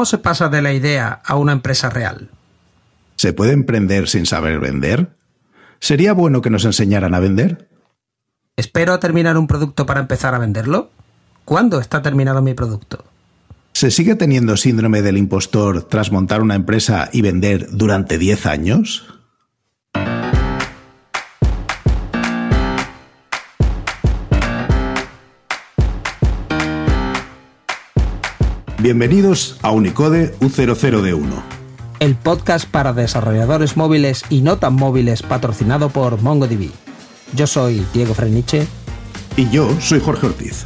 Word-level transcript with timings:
¿Cómo 0.00 0.06
se 0.06 0.16
pasa 0.16 0.48
de 0.48 0.62
la 0.62 0.72
idea 0.72 1.20
a 1.22 1.36
una 1.36 1.52
empresa 1.52 1.90
real? 1.90 2.30
¿Se 3.16 3.34
puede 3.34 3.52
emprender 3.52 4.08
sin 4.08 4.24
saber 4.24 4.58
vender? 4.58 5.14
¿Sería 5.78 6.14
bueno 6.14 6.40
que 6.40 6.48
nos 6.48 6.64
enseñaran 6.64 7.14
a 7.14 7.20
vender? 7.20 7.68
¿Espero 8.56 8.94
a 8.94 8.98
terminar 8.98 9.36
un 9.36 9.46
producto 9.46 9.84
para 9.84 10.00
empezar 10.00 10.34
a 10.34 10.38
venderlo? 10.38 10.90
¿Cuándo 11.44 11.80
está 11.80 12.00
terminado 12.00 12.40
mi 12.40 12.54
producto? 12.54 13.04
¿Se 13.74 13.90
sigue 13.90 14.14
teniendo 14.14 14.56
síndrome 14.56 15.02
del 15.02 15.18
impostor 15.18 15.82
tras 15.82 16.10
montar 16.10 16.40
una 16.40 16.54
empresa 16.54 17.10
y 17.12 17.20
vender 17.20 17.66
durante 17.70 18.16
10 18.16 18.46
años? 18.46 19.19
Bienvenidos 28.82 29.58
a 29.60 29.72
Unicode 29.72 30.34
U00D1. 30.40 31.42
El 31.98 32.14
podcast 32.14 32.66
para 32.66 32.94
desarrolladores 32.94 33.76
móviles 33.76 34.24
y 34.30 34.40
no 34.40 34.56
tan 34.56 34.72
móviles 34.72 35.22
patrocinado 35.22 35.90
por 35.90 36.22
MongoDB. 36.22 36.70
Yo 37.34 37.46
soy 37.46 37.84
Diego 37.92 38.14
Freniche. 38.14 38.66
Y 39.36 39.50
yo 39.50 39.78
soy 39.82 40.00
Jorge 40.00 40.28
Ortiz. 40.28 40.64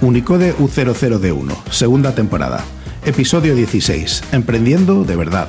Unicode 0.00 0.54
U00D1, 0.58 1.72
segunda 1.72 2.14
temporada. 2.14 2.64
Episodio 3.04 3.56
16. 3.56 4.22
Emprendiendo 4.30 5.02
de 5.02 5.16
verdad. 5.16 5.48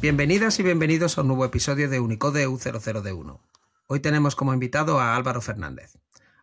Bienvenidas 0.00 0.58
y 0.58 0.62
bienvenidos 0.62 1.18
a 1.18 1.20
un 1.20 1.28
nuevo 1.28 1.44
episodio 1.44 1.90
de 1.90 2.00
Unicode 2.00 2.48
U00D1. 2.48 3.38
Hoy 3.86 4.00
tenemos 4.00 4.34
como 4.34 4.54
invitado 4.54 4.98
a 4.98 5.14
Álvaro 5.14 5.42
Fernández. 5.42 5.98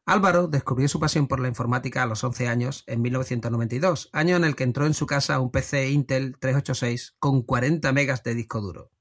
Álvaro 0.06 0.48
descubrió 0.48 0.88
su 0.88 1.00
pasión 1.00 1.28
por 1.28 1.40
la 1.40 1.48
informática 1.48 2.04
a 2.04 2.06
los 2.06 2.24
11 2.24 2.48
años, 2.48 2.84
en 2.86 3.02
1992, 3.02 4.10
año 4.14 4.36
en 4.36 4.44
el 4.44 4.56
que 4.56 4.64
entró 4.64 4.86
en 4.86 4.94
su 4.94 5.08
casa 5.08 5.40
un 5.40 5.50
PC 5.50 5.90
Intel 5.90 6.38
386 6.40 7.16
con 7.18 7.42
40 7.42 7.92
megas 7.94 8.22
de 8.22 8.36
disco 8.36 8.62
duro. 8.62 8.92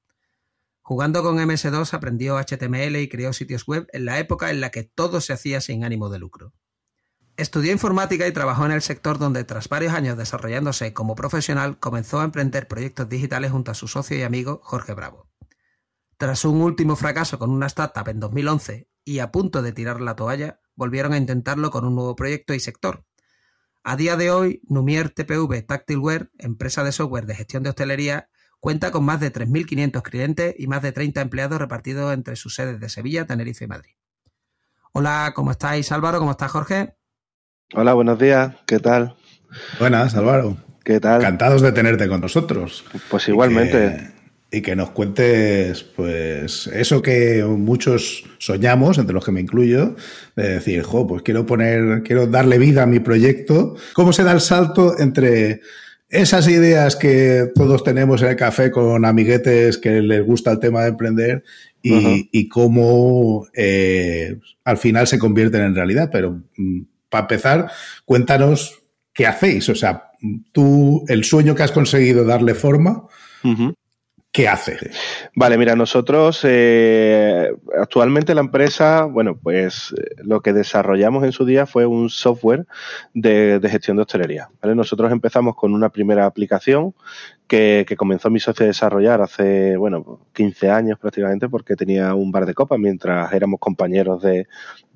Jugando 0.81 1.21
con 1.21 1.37
MS2 1.37 1.93
aprendió 1.93 2.37
HTML 2.39 2.95
y 2.95 3.09
creó 3.09 3.33
sitios 3.33 3.67
web 3.67 3.87
en 3.93 4.05
la 4.05 4.17
época 4.17 4.49
en 4.49 4.59
la 4.59 4.71
que 4.71 4.83
todo 4.83 5.21
se 5.21 5.33
hacía 5.33 5.61
sin 5.61 5.83
ánimo 5.83 6.09
de 6.09 6.17
lucro. 6.17 6.53
Estudió 7.37 7.71
informática 7.71 8.27
y 8.27 8.31
trabajó 8.31 8.65
en 8.65 8.71
el 8.71 8.81
sector 8.81 9.19
donde 9.19 9.43
tras 9.43 9.69
varios 9.69 9.93
años 9.93 10.17
desarrollándose 10.17 10.93
como 10.93 11.13
profesional 11.13 11.77
comenzó 11.77 12.19
a 12.19 12.23
emprender 12.23 12.67
proyectos 12.67 13.07
digitales 13.07 13.51
junto 13.51 13.69
a 13.69 13.75
su 13.75 13.87
socio 13.87 14.17
y 14.17 14.23
amigo 14.23 14.59
Jorge 14.63 14.95
Bravo. 14.95 15.29
Tras 16.17 16.45
un 16.45 16.61
último 16.61 16.95
fracaso 16.95 17.37
con 17.37 17.51
una 17.51 17.67
startup 17.67 18.09
en 18.09 18.19
2011 18.19 18.89
y 19.05 19.19
a 19.19 19.31
punto 19.31 19.61
de 19.61 19.71
tirar 19.71 20.01
la 20.01 20.15
toalla, 20.15 20.61
volvieron 20.75 21.13
a 21.13 21.17
intentarlo 21.17 21.69
con 21.69 21.85
un 21.85 21.93
nuevo 21.93 22.15
proyecto 22.15 22.55
y 22.55 22.59
sector. 22.59 23.05
A 23.83 23.95
día 23.95 24.17
de 24.17 24.31
hoy, 24.31 24.61
Numier 24.67 25.11
TPV 25.11 25.61
Tactileware, 25.61 26.31
empresa 26.39 26.83
de 26.83 26.91
software 26.91 27.27
de 27.27 27.35
gestión 27.35 27.61
de 27.61 27.69
hostelería, 27.69 28.29
Cuenta 28.59 28.91
con 28.91 29.05
más 29.05 29.19
de 29.19 29.31
3.500 29.31 30.01
clientes 30.01 30.55
y 30.57 30.65
más 30.65 30.81
de 30.81 30.91
30 30.91 31.21
empleados 31.21 31.59
repartidos 31.59 32.11
entre 32.13 32.35
sus 32.35 32.55
sedes 32.55 32.79
de 32.79 32.89
Sevilla, 32.89 33.27
Tenerife 33.27 33.65
y 33.65 33.67
Madrid. 33.67 33.91
Hola, 34.93 35.31
¿cómo 35.35 35.51
estáis 35.51 35.91
Álvaro? 35.91 36.17
¿Cómo 36.17 36.31
estás 36.31 36.51
Jorge? 36.51 36.96
Hola, 37.73 37.93
buenos 37.93 38.17
días. 38.17 38.55
¿Qué 38.65 38.79
tal? 38.79 39.15
Buenas, 39.77 40.15
Álvaro. 40.15 40.55
¿Qué 40.85 41.01
tal? 41.01 41.19
Encantados 41.19 41.61
de 41.61 41.73
tenerte 41.73 42.07
con 42.07 42.21
nosotros. 42.21 42.85
Pues 43.09 43.27
igualmente. 43.27 44.13
Y 44.49 44.61
que, 44.61 44.77
nos 44.77 44.91
cuentes, 44.91 45.83
pues, 45.83 46.67
eso 46.67 47.01
que 47.01 47.43
muchos 47.43 48.23
soñamos, 48.37 48.97
entre 48.97 49.13
los 49.13 49.25
que 49.25 49.33
me 49.33 49.41
incluyo, 49.41 49.97
de 50.37 50.47
decir, 50.53 50.81
jo, 50.83 51.05
pues 51.05 51.23
quiero 51.23 51.45
poner, 51.45 52.03
quiero 52.03 52.27
darle 52.27 52.57
vida 52.57 52.83
a 52.83 52.85
mi 52.85 53.01
proyecto. 53.01 53.75
¿Cómo 53.93 54.13
se 54.13 54.23
da 54.23 54.31
el 54.31 54.39
salto 54.39 54.97
entre 54.97 55.59
esas 56.07 56.47
ideas 56.47 56.95
que 56.95 57.51
todos 57.53 57.83
tenemos 57.83 58.21
en 58.21 58.29
el 58.29 58.37
café 58.37 58.71
con 58.71 59.03
amiguetes 59.03 59.77
que 59.77 60.01
les 60.01 60.25
gusta 60.25 60.53
el 60.53 60.59
tema 60.59 60.83
de 60.83 60.89
emprender 60.89 61.43
y, 61.81 62.47
cómo 62.47 63.45
eh, 63.53 64.39
al 64.63 64.77
final 64.77 65.05
se 65.05 65.19
convierten 65.19 65.63
en 65.63 65.75
realidad. 65.75 66.09
Pero 66.09 66.41
mm, 66.55 66.81
para 67.17 67.35
empezar, 67.35 67.71
cuéntanos 68.05 68.83
qué 69.13 69.25
hacéis. 69.25 69.67
O 69.69 69.75
sea, 69.75 70.11
tú, 70.51 71.03
el 71.07 71.23
sueño 71.23 71.55
que 71.55 71.63
has 71.63 71.71
conseguido 71.71 72.23
darle 72.23 72.53
forma, 72.53 73.07
¿qué 74.31 74.47
hace? 74.47 74.77
Vale, 75.35 75.57
mira, 75.57 75.75
nosotros 75.75 76.41
eh, 76.43 77.49
actualmente 77.79 78.35
la 78.35 78.41
empresa, 78.41 79.05
bueno, 79.05 79.35
pues 79.41 79.95
eh, 79.97 80.15
lo 80.23 80.41
que 80.41 80.53
desarrollamos 80.53 81.23
en 81.23 81.31
su 81.31 81.45
día 81.45 81.65
fue 81.65 81.87
un 81.87 82.09
software 82.09 82.67
de, 83.13 83.59
gestión 83.69 83.97
de 83.97 84.03
hostelería. 84.03 84.49
Nosotros 84.61 85.11
empezamos 85.11 85.55
con 85.55 85.73
una 85.73 85.89
primera 85.89 86.25
aplicación 86.25 86.93
que, 87.47 87.85
comenzó 87.97 88.29
mi 88.29 88.39
socio 88.39 88.65
a 88.65 88.67
desarrollar 88.67 89.21
hace, 89.21 89.77
bueno, 89.77 90.19
15 90.33 90.69
años 90.69 90.99
prácticamente, 90.99 91.49
porque 91.49 91.75
tenía 91.75 92.13
un 92.13 92.31
bar 92.31 92.45
de 92.45 92.53
copas 92.53 92.79
mientras 92.79 93.31
éramos 93.33 93.59
compañeros 93.59 94.21
de, 94.21 94.47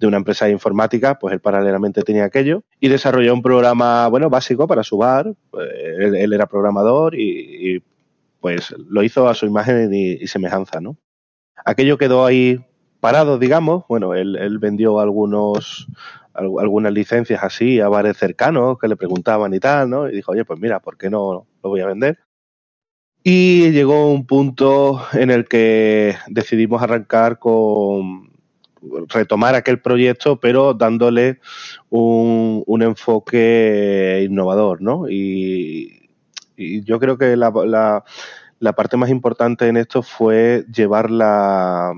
una 0.02 0.18
empresa 0.18 0.46
de 0.46 0.52
informática, 0.52 1.18
pues 1.20 1.34
él 1.34 1.40
paralelamente 1.40 2.02
tenía 2.02 2.26
aquello 2.26 2.64
y 2.80 2.90
desarrolló 2.90 3.34
un 3.34 3.42
programa, 3.42 4.08
bueno, 4.08 4.30
básico 4.30 4.68
para 4.68 4.84
su 4.84 4.98
bar. 4.98 5.28
Eh, 5.28 6.12
él, 6.16 6.34
era 6.34 6.48
programador 6.48 7.16
y 7.16 7.84
pues 8.42 8.76
lo 8.90 9.04
hizo 9.04 9.30
a 9.30 9.36
su 9.36 9.46
imagen 9.46 9.94
y, 9.94 10.28
semejanza, 10.28 10.82
¿no? 10.82 10.98
Aquello 11.64 11.98
quedó 11.98 12.26
ahí 12.26 12.60
parado, 13.00 13.38
digamos. 13.38 13.86
Bueno, 13.88 14.16
él, 14.16 14.58
vendió 14.60 15.00
algunos 15.00 15.88
algunas 16.34 16.94
licencias 16.94 17.44
así 17.44 17.82
a 17.82 17.90
bares 17.90 18.18
cercanos 18.18 18.80
que 18.80 18.88
le 18.88 18.96
preguntaban 18.96 19.54
y 19.54 19.60
tal, 19.60 19.90
¿no? 19.90 20.10
Y 20.10 20.14
dijo, 20.16 20.32
oye, 20.32 20.46
pues 20.46 20.60
mira, 20.60 20.80
¿por 20.80 20.98
qué 20.98 21.10
no 21.10 21.46
lo 21.62 21.70
voy 21.70 21.82
a 21.82 21.86
vender? 21.86 22.18
Y 23.24 23.72
llegó 23.72 24.12
un 24.12 24.26
punto 24.26 25.06
en 25.14 25.30
el 25.30 25.48
que 25.48 26.16
decidimos 26.28 26.82
arrancar 26.82 27.38
con 27.38 28.32
retomar 29.08 29.54
aquel 29.54 29.80
proyecto, 29.80 30.40
pero 30.40 30.74
dándole 30.74 31.40
un, 31.90 32.64
un 32.66 32.82
enfoque 32.82 34.26
innovador, 34.28 34.82
¿no? 34.82 35.08
Y, 35.10 35.98
yo 36.58 37.00
creo 37.00 37.18
que 37.18 37.36
la, 37.36 37.52
la, 38.60 38.74
parte 38.74 38.96
más 38.96 39.10
importante 39.10 39.68
en 39.68 39.78
esto 39.78 40.04
fue 40.04 40.64
llevar 40.72 41.10
la, 41.10 41.92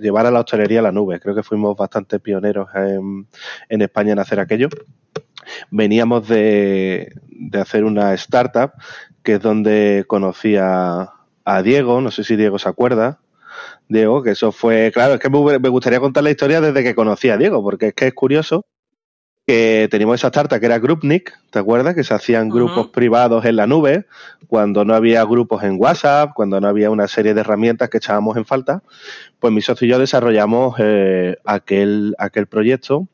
llevar 0.00 0.26
a 0.26 0.30
la 0.30 0.38
hostelería 0.40 0.78
a 0.78 0.82
la 0.82 0.92
nube. 0.92 1.18
Creo 1.18 1.34
que 1.34 1.42
fuimos 1.42 1.76
bastante 1.76 2.20
pioneros 2.20 2.68
en, 2.76 3.26
en 3.68 3.82
España 3.82 4.12
en 4.12 4.20
hacer 4.20 4.38
aquello. 4.38 4.68
Veníamos 5.72 6.28
de, 6.28 7.12
de, 7.26 7.60
hacer 7.60 7.82
una 7.84 8.14
startup, 8.14 8.72
que 9.28 9.34
es 9.34 9.42
donde 9.42 10.06
conocí 10.06 10.56
a, 10.56 11.12
a, 11.44 11.62
Diego, 11.62 12.00
no 12.00 12.10
sé 12.10 12.24
si 12.24 12.34
Diego 12.34 12.58
se 12.58 12.66
acuerda. 12.66 13.18
Diego, 13.86 14.22
que 14.22 14.30
eso 14.30 14.52
fue, 14.52 14.90
claro, 14.90 15.12
es 15.12 15.20
que 15.20 15.28
me 15.28 15.68
gustaría 15.68 16.00
contar 16.00 16.24
la 16.24 16.30
historia 16.30 16.62
desde 16.62 16.82
que 16.82 16.94
conocí 16.94 17.28
a 17.28 17.36
Diego, 17.36 17.62
porque 17.62 17.88
es 17.88 17.92
que 17.92 18.06
es 18.06 18.14
curioso 18.14 18.64
que 19.46 19.86
teníamos 19.90 20.14
esa 20.14 20.28
startup 20.28 20.58
que 20.58 20.64
era 20.64 20.78
Groupnik, 20.78 21.38
¿te 21.50 21.58
acuerdas? 21.58 21.94
Que 21.94 22.04
se 22.04 22.14
hacían 22.14 22.48
grupos 22.48 22.86
privados 22.88 23.44
en 23.44 23.56
la 23.56 23.66
nube, 23.66 24.06
cuando 24.46 24.86
no 24.86 24.94
había 24.94 25.22
grupos 25.24 25.62
en 25.62 25.76
WhatsApp, 25.78 26.30
cuando 26.34 26.58
no 26.58 26.66
había 26.66 26.88
una 26.88 27.06
serie 27.06 27.34
de 27.34 27.42
herramientas 27.42 27.90
que 27.90 27.98
echábamos 27.98 28.38
en 28.38 28.46
falta. 28.46 28.82
Pues 29.40 29.52
mi 29.52 29.60
socio 29.60 29.86
y 29.86 29.90
yo 29.90 29.98
desarrollamos 29.98 30.76
eh, 30.78 31.36
aquel, 31.44 32.14
aquel 32.16 32.46
proyecto 32.46 33.08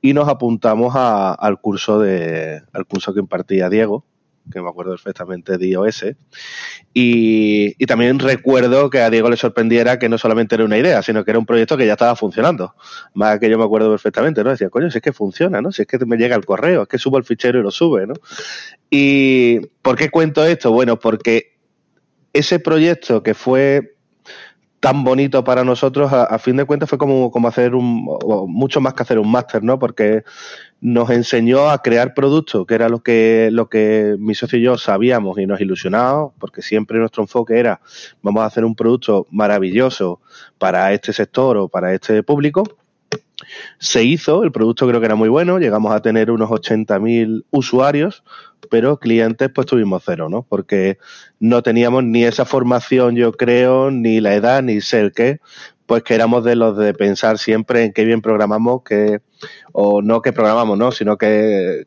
y 0.00 0.12
nos 0.12 0.28
apuntamos 0.28 0.94
al 0.94 1.60
curso 1.60 1.98
de, 1.98 2.62
al 2.72 2.86
curso 2.86 3.12
que 3.12 3.18
impartía 3.18 3.68
Diego, 3.68 4.04
que 4.50 4.60
me 4.60 4.68
acuerdo 4.68 4.92
perfectamente 4.92 5.58
de 5.58 5.66
iOS. 5.68 6.06
Y, 6.94 7.74
y, 7.78 7.86
también 7.86 8.18
recuerdo 8.18 8.90
que 8.90 9.00
a 9.00 9.10
Diego 9.10 9.30
le 9.30 9.36
sorprendiera 9.36 9.98
que 9.98 10.08
no 10.08 10.18
solamente 10.18 10.54
era 10.54 10.64
una 10.64 10.78
idea, 10.78 11.02
sino 11.02 11.24
que 11.24 11.30
era 11.30 11.38
un 11.38 11.46
proyecto 11.46 11.76
que 11.76 11.86
ya 11.86 11.92
estaba 11.92 12.16
funcionando. 12.16 12.74
Más 13.14 13.38
que 13.38 13.48
yo 13.48 13.58
me 13.58 13.64
acuerdo 13.64 13.90
perfectamente, 13.90 14.42
¿no? 14.42 14.50
Decía, 14.50 14.70
coño, 14.70 14.90
si 14.90 14.98
es 14.98 15.02
que 15.02 15.12
funciona, 15.12 15.60
¿no? 15.60 15.72
Si 15.72 15.82
es 15.82 15.88
que 15.88 15.98
me 16.06 16.16
llega 16.16 16.36
el 16.36 16.44
correo, 16.44 16.82
es 16.82 16.88
que 16.88 16.98
subo 16.98 17.18
el 17.18 17.24
fichero 17.24 17.60
y 17.60 17.62
lo 17.62 17.70
sube, 17.70 18.06
¿no? 18.06 18.14
¿Y 18.90 19.60
por 19.82 19.96
qué 19.96 20.10
cuento 20.10 20.44
esto? 20.44 20.72
Bueno, 20.72 20.98
porque 20.98 21.58
ese 22.32 22.58
proyecto 22.58 23.22
que 23.22 23.34
fue 23.34 23.97
tan 24.80 25.02
bonito 25.02 25.42
para 25.42 25.64
nosotros, 25.64 26.12
a, 26.12 26.38
fin 26.38 26.56
de 26.56 26.64
cuentas 26.64 26.88
fue 26.88 26.98
como, 26.98 27.30
como 27.30 27.48
hacer 27.48 27.74
un, 27.74 28.06
mucho 28.46 28.80
más 28.80 28.94
que 28.94 29.02
hacer 29.02 29.18
un 29.18 29.30
máster, 29.30 29.62
¿no? 29.62 29.78
Porque 29.78 30.22
nos 30.80 31.10
enseñó 31.10 31.70
a 31.70 31.82
crear 31.82 32.14
productos, 32.14 32.64
que 32.64 32.74
era 32.74 32.88
lo 32.88 33.02
que, 33.02 33.48
lo 33.50 33.68
que 33.68 34.14
mi 34.18 34.34
socio 34.36 34.58
y 34.58 34.62
yo 34.62 34.78
sabíamos 34.78 35.38
y 35.38 35.46
nos 35.46 35.60
ilusionábamos, 35.60 36.32
porque 36.38 36.62
siempre 36.62 36.98
nuestro 36.98 37.24
enfoque 37.24 37.58
era, 37.58 37.80
vamos 38.22 38.42
a 38.42 38.46
hacer 38.46 38.64
un 38.64 38.76
producto 38.76 39.26
maravilloso 39.30 40.20
para 40.58 40.92
este 40.92 41.12
sector 41.12 41.56
o 41.56 41.68
para 41.68 41.92
este 41.92 42.22
público. 42.22 42.77
Se 43.78 44.02
hizo, 44.02 44.42
el 44.42 44.52
producto 44.52 44.86
creo 44.88 45.00
que 45.00 45.06
era 45.06 45.14
muy 45.14 45.28
bueno, 45.28 45.58
llegamos 45.58 45.92
a 45.92 46.02
tener 46.02 46.30
unos 46.30 46.50
80.000 46.50 47.44
usuarios, 47.50 48.24
pero 48.70 48.98
clientes 48.98 49.50
pues 49.54 49.66
tuvimos 49.66 50.02
cero, 50.04 50.28
¿no? 50.28 50.42
Porque 50.42 50.98
no 51.38 51.62
teníamos 51.62 52.04
ni 52.04 52.24
esa 52.24 52.44
formación, 52.44 53.14
yo 53.14 53.32
creo, 53.32 53.90
ni 53.90 54.20
la 54.20 54.34
edad, 54.34 54.62
ni 54.62 54.80
ser 54.80 55.12
qué, 55.12 55.40
pues 55.86 56.02
que 56.02 56.14
éramos 56.14 56.44
de 56.44 56.56
los 56.56 56.76
de 56.76 56.94
pensar 56.94 57.38
siempre 57.38 57.84
en 57.84 57.92
qué 57.92 58.04
bien 58.04 58.20
programamos, 58.20 58.82
que, 58.82 59.20
o 59.72 60.02
no 60.02 60.20
que 60.20 60.32
programamos, 60.32 60.76
¿no? 60.76 60.92
Sino 60.92 61.16
que 61.16 61.86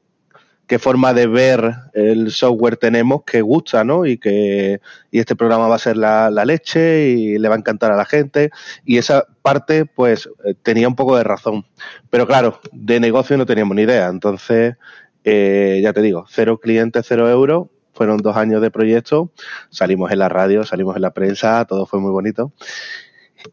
qué 0.71 0.79
forma 0.79 1.13
de 1.13 1.27
ver 1.27 1.73
el 1.93 2.31
software 2.31 2.77
tenemos 2.77 3.23
que 3.25 3.41
gusta, 3.41 3.83
¿no? 3.83 4.05
Y 4.05 4.17
que 4.17 4.79
y 5.11 5.19
este 5.19 5.35
programa 5.35 5.67
va 5.67 5.75
a 5.75 5.79
ser 5.79 5.97
la, 5.97 6.29
leche 6.45 7.09
y 7.09 7.37
le 7.37 7.49
va 7.49 7.55
a 7.55 7.57
encantar 7.57 7.91
a 7.91 7.97
la 7.97 8.05
gente. 8.05 8.51
Y 8.85 8.97
esa 8.97 9.25
parte, 9.41 9.83
pues, 9.83 10.29
eh, 10.45 10.53
tenía 10.63 10.87
un 10.87 10.95
poco 10.95 11.17
de 11.17 11.25
razón. 11.25 11.65
Pero 12.09 12.25
claro, 12.25 12.61
de 12.71 13.01
negocio 13.01 13.35
no 13.35 13.45
teníamos 13.45 13.75
ni 13.75 13.81
idea. 13.81 14.07
Entonces, 14.07 14.77
eh, 15.25 15.81
ya 15.83 15.91
te 15.91 16.01
digo, 16.01 16.23
cero 16.29 16.57
clientes, 16.57 17.05
cero 17.05 17.29
euros. 17.29 17.67
Fueron 17.93 18.19
dos 18.19 18.37
años 18.37 18.61
de 18.61 18.71
proyecto. 18.71 19.33
Salimos 19.71 20.09
en 20.13 20.19
la 20.19 20.29
radio, 20.29 20.63
salimos 20.63 20.95
en 20.95 21.01
la 21.01 21.11
prensa, 21.11 21.65
todo 21.65 21.85
fue 21.85 21.99
muy 21.99 22.11
bonito. 22.11 22.53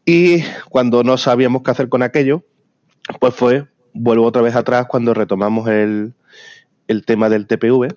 Y 0.05 0.41
cuando 0.69 1.03
no 1.03 1.17
sabíamos 1.17 1.63
qué 1.63 1.71
hacer 1.71 1.89
con 1.89 2.01
aquello, 2.01 2.45
pues 3.19 3.35
fue, 3.35 3.67
vuelvo 3.93 4.25
otra 4.25 4.41
vez 4.41 4.55
atrás 4.55 4.85
cuando 4.87 5.13
retomamos 5.13 5.67
el, 5.67 6.13
el 6.89 7.05
tema 7.05 7.29
del 7.29 7.45
TPV 7.45 7.95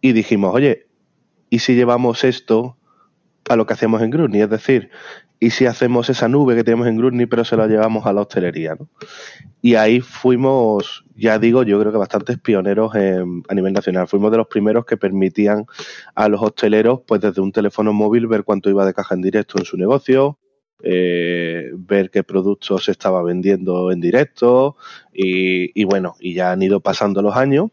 y 0.00 0.12
dijimos, 0.12 0.54
oye, 0.54 0.86
¿y 1.50 1.60
si 1.60 1.74
llevamos 1.74 2.24
esto 2.24 2.76
a 3.48 3.54
lo 3.54 3.66
que 3.66 3.74
hacemos 3.74 4.00
en 4.00 4.10
Grudny? 4.10 4.40
Es 4.40 4.48
decir, 4.48 4.90
¿y 5.38 5.50
si 5.50 5.66
hacemos 5.66 6.08
esa 6.08 6.26
nube 6.26 6.56
que 6.56 6.64
tenemos 6.64 6.86
en 6.86 6.96
Grudny 6.96 7.26
pero 7.26 7.44
se 7.44 7.56
la 7.56 7.66
llevamos 7.66 8.06
a 8.06 8.14
la 8.14 8.22
hostelería? 8.22 8.76
¿no? 8.76 8.88
Y 9.60 9.74
ahí 9.74 10.00
fuimos, 10.00 11.04
ya 11.14 11.38
digo, 11.38 11.64
yo 11.64 11.78
creo 11.78 11.92
que 11.92 11.98
bastantes 11.98 12.38
pioneros 12.38 12.94
a 12.94 13.54
nivel 13.54 13.74
nacional. 13.74 14.08
Fuimos 14.08 14.30
de 14.30 14.38
los 14.38 14.46
primeros 14.46 14.86
que 14.86 14.96
permitían 14.96 15.66
a 16.14 16.28
los 16.30 16.40
hosteleros, 16.40 17.02
pues 17.06 17.20
desde 17.20 17.42
un 17.42 17.52
teléfono 17.52 17.92
móvil, 17.92 18.26
ver 18.26 18.44
cuánto 18.44 18.70
iba 18.70 18.86
de 18.86 18.94
caja 18.94 19.14
en 19.14 19.20
directo 19.20 19.58
en 19.58 19.66
su 19.66 19.76
negocio, 19.76 20.38
eh, 20.82 21.72
ver 21.74 22.08
qué 22.08 22.22
productos 22.22 22.84
se 22.84 22.92
estaba 22.92 23.22
vendiendo 23.22 23.92
en 23.92 24.00
directo 24.00 24.76
y, 25.12 25.78
y, 25.78 25.84
bueno, 25.84 26.14
y 26.18 26.32
ya 26.32 26.52
han 26.52 26.62
ido 26.62 26.80
pasando 26.80 27.20
los 27.20 27.36
años 27.36 27.70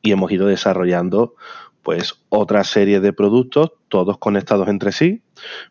y 0.00 0.12
hemos 0.12 0.30
ido 0.32 0.46
desarrollando 0.46 1.34
pues 1.82 2.14
otra 2.28 2.62
serie 2.64 3.00
de 3.00 3.12
productos, 3.12 3.72
todos 3.88 4.18
conectados 4.18 4.68
entre 4.68 4.92
sí. 4.92 5.22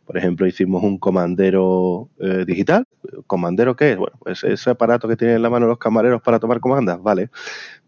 Por 0.05 0.17
ejemplo, 0.17 0.45
hicimos 0.45 0.83
un 0.83 0.97
comandero 0.97 2.09
eh, 2.19 2.43
digital. 2.45 2.85
¿Comandero 3.27 3.75
qué 3.75 3.91
es? 3.91 3.97
Bueno, 3.97 4.17
pues 4.19 4.43
ese 4.43 4.69
aparato 4.69 5.07
que 5.07 5.15
tienen 5.15 5.37
en 5.37 5.41
la 5.41 5.49
mano 5.49 5.67
los 5.67 5.77
camareros 5.77 6.21
para 6.21 6.39
tomar 6.39 6.59
comandas, 6.59 7.01
vale. 7.01 7.29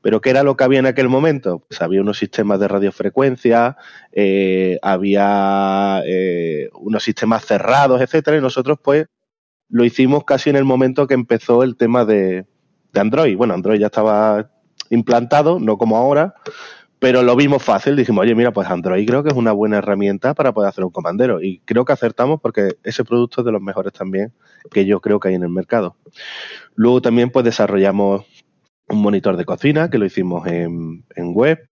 Pero 0.02 0.22
¿qué 0.22 0.30
era 0.30 0.44
lo 0.44 0.56
que 0.56 0.64
había 0.64 0.80
en 0.80 0.86
aquel 0.86 1.10
momento? 1.10 1.60
Pues 1.68 1.82
había 1.82 2.02
unos 2.02 2.18
sistemas 2.18 2.60
de 2.60 2.68
radiofrecuencia, 2.70 3.78
eh, 4.14 4.80
había 4.82 6.02
eh, 6.06 6.70
unos 6.80 7.04
sistemas 7.04 7.46
cerrados, 7.46 8.02
etcétera, 8.02 8.38
y 8.38 8.42
nosotros 8.42 8.80
pues 8.82 9.08
lo 9.70 9.84
hicimos 9.84 10.24
casi 10.24 10.50
en 10.50 10.56
el 10.56 10.66
momento 10.66 11.08
que 11.08 11.14
empezó 11.14 11.64
el 11.64 11.76
tema 11.76 12.06
de, 12.06 12.46
de 12.94 13.00
Android. 13.00 13.36
Bueno, 13.36 13.54
Android 13.54 13.80
ya 13.80 13.88
estaba 13.88 14.53
implantado, 14.94 15.60
no 15.60 15.78
como 15.78 15.98
ahora, 15.98 16.36
pero 17.04 17.22
lo 17.22 17.36
vimos 17.36 17.62
fácil. 17.62 17.98
Dijimos, 17.98 18.24
oye, 18.24 18.34
mira, 18.34 18.54
pues 18.54 18.70
Android 18.70 19.06
creo 19.06 19.24
que 19.24 19.30
es 19.30 19.36
una 19.36 19.52
buena 19.52 19.80
herramienta 19.80 20.34
para 20.34 20.54
poder 20.54 20.70
hacer 20.70 20.86
un 20.86 20.90
comandero. 20.90 21.42
Y 21.42 21.60
creo 21.66 21.84
que 21.84 21.92
acertamos 21.92 22.40
porque 22.40 22.78
ese 22.84 23.04
producto 23.04 23.42
es 23.42 23.46
de 23.46 23.52
los 23.52 23.62
mejores 23.62 23.92
también 23.92 24.32
que 24.72 24.86
yo 24.86 25.02
creo 25.02 25.20
que 25.20 25.28
hay 25.28 25.36
en 25.36 25.44
el 25.44 25.50
mercado. 25.50 25.98
Luego 26.76 27.02
también 27.02 27.30
pues 27.30 27.44
desarrollamos 27.44 28.26
un 28.88 29.02
monitor 29.02 29.36
de 29.36 29.44
cocina 29.44 29.90
que 29.90 29.98
lo 29.98 30.06
hicimos 30.06 30.48
en, 30.48 31.04
web. 31.34 31.68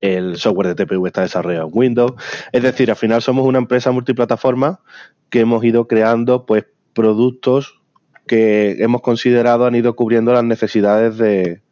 El 0.00 0.36
software 0.36 0.74
de 0.74 0.86
TPU 0.86 1.06
está 1.08 1.22
desarrollado 1.22 1.66
en 1.66 1.72
Windows. 1.74 2.12
Es 2.52 2.62
decir, 2.62 2.88
al 2.90 2.96
final 2.96 3.22
somos 3.22 3.44
una 3.44 3.58
empresa 3.58 3.90
multiplataforma 3.90 4.80
que 5.28 5.40
hemos 5.40 5.64
ido 5.64 5.88
creando 5.88 6.46
pues 6.46 6.66
productos 6.94 7.80
que 8.28 8.76
hemos 8.78 9.00
considerado 9.00 9.66
han 9.66 9.74
ido 9.74 9.96
cubriendo 9.96 10.32
las 10.32 10.44
necesidades 10.44 11.18
de, 11.18 11.62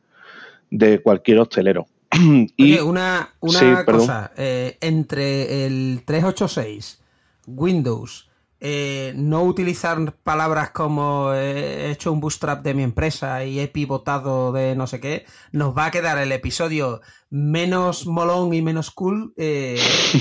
de 0.71 1.01
cualquier 1.01 1.39
hostelero. 1.41 1.87
y, 2.57 2.79
una, 2.79 3.35
una 3.41 3.85
cosa, 3.85 4.33
eh, 4.37 4.77
entre 4.81 5.67
el 5.67 6.03
386, 6.05 7.01
Windows, 7.47 8.28
eh, 8.61 9.13
no 9.15 9.45
utilizar 9.45 10.13
palabras 10.25 10.71
como 10.71 11.33
he 11.33 11.91
hecho 11.91 12.11
un 12.13 12.21
bootstrap 12.21 12.63
de 12.63 12.75
mi 12.75 12.83
empresa 12.83 13.45
y 13.45 13.61
he 13.61 13.69
pivotado 13.69 14.51
de 14.53 14.75
no 14.75 14.89
sé 14.89 14.99
qué, 15.01 15.27
nos 15.53 15.77
va 15.77 15.87
a 15.87 15.91
quedar 15.93 16.19
el 16.19 16.33
episodio 16.33 17.01
menos 17.31 18.07
molón 18.07 18.53
y 18.55 18.63
menos 18.63 18.91
cool 18.91 19.33
eh, 19.37 19.81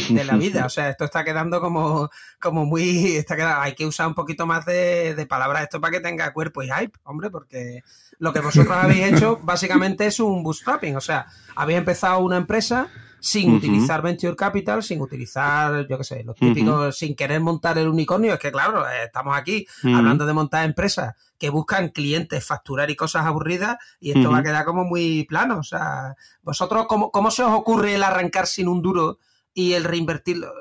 de 0.10 0.24
la 0.24 0.38
vida. 0.38 0.66
O 0.66 0.69
sea, 0.69 0.89
esto 0.89 1.06
está 1.06 1.24
quedando 1.24 1.62
como, 1.62 2.10
como 2.39 2.66
muy... 2.66 3.16
Está 3.16 3.62
hay 3.62 3.74
que 3.74 3.86
usar 3.86 4.07
un 4.07 4.13
poquito 4.13 4.45
más 4.45 4.66
de, 4.66 5.16
de 5.16 5.25
palabras 5.25 5.63
esto 5.63 5.81
para 5.81 5.92
que 5.92 6.00
tenga 6.00 6.33
cuerpo 6.33 6.62
y 6.62 6.69
hype, 6.69 7.00
hombre, 7.04 7.30
porque 7.30 7.81
lo 8.19 8.33
que 8.33 8.42
vosotros 8.42 8.75
habéis 8.75 9.13
hecho 9.13 9.40
básicamente 9.42 10.06
es 10.06 10.19
un 10.19 10.44
bootstrapping. 10.44 10.95
O 10.95 11.01
sea, 11.01 11.28
habéis 11.56 11.80
empezado 11.80 12.19
una 12.19 12.38
empresa 12.38 12.90
sin 13.19 13.54
utilizar 13.54 14.02
Venture 14.02 14.36
Capital, 14.36 14.84
sin 14.84 15.02
utilizar, 15.02 15.88
yo 15.88 15.98
qué 15.98 16.04
sé, 16.04 16.24
los 16.24 16.36
típicos, 16.36 16.98
sin 16.98 17.16
querer 17.16 17.42
montar 17.42 17.78
el 17.78 17.88
unicornio. 17.88 18.34
Es 18.34 18.40
que, 18.40 18.52
claro, 18.52 18.88
eh, 18.88 19.06
estamos 19.06 19.38
aquí 19.38 19.66
hablando 19.84 20.25
de 20.25 20.34
montar 20.34 20.66
empresas 20.66 21.16
que 21.38 21.50
buscan 21.50 21.90
clientes, 21.90 22.44
facturar 22.46 22.90
y 22.90 22.96
cosas 22.96 23.25
aburridas, 23.25 23.78
y 24.00 24.12
esto 24.12 24.31
va 24.31 24.40
a 24.40 24.44
quedar 24.44 24.66
como 24.66 24.84
muy 24.84 25.25
plano. 25.25 25.60
O 25.60 25.64
sea, 25.64 26.16
vosotros, 26.42 26.86
¿cómo, 26.88 27.12
¿cómo 27.12 27.31
se 27.31 27.44
os 27.44 27.52
ocurre 27.52 27.96
el 27.96 28.04
arrancar 28.04 28.48
sin 28.48 28.68
un 28.68 28.81
duro 28.81 29.19
y 29.54 29.74
el 29.74 29.84
reinvertirlo? 29.84 30.52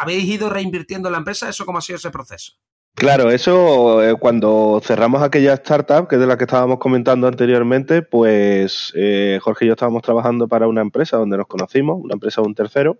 ¿Habéis 0.00 0.24
ido 0.24 0.50
reinvirtiendo 0.50 1.10
la 1.10 1.18
empresa? 1.18 1.48
¿Eso 1.48 1.66
cómo 1.66 1.78
ha 1.78 1.82
sido 1.82 1.96
ese 1.96 2.10
proceso? 2.10 2.54
Claro, 2.94 3.30
eso 3.32 4.04
eh, 4.04 4.14
cuando 4.14 4.80
cerramos 4.82 5.20
aquella 5.22 5.54
startup, 5.54 6.06
que 6.06 6.14
es 6.14 6.20
de 6.20 6.28
la 6.28 6.38
que 6.38 6.44
estábamos 6.44 6.78
comentando 6.78 7.26
anteriormente, 7.26 8.02
pues 8.02 8.92
eh, 8.94 9.40
Jorge 9.42 9.64
y 9.64 9.68
yo 9.68 9.74
estábamos 9.74 10.02
trabajando 10.02 10.46
para 10.46 10.68
una 10.68 10.80
empresa 10.80 11.16
donde 11.16 11.36
nos 11.36 11.48
conocimos, 11.48 12.00
una 12.00 12.14
empresa 12.14 12.40
de 12.40 12.46
un 12.46 12.54
tercero. 12.54 12.98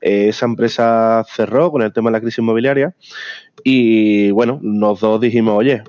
Eh, 0.00 0.28
esa 0.30 0.46
empresa 0.46 1.24
cerró 1.28 1.70
con 1.70 1.82
el 1.82 1.92
tema 1.92 2.10
de 2.10 2.14
la 2.14 2.20
crisis 2.20 2.38
inmobiliaria 2.38 2.96
y 3.62 4.32
bueno, 4.32 4.58
los 4.60 5.00
dos 5.00 5.20
dijimos, 5.20 5.54
oye, 5.56 5.84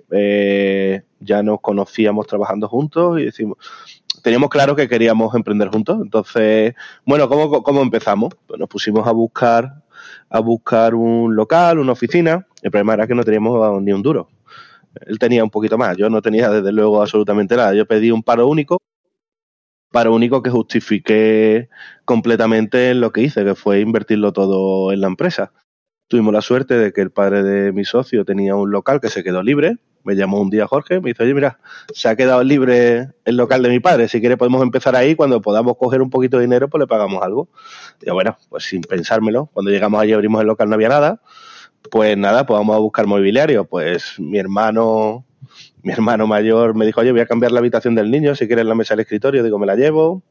ya 1.20 1.42
nos 1.42 1.60
conocíamos 1.60 2.28
trabajando 2.28 2.68
juntos 2.68 3.20
y 3.20 3.26
decimos, 3.26 3.58
teníamos 4.22 4.50
claro 4.50 4.76
que 4.76 4.88
queríamos 4.88 5.34
emprender 5.34 5.70
juntos. 5.70 6.00
Entonces, 6.04 6.76
bueno, 7.04 7.28
¿cómo, 7.28 7.64
cómo 7.64 7.82
empezamos? 7.82 8.36
Pues 8.46 8.60
nos 8.60 8.70
pusimos 8.70 9.08
a 9.08 9.12
buscar 9.12 9.82
a 10.30 10.40
buscar 10.40 10.96
un 10.96 11.36
local, 11.36 11.80
una 11.80 11.94
oficina. 11.94 12.48
El 12.62 12.72
problema 12.72 12.94
era 12.94 13.08
que 13.08 13.16
no 13.16 13.24
teníamos 13.24 13.82
ni 13.82 13.92
un 13.92 14.02
duro. 14.02 14.30
Él 15.06 15.20
tenía 15.20 15.44
un 15.44 15.50
poquito 15.50 15.78
más, 15.78 15.98
yo 15.98 16.10
no 16.10 16.22
tenía 16.22 16.50
desde 16.50 16.72
luego 16.72 17.02
absolutamente 17.02 17.56
nada. 17.56 17.74
Yo 17.74 17.86
pedí 17.86 18.12
un 18.12 18.24
paro 18.24 18.48
único, 18.48 18.80
paro 19.92 20.14
único 20.14 20.42
que 20.42 20.50
justifiqué 20.50 21.70
completamente 22.06 22.92
en 22.92 23.02
lo 23.02 23.12
que 23.12 23.22
hice, 23.22 23.44
que 23.44 23.56
fue 23.56 23.82
invertirlo 23.82 24.34
todo 24.34 24.92
en 24.92 25.02
la 25.02 25.08
empresa. 25.08 25.52
Tuvimos 26.10 26.34
la 26.34 26.42
suerte 26.42 26.74
de 26.74 26.92
que 26.92 27.02
el 27.02 27.12
padre 27.12 27.44
de 27.44 27.72
mi 27.72 27.86
socio 27.86 28.26
tenía 28.26 28.56
un 28.56 28.72
local 28.72 29.00
que 29.00 29.10
se 29.10 29.24
quedó 29.24 29.44
libre, 29.44 29.78
me 30.04 30.16
llamó 30.16 30.42
un 30.42 30.50
día 30.50 30.66
Jorge, 30.66 31.00
me 31.02 31.12
dice, 31.12 31.22
oye, 31.22 31.36
mira, 31.36 31.60
se 31.94 32.10
ha 32.10 32.16
quedado 32.16 32.44
libre 32.44 33.10
el 33.26 33.38
local 33.38 33.62
de 33.62 33.70
mi 33.70 33.80
padre, 33.80 34.08
si 34.08 34.20
quiere 34.20 34.36
podemos 34.36 34.64
empezar 34.64 34.96
ahí, 34.96 35.14
cuando 35.14 35.40
podamos 35.40 35.78
coger 35.78 36.02
un 36.02 36.10
poquito 36.10 36.38
de 36.38 36.46
dinero, 36.46 36.68
pues 36.68 36.80
le 36.80 36.88
pagamos 36.88 37.22
algo. 37.22 37.48
Y 38.02 38.10
bueno, 38.10 38.36
pues 38.50 38.64
sin 38.64 38.82
pensármelo, 38.82 39.52
cuando 39.54 39.70
llegamos 39.70 40.02
allí 40.02 40.14
abrimos 40.14 40.42
el 40.42 40.48
local 40.48 40.68
no 40.68 40.74
había 40.74 40.90
nada, 40.90 41.22
pues 41.92 42.18
nada, 42.18 42.44
pues 42.48 42.58
vamos 42.58 42.76
a 42.76 42.80
buscar 42.80 43.06
mobiliario, 43.06 43.66
pues 43.66 44.16
mi 44.18 44.40
hermano, 44.40 45.26
mi 45.84 45.94
hermano 45.94 46.26
mayor 46.26 46.74
me 46.74 46.88
dijo, 46.88 47.02
oye, 47.02 47.12
voy 47.12 47.22
a 47.22 47.28
cambiar 47.28 47.52
la 47.52 47.60
habitación 47.60 47.94
del 47.94 48.10
niño, 48.10 48.34
si 48.34 48.48
quieres 48.48 48.66
la 48.66 48.74
mesa 48.74 48.96
del 48.96 49.02
escritorio, 49.02 49.44
digo, 49.44 49.60
me 49.60 49.68
la 49.68 49.76
llevo, 49.76 50.24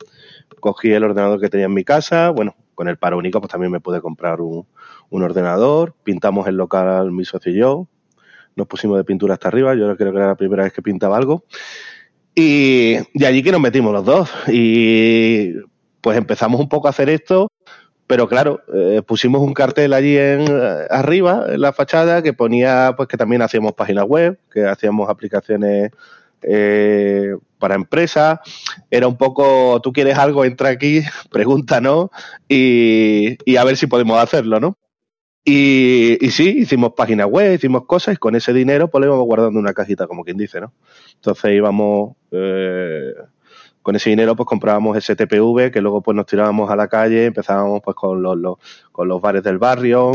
cogí 0.59 0.91
el 0.91 1.05
ordenador 1.05 1.41
que 1.41 1.49
tenía 1.49 1.67
en 1.67 1.75
mi 1.75 1.85
casa, 1.85 2.31
bueno, 2.31 2.57
con 2.75 2.89
el 2.89 2.97
paro 2.97 3.17
único 3.17 3.41
pues 3.41 3.53
también 3.53 3.71
me 3.71 3.79
pude 3.79 4.01
comprar 4.01 4.41
un, 4.41 4.67
un 5.11 5.23
ordenador, 5.23 5.95
pintamos 6.05 6.47
el 6.49 6.57
local 6.57 7.11
mi 7.13 7.25
socio 7.25 7.53
y 7.53 7.57
yo, 7.57 7.87
nos 8.57 8.67
pusimos 8.67 8.99
de 8.99 9.05
pintura 9.05 9.35
hasta 9.35 9.49
arriba, 9.49 9.75
yo 9.75 9.97
creo 9.97 10.13
que 10.13 10.19
era 10.19 10.27
la 10.29 10.35
primera 10.35 10.65
vez 10.65 10.73
que 10.73 10.83
pintaba 10.83 11.17
algo. 11.17 11.45
Y 12.35 12.97
de 13.15 13.27
allí 13.27 13.43
que 13.43 13.53
nos 13.53 13.61
metimos 13.61 13.93
los 13.93 14.05
dos. 14.05 14.31
Y 14.49 15.55
pues 16.01 16.19
empezamos 16.19 16.61
un 16.61 16.69
poco 16.69 16.87
a 16.87 16.91
hacer 16.91 17.09
esto, 17.09 17.51
pero 18.07 18.29
claro, 18.29 18.61
eh, 18.75 19.03
pusimos 19.07 19.43
un 19.43 19.55
cartel 19.55 19.93
allí 19.93 20.17
en 20.17 20.45
arriba, 20.91 21.47
en 21.49 21.61
la 21.61 21.73
fachada, 21.73 22.23
que 22.23 22.33
ponía 22.33 22.95
pues 22.97 23.09
que 23.09 23.17
también 23.17 23.43
hacíamos 23.43 23.75
páginas 23.75 24.05
web, 24.05 24.39
que 24.53 24.65
hacíamos 24.67 25.09
aplicaciones 25.09 25.91
eh, 26.43 27.35
para 27.59 27.75
empresas. 27.75 28.41
Era 28.91 29.09
un 29.09 29.17
poco, 29.17 29.81
tú 29.83 29.93
quieres 29.93 30.17
algo, 30.17 30.45
entra 30.45 30.69
aquí, 30.69 31.03
pregúntanos 31.31 32.11
y, 32.49 33.37
y 33.45 33.57
a 33.57 33.65
ver 33.65 33.77
si 33.77 33.87
podemos 33.87 34.19
hacerlo, 34.23 34.61
¿no? 34.61 34.77
Y, 35.51 36.19
y, 36.23 36.31
sí, 36.31 36.59
hicimos 36.59 36.93
páginas 36.93 37.27
web, 37.27 37.55
hicimos 37.55 37.87
cosas 37.87 38.13
y 38.13 38.17
con 38.19 38.37
ese 38.37 38.53
dinero 38.53 38.91
pues 38.91 39.01
lo 39.01 39.07
íbamos 39.07 39.25
guardando 39.25 39.59
una 39.59 39.73
cajita, 39.73 40.07
como 40.07 40.23
quien 40.23 40.37
dice, 40.37 40.61
¿no? 40.61 40.75
Entonces 41.15 41.53
íbamos, 41.53 42.17
eh, 42.33 43.15
con 43.81 43.97
ese 43.97 44.11
dinero 44.11 44.37
pues 44.37 44.47
comprábamos 44.47 44.99
ese 44.99 45.17
TPV 45.17 45.71
que 45.71 45.81
luego 45.81 46.03
pues 46.03 46.15
nos 46.15 46.27
tirábamos 46.27 46.71
a 46.71 46.77
la 46.77 46.89
calle, 46.89 47.25
empezábamos 47.25 47.81
pues 47.83 47.97
con 47.97 48.21
los, 48.21 48.37
los, 48.37 48.59
con 48.93 49.09
los 49.09 49.23
bares 49.23 49.43
del 49.43 49.57
barrio, 49.57 50.13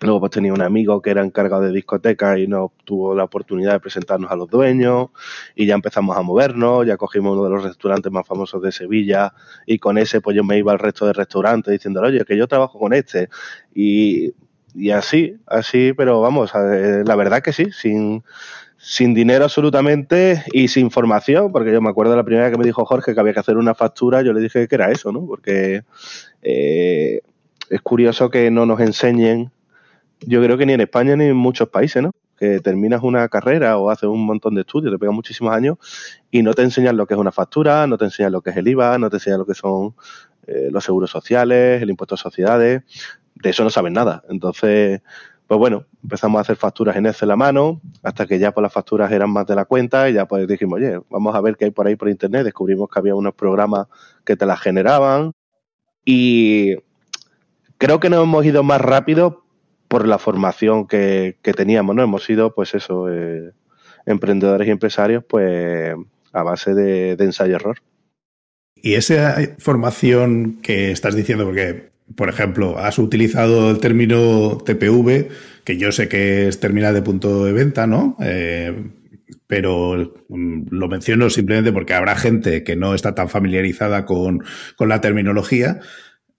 Luego 0.00 0.20
pues 0.20 0.30
tenía 0.30 0.52
un 0.52 0.62
amigo 0.62 1.02
que 1.02 1.10
era 1.10 1.24
encargado 1.24 1.62
de 1.62 1.72
discoteca 1.72 2.38
y 2.38 2.46
no 2.46 2.72
tuvo 2.84 3.14
la 3.16 3.24
oportunidad 3.24 3.72
de 3.72 3.80
presentarnos 3.80 4.30
a 4.30 4.36
los 4.36 4.48
dueños 4.48 5.08
y 5.56 5.66
ya 5.66 5.74
empezamos 5.74 6.16
a 6.16 6.22
movernos, 6.22 6.86
ya 6.86 6.96
cogimos 6.96 7.32
uno 7.32 7.44
de 7.44 7.50
los 7.50 7.64
restaurantes 7.64 8.12
más 8.12 8.24
famosos 8.26 8.62
de 8.62 8.70
Sevilla 8.70 9.32
y 9.66 9.78
con 9.78 9.98
ese 9.98 10.20
pues 10.20 10.36
yo 10.36 10.44
me 10.44 10.56
iba 10.56 10.70
al 10.70 10.78
resto 10.78 11.04
de 11.06 11.14
restaurantes 11.14 11.72
diciendo, 11.72 12.00
oye, 12.02 12.24
que 12.24 12.36
yo 12.36 12.46
trabajo 12.46 12.78
con 12.78 12.92
este 12.92 13.28
y, 13.74 14.34
y 14.74 14.90
así, 14.90 15.36
así, 15.46 15.92
pero 15.92 16.20
vamos, 16.20 16.52
la 16.54 17.16
verdad 17.16 17.42
que 17.42 17.52
sí, 17.52 17.70
sin, 17.72 18.22
sin 18.76 19.14
dinero 19.14 19.44
absolutamente 19.44 20.44
y 20.52 20.68
sin 20.68 20.90
formación, 20.90 21.52
porque 21.52 21.72
yo 21.72 21.80
me 21.80 21.90
acuerdo 21.90 22.16
la 22.16 22.24
primera 22.24 22.44
vez 22.44 22.52
que 22.52 22.58
me 22.58 22.64
dijo 22.64 22.84
Jorge 22.84 23.14
que 23.14 23.20
había 23.20 23.32
que 23.32 23.40
hacer 23.40 23.56
una 23.56 23.74
factura, 23.74 24.22
yo 24.22 24.32
le 24.32 24.40
dije 24.40 24.68
que 24.68 24.74
era 24.74 24.90
eso, 24.90 25.12
¿no? 25.12 25.26
Porque 25.26 25.82
eh, 26.42 27.20
es 27.70 27.80
curioso 27.82 28.30
que 28.30 28.50
no 28.50 28.66
nos 28.66 28.80
enseñen 28.80 29.50
yo 30.20 30.42
creo 30.42 30.56
que 30.58 30.66
ni 30.66 30.72
en 30.72 30.80
España 30.80 31.16
ni 31.16 31.26
en 31.26 31.36
muchos 31.36 31.68
países, 31.68 32.02
¿no? 32.02 32.12
Que 32.36 32.60
terminas 32.60 33.02
una 33.02 33.28
carrera 33.28 33.78
o 33.78 33.90
haces 33.90 34.08
un 34.08 34.24
montón 34.24 34.54
de 34.54 34.62
estudios, 34.62 34.92
te 34.92 34.98
pegan 34.98 35.14
muchísimos 35.14 35.52
años 35.52 35.78
y 36.30 36.42
no 36.42 36.54
te 36.54 36.62
enseñan 36.62 36.96
lo 36.96 37.06
que 37.06 37.14
es 37.14 37.20
una 37.20 37.32
factura, 37.32 37.86
no 37.86 37.98
te 37.98 38.04
enseñan 38.04 38.32
lo 38.32 38.42
que 38.42 38.50
es 38.50 38.56
el 38.56 38.68
IVA, 38.68 38.98
no 38.98 39.10
te 39.10 39.16
enseñan 39.16 39.40
lo 39.40 39.46
que 39.46 39.54
son 39.54 39.94
eh, 40.46 40.68
los 40.70 40.84
seguros 40.84 41.10
sociales, 41.10 41.82
el 41.82 41.90
impuesto 41.90 42.14
a 42.14 42.18
sociedades, 42.18 42.82
de 43.42 43.50
eso 43.50 43.64
no 43.64 43.70
saben 43.70 43.92
nada. 43.92 44.22
Entonces, 44.28 45.00
pues 45.46 45.58
bueno, 45.58 45.86
empezamos 46.02 46.38
a 46.38 46.42
hacer 46.42 46.56
facturas 46.56 46.96
en 46.96 47.06
Excel 47.06 47.30
a 47.30 47.36
mano, 47.36 47.80
hasta 48.02 48.26
que 48.26 48.38
ya 48.38 48.52
pues 48.52 48.62
las 48.62 48.72
facturas 48.72 49.10
eran 49.10 49.30
más 49.30 49.46
de 49.46 49.54
la 49.54 49.64
cuenta 49.64 50.08
y 50.10 50.12
ya 50.12 50.26
pues 50.26 50.46
dijimos, 50.46 50.78
oye, 50.78 51.00
vamos 51.08 51.34
a 51.34 51.40
ver 51.40 51.56
qué 51.56 51.66
hay 51.66 51.70
por 51.70 51.86
ahí 51.86 51.96
por 51.96 52.08
internet. 52.08 52.44
Descubrimos 52.44 52.88
que 52.90 52.98
había 52.98 53.14
unos 53.14 53.34
programas 53.34 53.86
que 54.24 54.36
te 54.36 54.46
las 54.46 54.60
generaban 54.60 55.32
y 56.04 56.76
creo 57.78 58.00
que 58.00 58.10
nos 58.10 58.22
hemos 58.24 58.44
ido 58.44 58.62
más 58.62 58.80
rápido 58.80 59.44
por 59.88 60.06
la 60.06 60.18
formación 60.18 60.86
que, 60.86 61.36
teníamos, 61.56 61.96
¿no? 61.96 62.02
Hemos 62.02 62.24
sido, 62.24 62.54
pues 62.54 62.74
eso, 62.74 63.10
eh, 63.10 63.52
emprendedores 64.04 64.68
y 64.68 64.70
empresarios, 64.70 65.24
pues 65.24 65.94
a 66.32 66.42
base 66.42 66.74
de, 66.74 67.12
ensayo-error. 67.12 67.78
Y 68.76 68.94
esa 68.94 69.36
formación 69.58 70.58
que 70.62 70.92
estás 70.92 71.16
diciendo, 71.16 71.44
porque, 71.44 71.90
por 72.16 72.28
ejemplo, 72.28 72.78
has 72.78 72.98
utilizado 72.98 73.70
el 73.70 73.78
término 73.78 74.58
TPV, 74.64 75.28
que 75.64 75.76
yo 75.76 75.92
sé 75.92 76.08
que 76.08 76.48
es 76.48 76.60
terminal 76.60 76.94
de 76.94 77.02
punto 77.02 77.44
de 77.44 77.52
venta, 77.52 77.86
¿no? 77.86 78.16
Eh, 78.20 78.74
pero 79.46 80.14
mm, 80.28 80.68
lo 80.70 80.88
menciono 80.88 81.30
simplemente 81.30 81.72
porque 81.72 81.94
habrá 81.94 82.16
gente 82.16 82.64
que 82.64 82.76
no 82.76 82.94
está 82.94 83.14
tan 83.14 83.28
familiarizada 83.28 84.04
con, 84.04 84.42
con 84.76 84.88
la 84.88 85.00
terminología. 85.00 85.80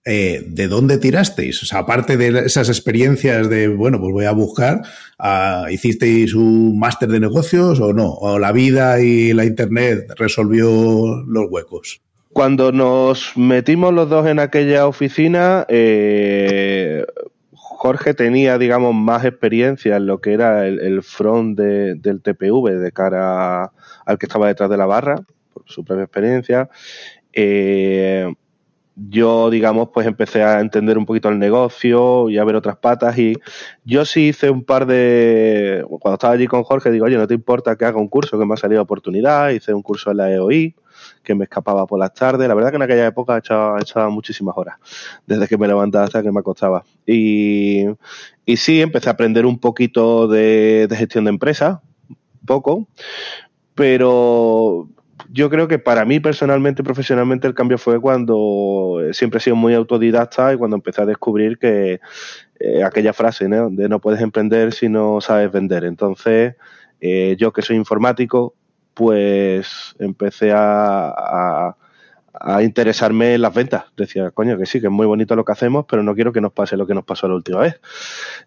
Eh, 0.06 0.44
¿de 0.46 0.66
dónde 0.66 0.96
tirasteis? 0.96 1.62
O 1.62 1.66
sea, 1.66 1.80
aparte 1.80 2.16
de 2.16 2.46
esas 2.46 2.70
experiencias 2.70 3.50
de, 3.50 3.68
bueno, 3.68 4.00
pues 4.00 4.12
voy 4.12 4.24
a 4.24 4.32
buscar, 4.32 4.80
ah, 5.18 5.66
¿hicisteis 5.70 6.32
un 6.32 6.78
máster 6.78 7.10
de 7.10 7.20
negocios 7.20 7.80
o 7.80 7.92
no? 7.92 8.08
¿O 8.14 8.38
la 8.38 8.50
vida 8.50 9.02
y 9.02 9.34
la 9.34 9.44
internet 9.44 10.06
resolvió 10.16 11.22
los 11.26 11.50
huecos? 11.50 12.00
Cuando 12.32 12.70
nos 12.70 13.36
metimos 13.36 13.92
los 13.92 14.08
dos 14.08 14.26
en 14.26 14.38
aquella 14.38 14.86
oficina, 14.86 15.66
eh, 15.68 17.04
Jorge 17.52 18.14
tenía, 18.14 18.56
digamos, 18.56 18.94
más 18.94 19.24
experiencia 19.24 19.96
en 19.96 20.06
lo 20.06 20.20
que 20.20 20.34
era 20.34 20.66
el, 20.66 21.02
front 21.02 21.58
del 21.58 22.22
TPV 22.22 22.78
de 22.78 22.92
cara 22.92 23.72
al 24.06 24.18
que 24.18 24.26
estaba 24.26 24.46
detrás 24.46 24.70
de 24.70 24.76
la 24.76 24.86
barra, 24.86 25.16
por 25.52 25.64
su 25.66 25.84
propia 25.84 26.04
experiencia. 26.04 26.68
Eh, 27.32 28.32
yo, 28.94 29.50
digamos, 29.50 29.88
pues 29.94 30.06
empecé 30.06 30.42
a 30.42 30.60
entender 30.60 30.98
un 30.98 31.06
poquito 31.06 31.28
el 31.30 31.38
negocio 31.38 32.28
y 32.28 32.38
a 32.38 32.44
ver 32.44 32.56
otras 32.56 32.76
patas 32.76 33.18
y 33.18 33.34
yo 33.84 34.04
sí 34.04 34.28
hice 34.28 34.50
un 34.50 34.64
par 34.64 34.86
de... 34.86 35.84
Cuando 35.88 36.14
estaba 36.14 36.34
allí 36.34 36.46
con 36.46 36.64
Jorge, 36.64 36.90
digo, 36.90 37.06
oye, 37.06 37.16
no 37.16 37.26
te 37.26 37.34
importa 37.34 37.76
que 37.76 37.86
haga 37.86 37.98
un 37.98 38.08
curso, 38.08 38.38
que 38.38 38.44
me 38.44 38.54
ha 38.54 38.56
salido 38.56 38.82
oportunidad, 38.82 39.50
hice 39.50 39.72
un 39.72 39.82
curso 39.82 40.10
en 40.10 40.18
la 40.18 40.30
EOI, 40.30 40.74
que 41.22 41.34
me 41.34 41.44
escapaba 41.44 41.86
por 41.86 41.98
las 41.98 42.12
tardes. 42.14 42.48
La 42.48 42.54
verdad 42.54 42.70
que 42.70 42.76
en 42.76 42.82
aquella 42.82 43.06
época 43.06 43.38
echaba, 43.38 44.08
muchísimas 44.10 44.56
horas, 44.56 44.76
desde 45.26 45.46
que 45.46 45.58
me 45.58 45.66
levantaba 45.66 46.04
hasta 46.04 46.22
que 46.22 46.32
me 46.32 46.40
acostaba. 46.40 46.84
Y, 47.06 47.86
y 48.44 48.56
sí, 48.56 48.80
empecé 48.80 49.08
a 49.08 49.12
aprender 49.12 49.46
un 49.46 49.58
poquito 49.58 50.28
de, 50.28 50.88
gestión 50.90 51.24
de 51.24 51.30
empresa, 51.30 51.82
poco, 52.46 52.88
pero 53.74 54.88
yo 55.30 55.50
creo 55.50 55.68
que 55.68 55.78
para 55.78 56.04
mí 56.04 56.20
personalmente, 56.20 56.82
profesionalmente, 56.82 57.46
el 57.46 57.54
cambio 57.54 57.78
fue 57.78 58.00
cuando 58.00 59.00
eh, 59.02 59.14
siempre 59.14 59.38
he 59.38 59.40
sido 59.40 59.56
muy 59.56 59.74
autodidacta 59.74 60.52
y 60.52 60.56
cuando 60.56 60.76
empecé 60.76 61.02
a 61.02 61.06
descubrir 61.06 61.58
que 61.58 62.00
eh, 62.58 62.82
aquella 62.82 63.12
frase 63.12 63.48
¿no? 63.48 63.70
de 63.70 63.88
no 63.88 64.00
puedes 64.00 64.20
emprender 64.20 64.72
si 64.72 64.88
no 64.88 65.20
sabes 65.20 65.52
vender. 65.52 65.84
Entonces, 65.84 66.56
eh, 67.00 67.36
yo 67.38 67.52
que 67.52 67.62
soy 67.62 67.76
informático, 67.76 68.54
pues 69.00 69.94
empecé 69.98 70.52
a, 70.54 71.74
a, 72.34 72.62
interesarme 72.62 73.34
en 73.34 73.40
las 73.40 73.54
ventas. 73.54 73.84
Decía, 73.96 74.30
coño, 74.30 74.58
que 74.58 74.66
sí, 74.66 74.78
que 74.78 74.88
es 74.88 74.92
muy 74.92 75.06
bonito 75.06 75.34
lo 75.36 75.44
que 75.46 75.52
hacemos, 75.52 75.86
pero 75.88 76.02
no 76.02 76.14
quiero 76.14 76.34
que 76.34 76.42
nos 76.42 76.52
pase 76.52 76.76
lo 76.76 76.86
que 76.86 76.92
nos 76.92 77.04
pasó 77.04 77.26
la 77.26 77.34
última 77.34 77.60
vez. 77.60 77.80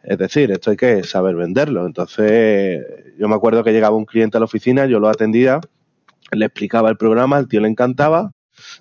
Es 0.04 0.20
decir, 0.20 0.52
esto 0.52 0.70
hay 0.70 0.78
que 0.78 1.04
saber 1.04 1.36
venderlo. 1.36 1.88
Entonces, 1.88 2.86
yo 3.18 3.28
me 3.28 3.34
acuerdo 3.34 3.64
que 3.64 3.74
llegaba 3.74 3.96
un 3.96 4.06
cliente 4.06 4.38
a 4.38 4.42
la 4.42 4.46
oficina, 4.46 4.86
yo 4.86 5.00
lo 5.00 5.10
atendía 5.10 5.60
le 6.32 6.46
explicaba 6.46 6.90
el 6.90 6.98
programa, 6.98 7.38
el 7.38 7.48
tío 7.48 7.62
le 7.62 7.70
encantaba, 7.70 8.32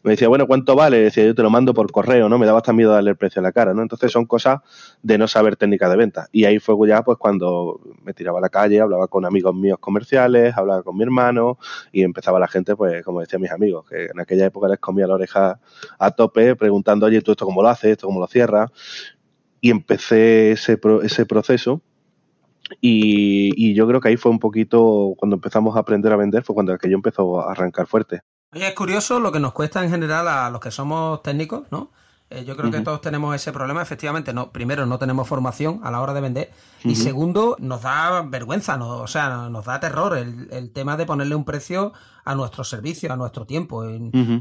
me 0.02 0.12
decía, 0.12 0.28
bueno, 0.28 0.46
¿cuánto 0.46 0.74
vale? 0.74 0.98
Decía, 0.98 1.24
yo 1.24 1.34
te 1.34 1.42
lo 1.42 1.50
mando 1.50 1.74
por 1.74 1.90
correo, 1.90 2.28
¿no? 2.28 2.38
Me 2.38 2.46
daba 2.46 2.58
hasta 2.58 2.72
miedo 2.72 2.92
darle 2.92 3.10
el 3.10 3.16
precio 3.16 3.40
a 3.40 3.42
la 3.42 3.52
cara, 3.52 3.74
¿no? 3.74 3.82
Entonces 3.82 4.10
son 4.12 4.26
cosas 4.26 4.60
de 5.02 5.18
no 5.18 5.28
saber 5.28 5.56
técnica 5.56 5.88
de 5.88 5.96
venta. 5.96 6.28
Y 6.32 6.44
ahí 6.44 6.58
fue 6.58 6.76
ya, 6.88 7.02
pues, 7.02 7.18
cuando 7.18 7.80
me 8.02 8.14
tiraba 8.14 8.38
a 8.38 8.42
la 8.42 8.48
calle, 8.48 8.80
hablaba 8.80 9.08
con 9.08 9.24
amigos 9.24 9.54
míos 9.54 9.78
comerciales, 9.78 10.56
hablaba 10.56 10.82
con 10.82 10.96
mi 10.96 11.04
hermano 11.04 11.58
y 11.92 12.02
empezaba 12.02 12.38
la 12.38 12.48
gente, 12.48 12.76
pues, 12.76 13.04
como 13.04 13.20
decía 13.20 13.38
mis 13.38 13.50
amigos, 13.50 13.88
que 13.88 14.06
en 14.06 14.20
aquella 14.20 14.46
época 14.46 14.68
les 14.68 14.78
comía 14.78 15.06
la 15.06 15.14
oreja 15.14 15.60
a 15.98 16.10
tope 16.10 16.56
preguntando, 16.56 17.06
oye, 17.06 17.20
¿tú 17.22 17.32
esto 17.32 17.46
cómo 17.46 17.62
lo 17.62 17.68
haces? 17.68 17.92
¿Esto 17.92 18.06
cómo 18.06 18.20
lo 18.20 18.26
cierras? 18.26 18.70
Y 19.60 19.70
empecé 19.70 20.52
ese, 20.52 20.78
ese 21.02 21.26
proceso 21.26 21.82
y, 22.80 23.74
yo 23.74 23.86
creo 23.86 24.00
que 24.00 24.08
ahí 24.08 24.16
fue 24.16 24.30
un 24.30 24.38
poquito 24.38 25.14
cuando 25.16 25.36
empezamos 25.36 25.76
a 25.76 25.80
aprender 25.80 26.12
a 26.12 26.16
vender, 26.16 26.42
fue 26.42 26.54
cuando 26.54 26.72
aquello 26.72 26.96
empezó 26.96 27.40
a 27.40 27.52
arrancar 27.52 27.86
fuerte. 27.86 28.20
Oye, 28.54 28.68
es 28.68 28.74
curioso 28.74 29.18
lo 29.18 29.32
que 29.32 29.40
nos 29.40 29.54
cuesta 29.54 29.82
en 29.82 29.90
general 29.90 30.28
a 30.28 30.50
los 30.50 30.60
que 30.60 30.70
somos 30.70 31.22
técnicos, 31.22 31.62
¿no? 31.70 31.90
Eh, 32.28 32.44
yo 32.44 32.56
creo 32.56 32.70
que 32.70 32.80
todos 32.80 33.00
tenemos 33.00 33.34
ese 33.34 33.52
problema, 33.52 33.82
efectivamente. 33.82 34.32
No, 34.32 34.52
primero, 34.52 34.84
no 34.86 34.98
tenemos 34.98 35.28
formación 35.28 35.80
a 35.82 35.90
la 35.90 36.00
hora 36.00 36.14
de 36.14 36.20
vender. 36.20 36.50
Y 36.84 36.94
segundo, 36.94 37.56
nos 37.60 37.82
da 37.82 38.22
vergüenza, 38.22 38.76
no, 38.76 38.98
o 38.98 39.06
sea, 39.06 39.48
nos 39.48 39.64
da 39.64 39.80
terror 39.80 40.16
el, 40.16 40.48
el, 40.50 40.70
tema 40.72 40.96
de 40.96 41.06
ponerle 41.06 41.34
un 41.34 41.44
precio 41.44 41.92
a 42.24 42.34
nuestro 42.34 42.64
servicio, 42.64 43.12
a 43.12 43.16
nuestro 43.16 43.46
tiempo. 43.46 43.84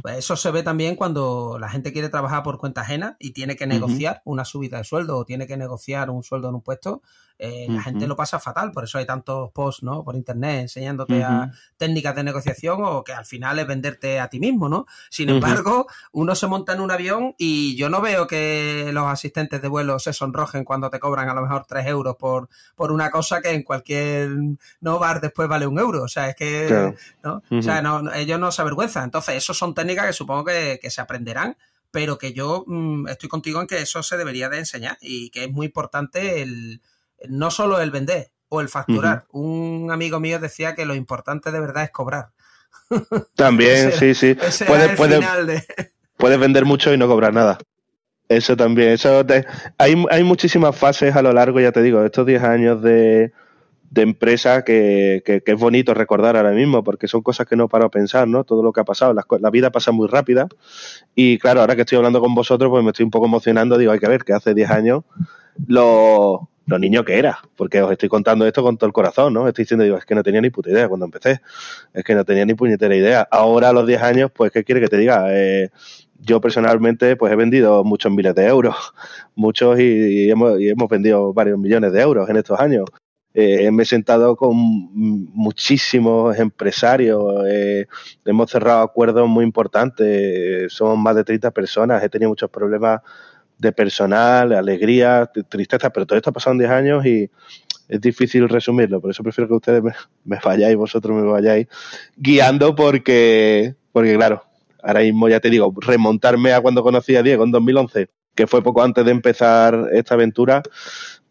Pues 0.01 0.18
eso 0.18 0.36
se 0.36 0.51
ve 0.51 0.63
también 0.63 0.96
cuando 0.96 1.58
la 1.60 1.70
gente 1.70 1.91
quiere 1.91 2.10
trabajar 2.10 2.44
por 2.44 2.58
cuenta 2.58 2.82
ajena 2.82 3.18
y 3.20 3.32
tiene 3.32 3.56
que 3.56 3.68
negociar 3.68 4.22
una 4.25 4.46
subida 4.46 4.77
de 4.77 4.84
sueldo 4.84 5.18
o 5.18 5.25
tiene 5.25 5.48
que 5.48 5.58
negociar 5.58 6.10
un 6.10 6.24
sueldo 6.24 6.50
en 6.50 6.56
un 6.56 6.62
puesto. 6.62 7.01
Eh, 7.43 7.65
la 7.67 7.81
gente 7.81 8.05
lo 8.05 8.15
pasa 8.15 8.38
fatal, 8.38 8.71
por 8.71 8.83
eso 8.83 9.00
hay 9.00 9.07
tantos 9.07 9.51
posts 9.51 9.81
¿no? 9.81 10.03
por 10.03 10.15
internet 10.15 10.62
enseñándote 10.62 11.24
a 11.24 11.51
técnicas 11.75 12.15
de 12.15 12.24
negociación 12.24 12.81
o 12.83 13.03
que 13.03 13.13
al 13.13 13.25
final 13.25 13.57
es 13.57 13.65
venderte 13.65 14.19
a 14.19 14.27
ti 14.27 14.39
mismo, 14.39 14.69
¿no? 14.69 14.86
Sin 15.10 15.27
embargo, 15.27 15.88
uno 16.12 16.36
se 16.36 16.45
monta 16.45 16.74
en 16.74 16.81
un 16.81 16.91
avión 16.91 17.33
y 17.39 17.75
yo 17.75 17.89
no 17.89 18.00
veo 18.00 18.27
que 18.27 18.91
los 18.93 19.07
asistentes 19.07 19.60
de 19.60 19.67
vuelo 19.67 19.98
se 19.98 20.13
sonrojen 20.13 20.63
cuando 20.63 20.91
te 20.91 21.00
cobran 21.00 21.29
a 21.29 21.33
lo 21.33 21.41
mejor 21.41 21.65
3 21.67 21.88
euros 21.88 22.15
por, 22.15 22.48
por 22.75 22.91
una 22.91 23.10
cosa 23.10 23.41
que 23.41 23.50
en 23.50 23.63
cualquier 23.63 24.29
no 24.79 25.00
bar 25.00 25.19
después 25.19 25.50
vale 25.50 25.65
un 25.65 25.79
euro. 25.79 26.03
O 26.03 26.07
sea, 26.07 26.29
es 26.29 26.36
que 26.36 26.93
¿no? 27.24 27.41
ellos 28.13 28.39
no 28.39 28.51
se 28.51 28.62
avergüenzan. 28.62 29.05
Entonces, 29.05 29.33
eso 29.38 29.55
son 29.55 29.74
técnicas 29.74 30.05
que 30.05 30.13
supongo 30.13 30.45
que, 30.45 30.79
se 30.91 31.01
aprenderán, 31.01 31.57
pero 31.89 32.19
que 32.19 32.33
yo 32.33 32.65
mm, 32.67 33.07
estoy 33.07 33.29
contigo 33.29 33.62
en 33.62 33.65
que 33.65 33.81
eso 33.81 34.03
se 34.03 34.15
debería 34.15 34.48
de 34.48 34.60
enseñar 34.60 35.00
y 35.01 35.31
que 35.31 35.45
es 35.45 35.51
muy 35.51 35.65
importante 35.65 36.43
el, 36.43 36.81
no 37.30 37.51
solo 37.51 37.82
el 37.82 37.92
vender 37.92 38.32
o 38.50 38.62
el 38.62 38.70
facturar. 38.70 39.25
Un 39.32 39.90
amigo 39.92 40.20
mío 40.20 40.40
decía 40.40 40.75
que 40.75 40.86
lo 40.86 40.96
importante 40.96 41.51
de 41.51 41.60
verdad 41.60 41.84
es 41.84 41.92
cobrar. 41.92 42.30
También, 43.36 43.92
sí, 43.92 44.13
sí. 44.13 44.36
Puedes, 46.18 46.40
vender 46.40 46.66
mucho 46.66 46.94
y 46.94 46.98
no 46.98 47.08
cobrar 47.08 47.34
nada. 47.34 47.58
Eso 48.30 48.56
también. 48.56 48.92
Eso 48.92 49.25
hay, 49.80 50.06
hay 50.10 50.24
muchísimas 50.24 50.75
fases 50.75 51.16
a 51.16 51.22
lo 51.24 51.34
largo, 51.34 51.60
ya 51.60 51.72
te 51.72 51.82
digo, 51.82 52.00
de 52.00 52.06
estos 52.06 52.28
10 52.28 52.44
años 52.44 52.82
de, 52.82 53.34
de 53.92 54.04
empresa 54.04 54.63
que, 54.63 55.22
que, 55.25 55.44
es 55.46 55.60
bonito 55.60 55.94
recordar 55.94 56.38
ahora 56.38 56.51
mismo, 56.51 56.82
porque 56.82 57.10
son 57.10 57.22
cosas 57.22 57.46
que 57.46 57.58
no 57.58 57.68
paro 57.68 57.86
a 57.86 57.92
pensar, 57.92 58.25
¿no? 58.25 58.46
Todo 58.46 58.63
lo 58.63 58.72
que 58.72 58.80
ha 58.80 58.86
pasado, 58.86 59.13
la, 59.13 59.50
vida 59.50 59.70
pasa 59.70 59.92
muy 59.92 60.08
rápida 60.08 60.48
y 61.13 61.38
claro, 61.38 61.60
ahora 61.60 61.75
que 61.75 61.82
estoy 61.82 61.98
hablando 61.98 62.22
con 62.22 62.34
vosotros, 62.34 62.70
pues 62.70 62.84
me 62.86 62.92
estoy 62.92 63.04
un 63.04 63.12
poco 63.12 63.25
emocionando, 63.25 63.78
digo, 63.78 63.92
hay 63.92 64.00
que 64.00 64.08
ver 64.08 64.24
que 64.24 64.32
hace 64.32 64.54
10 64.54 64.72
años 64.72 65.04
los, 65.68 66.40
lo 66.72 66.80
niño 66.80 67.04
que 67.04 67.20
era, 67.20 67.40
porque 67.56 67.82
os 67.82 67.92
estoy 67.92 68.10
contando 68.10 68.48
esto 68.48 68.63
con 68.63 68.78
todo 68.78 68.88
el 68.88 68.94
corazón, 68.94 69.34
¿no? 69.34 69.48
Estoy 69.48 69.66
diciendo, 69.66 69.84
digo, 69.84 69.98
es 69.98 70.06
que 70.06 70.16
no 70.16 70.24
tenía 70.24 70.42
ni 70.42 70.50
puta 70.50 70.72
idea 70.72 70.88
cuando 70.88 71.06
empecé, 71.06 71.42
es 71.94 72.04
que 72.04 72.16
no 72.16 72.25
tenía 72.25 72.46
ni 72.46 72.54
puñetera 72.56 72.96
idea. 72.96 73.28
Ahora 73.30 73.70
a 73.70 73.74
los 73.74 73.86
10 73.86 74.01
años, 74.01 74.32
pues, 74.34 74.51
¿qué 74.51 74.63
quiere 74.63 74.82
que 74.82 74.88
te 74.88 74.98
diga? 74.98 75.25
Eh, 75.30 75.70
yo 76.20 76.40
personalmente, 76.40 77.16
pues 77.18 77.34
he 77.34 77.36
vendido 77.36 77.84
muchos 77.84 78.12
miles 78.12 78.34
de 78.36 78.48
euros, 78.48 78.75
muchos 79.36 79.80
y, 79.80 80.30
hemos, 80.30 80.60
y 80.60 80.70
hemos 80.70 80.90
vendido 80.90 81.34
varios 81.34 81.60
millones 81.60 81.92
de 81.92 82.01
euros 82.01 82.30
en 82.30 82.38
estos 82.38 82.60
años. 82.60 82.86
Eh, 83.34 83.72
me 83.72 83.84
he 83.84 83.86
sentado 83.86 84.36
con 84.36 84.54
muchísimos 84.54 86.38
empresarios, 86.38 87.46
eh, 87.50 87.86
hemos 88.25 88.51
cerrado 88.51 88.82
acuerdos 88.82 89.28
muy 89.30 89.46
importantes, 89.46 90.72
somos 90.74 90.98
más 90.98 91.16
de 91.16 91.24
30 91.24 91.51
personas, 91.51 92.04
he 92.04 92.10
tenido 92.10 92.30
muchos 92.30 92.50
problemas 92.50 93.01
de 93.62 93.72
personal, 93.72 94.53
alegría, 94.53 95.30
tristeza, 95.48 95.91
pero 95.91 96.06
todo 96.06 96.18
esto 96.18 96.32
ha 96.32 96.34
pasado 96.34 96.53
en 96.53 96.60
10 96.60 96.72
años 96.72 97.06
y 97.06 97.30
es 97.88 98.01
difícil 98.01 98.50
resumirlo, 98.50 99.00
por 99.00 99.12
eso 99.12 99.22
prefiero 99.22 99.48
que 99.48 99.53
ustedes 99.53 99.84
me, 99.84 99.94
me 100.25 100.39
vayáis, 100.44 100.75
vosotros 100.75 101.15
me 101.15 101.30
vayáis 101.30 101.68
guiando 102.15 102.74
porque, 102.75 103.75
porque 103.91 104.15
claro, 104.15 104.44
ahora 104.82 105.01
mismo 105.01 105.30
ya 105.30 105.39
te 105.39 105.50
digo, 105.50 105.74
remontarme 105.80 106.53
a 106.53 106.62
cuando 106.62 106.84
conocí 106.84 107.15
a 107.15 107.24
Diego 107.24 107.44
en 107.44 107.51
2011, 107.51 108.10
que 108.34 108.48
fue 108.48 108.63
poco 108.63 108.82
antes 108.82 109.06
de 109.06 109.12
empezar 109.12 109.89
esta 109.91 110.15
aventura, 110.15 110.63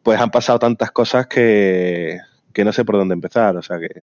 pues 0.03 0.21
han 0.21 0.31
pasado 0.31 0.59
tantas 0.59 0.91
cosas 0.93 1.27
que, 1.27 2.19
que 2.53 2.65
no 2.65 2.73
sé 2.73 2.85
por 2.85 2.97
dónde 2.97 3.15
empezar. 3.15 3.57
O 3.57 3.63
sea 3.63 3.79
que. 3.79 4.01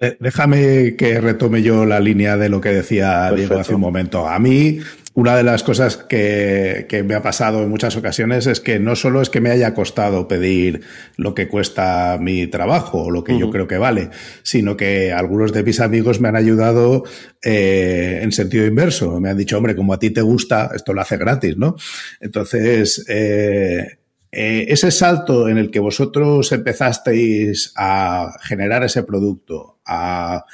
Eh, 0.00 0.16
déjame 0.20 0.96
que 0.96 1.20
retome 1.20 1.62
yo 1.62 1.84
la 1.86 2.00
línea 2.00 2.36
de 2.36 2.48
lo 2.48 2.60
que 2.60 2.70
decía 2.70 3.30
Diego 3.32 3.58
hace 3.58 3.74
un 3.74 3.80
momento. 3.80 4.26
A 4.28 4.38
mí, 4.38 4.80
una 5.14 5.36
de 5.36 5.44
las 5.44 5.62
cosas 5.62 5.96
que, 5.96 6.86
que, 6.88 7.04
me 7.04 7.14
ha 7.14 7.22
pasado 7.22 7.62
en 7.62 7.70
muchas 7.70 7.96
ocasiones 7.96 8.48
es 8.48 8.60
que 8.60 8.80
no 8.80 8.96
solo 8.96 9.22
es 9.22 9.30
que 9.30 9.40
me 9.40 9.50
haya 9.50 9.72
costado 9.72 10.26
pedir 10.26 10.82
lo 11.16 11.34
que 11.34 11.46
cuesta 11.46 12.18
mi 12.20 12.48
trabajo 12.48 13.04
o 13.04 13.10
lo 13.10 13.22
que 13.22 13.38
yo 13.38 13.50
creo 13.50 13.68
que 13.68 13.78
vale, 13.78 14.10
sino 14.42 14.76
que 14.76 15.12
algunos 15.12 15.52
de 15.52 15.62
mis 15.62 15.80
amigos 15.80 16.20
me 16.20 16.28
han 16.28 16.36
ayudado 16.36 17.04
eh, 17.42 18.20
en 18.22 18.32
sentido 18.32 18.66
inverso. 18.66 19.20
Me 19.20 19.30
han 19.30 19.38
dicho, 19.38 19.56
hombre, 19.56 19.76
como 19.76 19.94
a 19.94 19.98
ti 19.98 20.10
te 20.10 20.20
gusta, 20.20 20.70
esto 20.74 20.92
lo 20.92 21.00
hace 21.00 21.16
gratis, 21.16 21.56
¿no? 21.56 21.76
Entonces, 22.20 23.04
eh, 23.08 23.98
eh, 24.36 24.66
ese 24.68 24.90
salto 24.90 25.48
en 25.48 25.58
el 25.58 25.70
que 25.70 25.78
vosotros 25.78 26.50
empezasteis 26.50 27.72
a 27.76 28.32
generar 28.42 28.82
ese 28.82 29.04
producto, 29.04 29.78
a, 29.86 30.44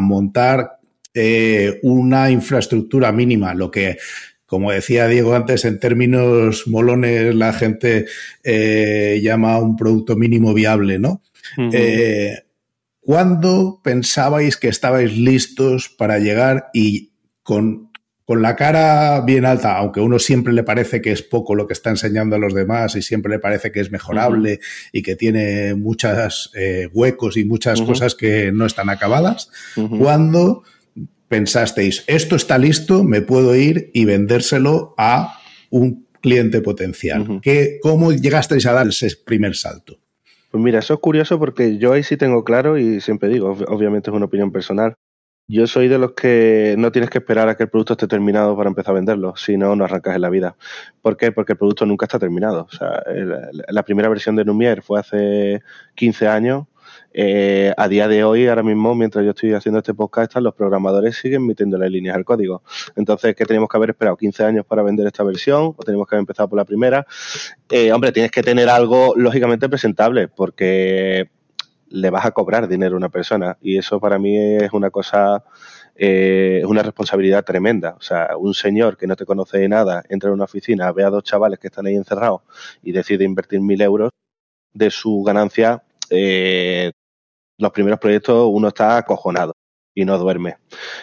montar 0.00 0.77
eh, 1.14 1.78
una 1.82 2.30
infraestructura 2.30 3.12
mínima, 3.12 3.54
lo 3.54 3.70
que, 3.70 3.98
como 4.46 4.72
decía 4.72 5.08
Diego 5.08 5.34
antes, 5.34 5.64
en 5.64 5.80
términos 5.80 6.66
molones 6.66 7.34
la 7.34 7.52
gente 7.52 8.06
eh, 8.44 9.20
llama 9.22 9.58
un 9.58 9.76
producto 9.76 10.16
mínimo 10.16 10.54
viable, 10.54 10.98
¿no? 10.98 11.22
¿Cuándo 13.00 13.80
pensabais 13.82 14.58
que 14.58 14.68
estabais 14.68 15.16
listos 15.16 15.88
para 15.88 16.18
llegar 16.18 16.68
y 16.74 17.12
con 17.42 17.88
con 18.28 18.42
la 18.42 18.56
cara 18.56 19.22
bien 19.22 19.46
alta, 19.46 19.78
aunque 19.78 20.00
a 20.00 20.02
uno 20.02 20.18
siempre 20.18 20.52
le 20.52 20.62
parece 20.62 21.00
que 21.00 21.12
es 21.12 21.22
poco 21.22 21.54
lo 21.54 21.66
que 21.66 21.72
está 21.72 21.88
enseñando 21.88 22.36
a 22.36 22.38
los 22.38 22.52
demás 22.52 22.94
y 22.94 23.00
siempre 23.00 23.32
le 23.32 23.38
parece 23.38 23.72
que 23.72 23.80
es 23.80 23.90
mejorable 23.90 24.60
y 24.92 25.00
que 25.00 25.16
tiene 25.16 25.74
muchos 25.74 26.52
eh, 26.54 26.90
huecos 26.92 27.38
y 27.38 27.46
muchas 27.46 27.80
cosas 27.80 28.14
que 28.14 28.52
no 28.52 28.66
están 28.66 28.90
acabadas, 28.90 29.50
cuando 29.98 30.62
pensasteis, 31.28 32.04
esto 32.06 32.36
está 32.36 32.58
listo, 32.58 33.04
me 33.04 33.20
puedo 33.20 33.54
ir 33.54 33.90
y 33.94 34.04
vendérselo 34.04 34.94
a 34.98 35.38
un 35.70 36.06
cliente 36.20 36.60
potencial. 36.60 37.40
¿Cómo 37.82 38.12
llegasteis 38.12 38.66
a 38.66 38.72
dar 38.72 38.88
ese 38.88 39.10
primer 39.24 39.54
salto? 39.54 39.98
Pues 40.50 40.62
mira, 40.62 40.78
eso 40.78 40.94
es 40.94 41.00
curioso 41.00 41.38
porque 41.38 41.76
yo 41.78 41.92
ahí 41.92 42.02
sí 42.02 42.16
tengo 42.16 42.42
claro 42.42 42.78
y 42.78 43.00
siempre 43.00 43.28
digo, 43.28 43.56
obviamente 43.68 44.10
es 44.10 44.16
una 44.16 44.26
opinión 44.26 44.50
personal, 44.50 44.94
yo 45.50 45.66
soy 45.66 45.88
de 45.88 45.96
los 45.96 46.12
que 46.12 46.74
no 46.76 46.92
tienes 46.92 47.08
que 47.08 47.18
esperar 47.18 47.48
a 47.48 47.56
que 47.56 47.62
el 47.62 47.70
producto 47.70 47.94
esté 47.94 48.06
terminado 48.06 48.54
para 48.54 48.68
empezar 48.68 48.92
a 48.92 48.96
venderlo, 48.96 49.34
si 49.36 49.56
no, 49.56 49.74
no 49.76 49.84
arrancas 49.84 50.14
en 50.14 50.20
la 50.20 50.28
vida. 50.28 50.56
¿Por 51.00 51.16
qué? 51.16 51.32
Porque 51.32 51.52
el 51.52 51.58
producto 51.58 51.86
nunca 51.86 52.04
está 52.04 52.18
terminado. 52.18 52.66
O 52.70 52.70
sea, 52.70 53.02
la 53.68 53.82
primera 53.82 54.10
versión 54.10 54.36
de 54.36 54.44
Numier 54.44 54.82
fue 54.82 55.00
hace 55.00 55.62
15 55.94 56.28
años. 56.28 56.66
Eh, 57.12 57.72
a 57.76 57.88
día 57.88 58.06
de 58.06 58.22
hoy, 58.24 58.46
ahora 58.46 58.62
mismo, 58.62 58.94
mientras 58.94 59.24
yo 59.24 59.30
estoy 59.30 59.52
haciendo 59.52 59.78
este 59.78 59.94
podcast, 59.94 60.36
los 60.36 60.54
programadores 60.54 61.16
siguen 61.16 61.46
metiendo 61.46 61.78
las 61.78 61.90
líneas 61.90 62.16
al 62.16 62.24
código. 62.24 62.62
Entonces, 62.96 63.34
¿qué 63.34 63.44
tenemos 63.44 63.68
que 63.68 63.76
haber 63.76 63.90
esperado? 63.90 64.16
¿15 64.16 64.44
años 64.44 64.66
para 64.66 64.82
vender 64.82 65.06
esta 65.06 65.24
versión? 65.24 65.74
¿O 65.76 65.82
tenemos 65.84 66.06
que 66.06 66.14
haber 66.14 66.22
empezado 66.22 66.48
por 66.48 66.58
la 66.58 66.64
primera? 66.64 67.06
Eh, 67.70 67.92
hombre, 67.92 68.12
tienes 68.12 68.30
que 68.30 68.42
tener 68.42 68.68
algo 68.68 69.14
lógicamente 69.16 69.68
presentable, 69.68 70.28
porque 70.28 71.30
le 71.90 72.10
vas 72.10 72.24
a 72.26 72.32
cobrar 72.32 72.68
dinero 72.68 72.94
a 72.94 72.98
una 72.98 73.08
persona 73.08 73.56
y 73.60 73.78
eso 73.78 74.00
para 74.00 74.18
mí 74.18 74.36
es 74.36 74.72
una 74.72 74.90
cosa, 74.90 75.44
eh, 75.96 76.58
es 76.62 76.66
una 76.66 76.82
responsabilidad 76.82 77.44
tremenda. 77.44 77.94
O 77.98 78.02
sea, 78.02 78.36
un 78.36 78.54
señor 78.54 78.96
que 78.96 79.06
no 79.06 79.16
te 79.16 79.26
conoce 79.26 79.58
de 79.58 79.68
nada 79.68 80.02
entra 80.08 80.28
en 80.28 80.34
una 80.34 80.44
oficina, 80.44 80.92
ve 80.92 81.04
a 81.04 81.10
dos 81.10 81.24
chavales 81.24 81.58
que 81.58 81.68
están 81.68 81.86
ahí 81.86 81.94
encerrados 81.94 82.42
y 82.82 82.92
decide 82.92 83.24
invertir 83.24 83.60
mil 83.60 83.80
euros 83.80 84.10
de 84.72 84.90
su 84.90 85.22
ganancia. 85.22 85.82
Eh, 86.10 86.92
los 87.58 87.72
primeros 87.72 87.98
proyectos 87.98 88.48
uno 88.50 88.68
está 88.68 88.96
acojonado 88.96 89.52
y 89.94 90.04
no 90.04 90.16
duerme. 90.16 90.58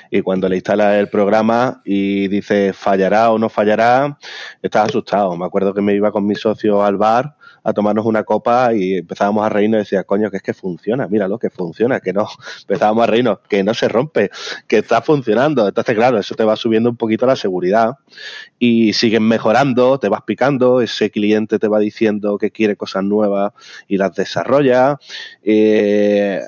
Y 0.10 0.22
cuando 0.22 0.48
le 0.48 0.56
instala 0.56 0.98
el 0.98 1.10
programa 1.10 1.82
y 1.84 2.30
dice 2.30 2.72
fallará 2.72 3.32
o 3.32 3.38
no 3.38 3.50
fallará, 3.50 4.18
estás 4.62 4.90
asustado. 4.90 5.36
Me 5.36 5.46
acuerdo 5.46 5.74
que 5.74 5.82
me 5.82 5.94
iba 5.94 6.12
con 6.12 6.26
mi 6.26 6.36
socio 6.36 6.82
al 6.82 6.96
bar 6.96 7.36
a 7.66 7.74
tomarnos 7.74 8.06
una 8.06 8.24
copa 8.24 8.74
y 8.74 8.98
empezábamos 8.98 9.44
a 9.44 9.50
reírnos 9.50 9.80
y 9.80 9.80
decía, 9.80 10.04
coño, 10.04 10.30
que 10.30 10.38
es 10.38 10.44
que 10.44 10.54
funciona, 10.54 11.08
míralo, 11.08 11.40
que 11.40 11.50
funciona, 11.50 12.00
que 12.00 12.14
no, 12.14 12.28
empezábamos 12.62 13.04
a 13.04 13.08
reírnos, 13.08 13.40
que 13.50 13.64
no 13.64 13.74
se 13.74 13.88
rompe, 13.88 14.30
que 14.68 14.78
está 14.78 15.02
funcionando. 15.02 15.68
Entonces, 15.68 15.96
claro, 15.96 16.20
eso 16.20 16.36
te 16.36 16.44
va 16.44 16.56
subiendo 16.56 16.92
un 16.92 16.96
poquito 16.96 17.26
la 17.26 17.36
seguridad 17.36 17.96
y 18.60 18.94
siguen 18.94 19.24
mejorando, 19.24 20.00
te 20.00 20.10
vas 20.10 20.22
picando, 20.22 20.80
ese 20.80 21.10
cliente 21.10 21.58
te 21.58 21.68
va 21.68 21.80
diciendo 21.80 22.38
que 22.38 22.52
quiere 22.52 22.76
cosas 22.76 23.04
nuevas 23.04 23.52
y 23.88 23.98
las 23.98 24.14
desarrolla. 24.14 25.00
Eh, 25.44 26.42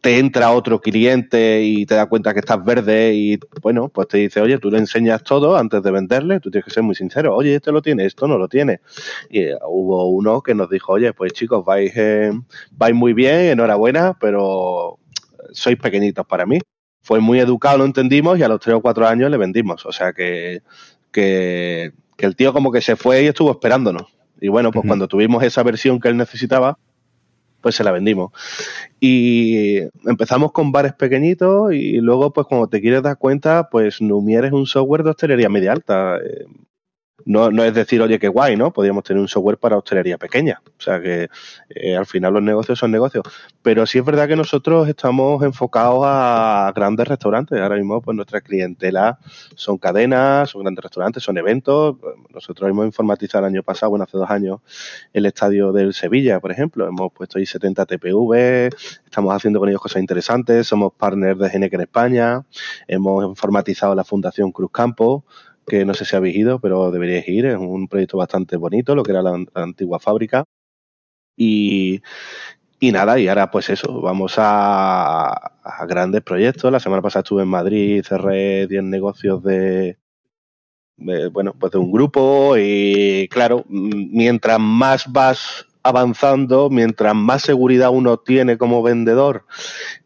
te 0.00 0.18
entra 0.18 0.52
otro 0.52 0.80
cliente 0.80 1.62
y 1.62 1.86
te 1.86 1.94
da 1.94 2.06
cuenta 2.06 2.32
que 2.32 2.40
estás 2.40 2.64
verde 2.64 3.14
y 3.14 3.38
bueno, 3.62 3.88
pues 3.88 4.08
te 4.08 4.18
dice, 4.18 4.40
oye, 4.40 4.58
tú 4.58 4.70
le 4.70 4.78
enseñas 4.78 5.22
todo 5.22 5.56
antes 5.56 5.82
de 5.82 5.90
venderle, 5.90 6.40
tú 6.40 6.50
tienes 6.50 6.64
que 6.64 6.70
ser 6.70 6.82
muy 6.82 6.94
sincero, 6.94 7.34
oye, 7.34 7.54
este 7.54 7.72
lo 7.72 7.82
tiene, 7.82 8.04
esto 8.04 8.26
no 8.26 8.38
lo 8.38 8.48
tiene. 8.48 8.80
Y 9.30 9.40
eh, 9.40 9.56
hubo 9.66 10.08
uno 10.08 10.42
que 10.42 10.54
nos 10.54 10.68
dijo, 10.70 10.92
oye, 10.92 11.12
pues 11.12 11.32
chicos, 11.32 11.64
vais, 11.64 11.92
eh, 11.96 12.32
vais 12.72 12.94
muy 12.94 13.12
bien, 13.12 13.52
enhorabuena, 13.52 14.16
pero 14.20 14.98
sois 15.52 15.76
pequeñitos 15.76 16.26
para 16.26 16.46
mí. 16.46 16.58
Fue 17.02 17.20
muy 17.20 17.38
educado, 17.38 17.78
lo 17.78 17.84
entendimos 17.84 18.38
y 18.38 18.42
a 18.42 18.48
los 18.48 18.60
tres 18.60 18.76
o 18.76 18.80
cuatro 18.80 19.06
años 19.06 19.30
le 19.30 19.36
vendimos. 19.36 19.84
O 19.86 19.92
sea 19.92 20.12
que, 20.12 20.62
que, 21.12 21.92
el 22.18 22.36
tío 22.36 22.52
como 22.52 22.72
que 22.72 22.80
se 22.80 22.96
fue 22.96 23.22
y 23.22 23.26
estuvo 23.26 23.50
esperándonos. 23.50 24.14
Y 24.40 24.48
bueno, 24.48 24.70
pues 24.70 24.86
cuando 24.86 25.08
tuvimos 25.08 25.42
esa 25.42 25.62
versión 25.62 26.00
que 26.00 26.08
él 26.08 26.16
necesitaba, 26.16 26.78
pues 27.64 27.76
se 27.76 27.82
la 27.82 27.92
vendimos. 27.92 28.30
Y 29.00 29.78
empezamos 30.04 30.52
con 30.52 30.70
bares 30.70 30.92
pequeñitos 30.92 31.72
y 31.72 31.96
luego, 31.96 32.30
pues 32.30 32.46
cuando 32.46 32.68
te 32.68 32.82
quieres 32.82 33.02
dar 33.02 33.16
cuenta, 33.16 33.70
pues 33.70 34.02
Numier 34.02 34.44
es 34.44 34.52
un 34.52 34.66
software 34.66 35.02
de 35.02 35.10
hostelería 35.10 35.48
media 35.48 35.72
alta. 35.72 36.18
No, 37.26 37.50
no 37.50 37.62
es 37.64 37.72
decir, 37.72 38.02
oye, 38.02 38.18
qué 38.18 38.28
guay, 38.28 38.56
¿no? 38.56 38.72
Podríamos 38.72 39.04
tener 39.04 39.20
un 39.20 39.28
software 39.28 39.56
para 39.56 39.78
hostelería 39.78 40.18
pequeña. 40.18 40.60
O 40.66 40.82
sea 40.82 41.00
que 41.00 41.28
eh, 41.70 41.96
al 41.96 42.06
final 42.06 42.34
los 42.34 42.42
negocios 42.42 42.78
son 42.78 42.90
negocios. 42.90 43.24
Pero 43.62 43.86
sí 43.86 43.98
es 43.98 44.04
verdad 44.04 44.28
que 44.28 44.36
nosotros 44.36 44.88
estamos 44.88 45.42
enfocados 45.42 46.02
a 46.04 46.72
grandes 46.74 47.06
restaurantes. 47.06 47.58
Ahora 47.60 47.76
mismo, 47.76 48.02
pues 48.02 48.16
nuestra 48.16 48.40
clientela 48.40 49.18
son 49.54 49.78
cadenas, 49.78 50.50
son 50.50 50.62
grandes 50.62 50.82
restaurantes, 50.82 51.22
son 51.22 51.38
eventos. 51.38 51.96
Nosotros 52.30 52.68
hemos 52.68 52.84
informatizado 52.84 53.46
el 53.46 53.52
año 53.54 53.62
pasado, 53.62 53.90
bueno, 53.90 54.02
hace 54.04 54.18
dos 54.18 54.28
años, 54.28 54.60
el 55.12 55.24
estadio 55.24 55.72
del 55.72 55.94
Sevilla, 55.94 56.40
por 56.40 56.50
ejemplo. 56.50 56.86
Hemos 56.86 57.12
puesto 57.12 57.38
ahí 57.38 57.46
70 57.46 57.86
TPV, 57.86 58.70
estamos 59.04 59.32
haciendo 59.34 59.60
con 59.60 59.68
ellos 59.68 59.80
cosas 59.80 60.00
interesantes, 60.00 60.66
somos 60.66 60.92
partners 60.92 61.38
de 61.38 61.48
Geneca 61.48 61.76
en 61.76 61.82
España, 61.82 62.44
hemos 62.88 63.24
informatizado 63.24 63.94
la 63.94 64.04
Fundación 64.04 64.50
Cruz 64.52 64.70
Campo 64.72 65.24
que 65.66 65.84
no 65.84 65.94
sé 65.94 66.04
si 66.04 66.16
habéis 66.16 66.36
ido, 66.36 66.60
pero 66.60 66.90
deberíais 66.90 67.28
ir. 67.28 67.46
Es 67.46 67.56
un 67.56 67.88
proyecto 67.88 68.18
bastante 68.18 68.56
bonito, 68.56 68.94
lo 68.94 69.02
que 69.02 69.12
era 69.12 69.22
la, 69.22 69.44
antigua 69.54 69.98
fábrica. 69.98 70.44
Y, 71.36 72.02
y, 72.80 72.92
nada, 72.92 73.18
y 73.18 73.28
ahora 73.28 73.50
pues 73.50 73.70
eso, 73.70 74.00
vamos 74.00 74.34
a, 74.38 75.28
a, 75.30 75.86
grandes 75.86 76.22
proyectos. 76.22 76.70
La 76.70 76.80
semana 76.80 77.02
pasada 77.02 77.22
estuve 77.22 77.42
en 77.42 77.48
Madrid, 77.48 78.04
cerré 78.06 78.66
10 78.66 78.84
negocios 78.84 79.42
de, 79.42 79.98
de, 80.96 81.28
bueno, 81.28 81.54
pues 81.58 81.72
de 81.72 81.78
un 81.78 81.90
grupo 81.90 82.56
y 82.56 83.28
claro, 83.30 83.64
mientras 83.68 84.60
más 84.60 85.10
vas 85.10 85.66
avanzando, 85.84 86.70
mientras 86.70 87.14
más 87.14 87.42
seguridad 87.42 87.90
uno 87.90 88.16
tiene 88.16 88.56
como 88.56 88.82
vendedor, 88.82 89.44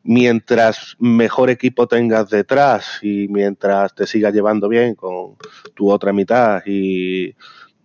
mientras 0.03 0.97
mejor 0.99 1.51
equipo 1.51 1.87
tengas 1.87 2.29
detrás 2.29 2.99
y 3.01 3.29
mientras 3.29 3.95
te 3.95 4.07
sigas 4.07 4.35
llevando 4.35 4.69
bien 4.69 4.97
con 4.97 5.37
tu 5.75 5.91
otra 5.91 6.13
mitad 6.13 6.63
y, 6.67 7.35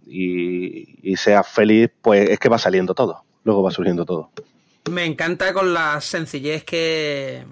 y, 0.07 1.15
seas 1.15 1.47
feliz, 1.47 1.91
pues 2.01 2.29
es 2.31 2.39
que 2.39 2.49
va 2.49 2.57
saliendo 2.57 2.95
todo. 2.95 3.23
luego 3.43 3.61
va 3.61 3.71
surgiendo 3.71 4.05
todo. 4.05 4.31
Me 4.89 5.05
encanta 5.05 5.53
con 5.53 5.73
la 5.73 6.01
sencillez 6.01 6.63
que, 6.63 7.43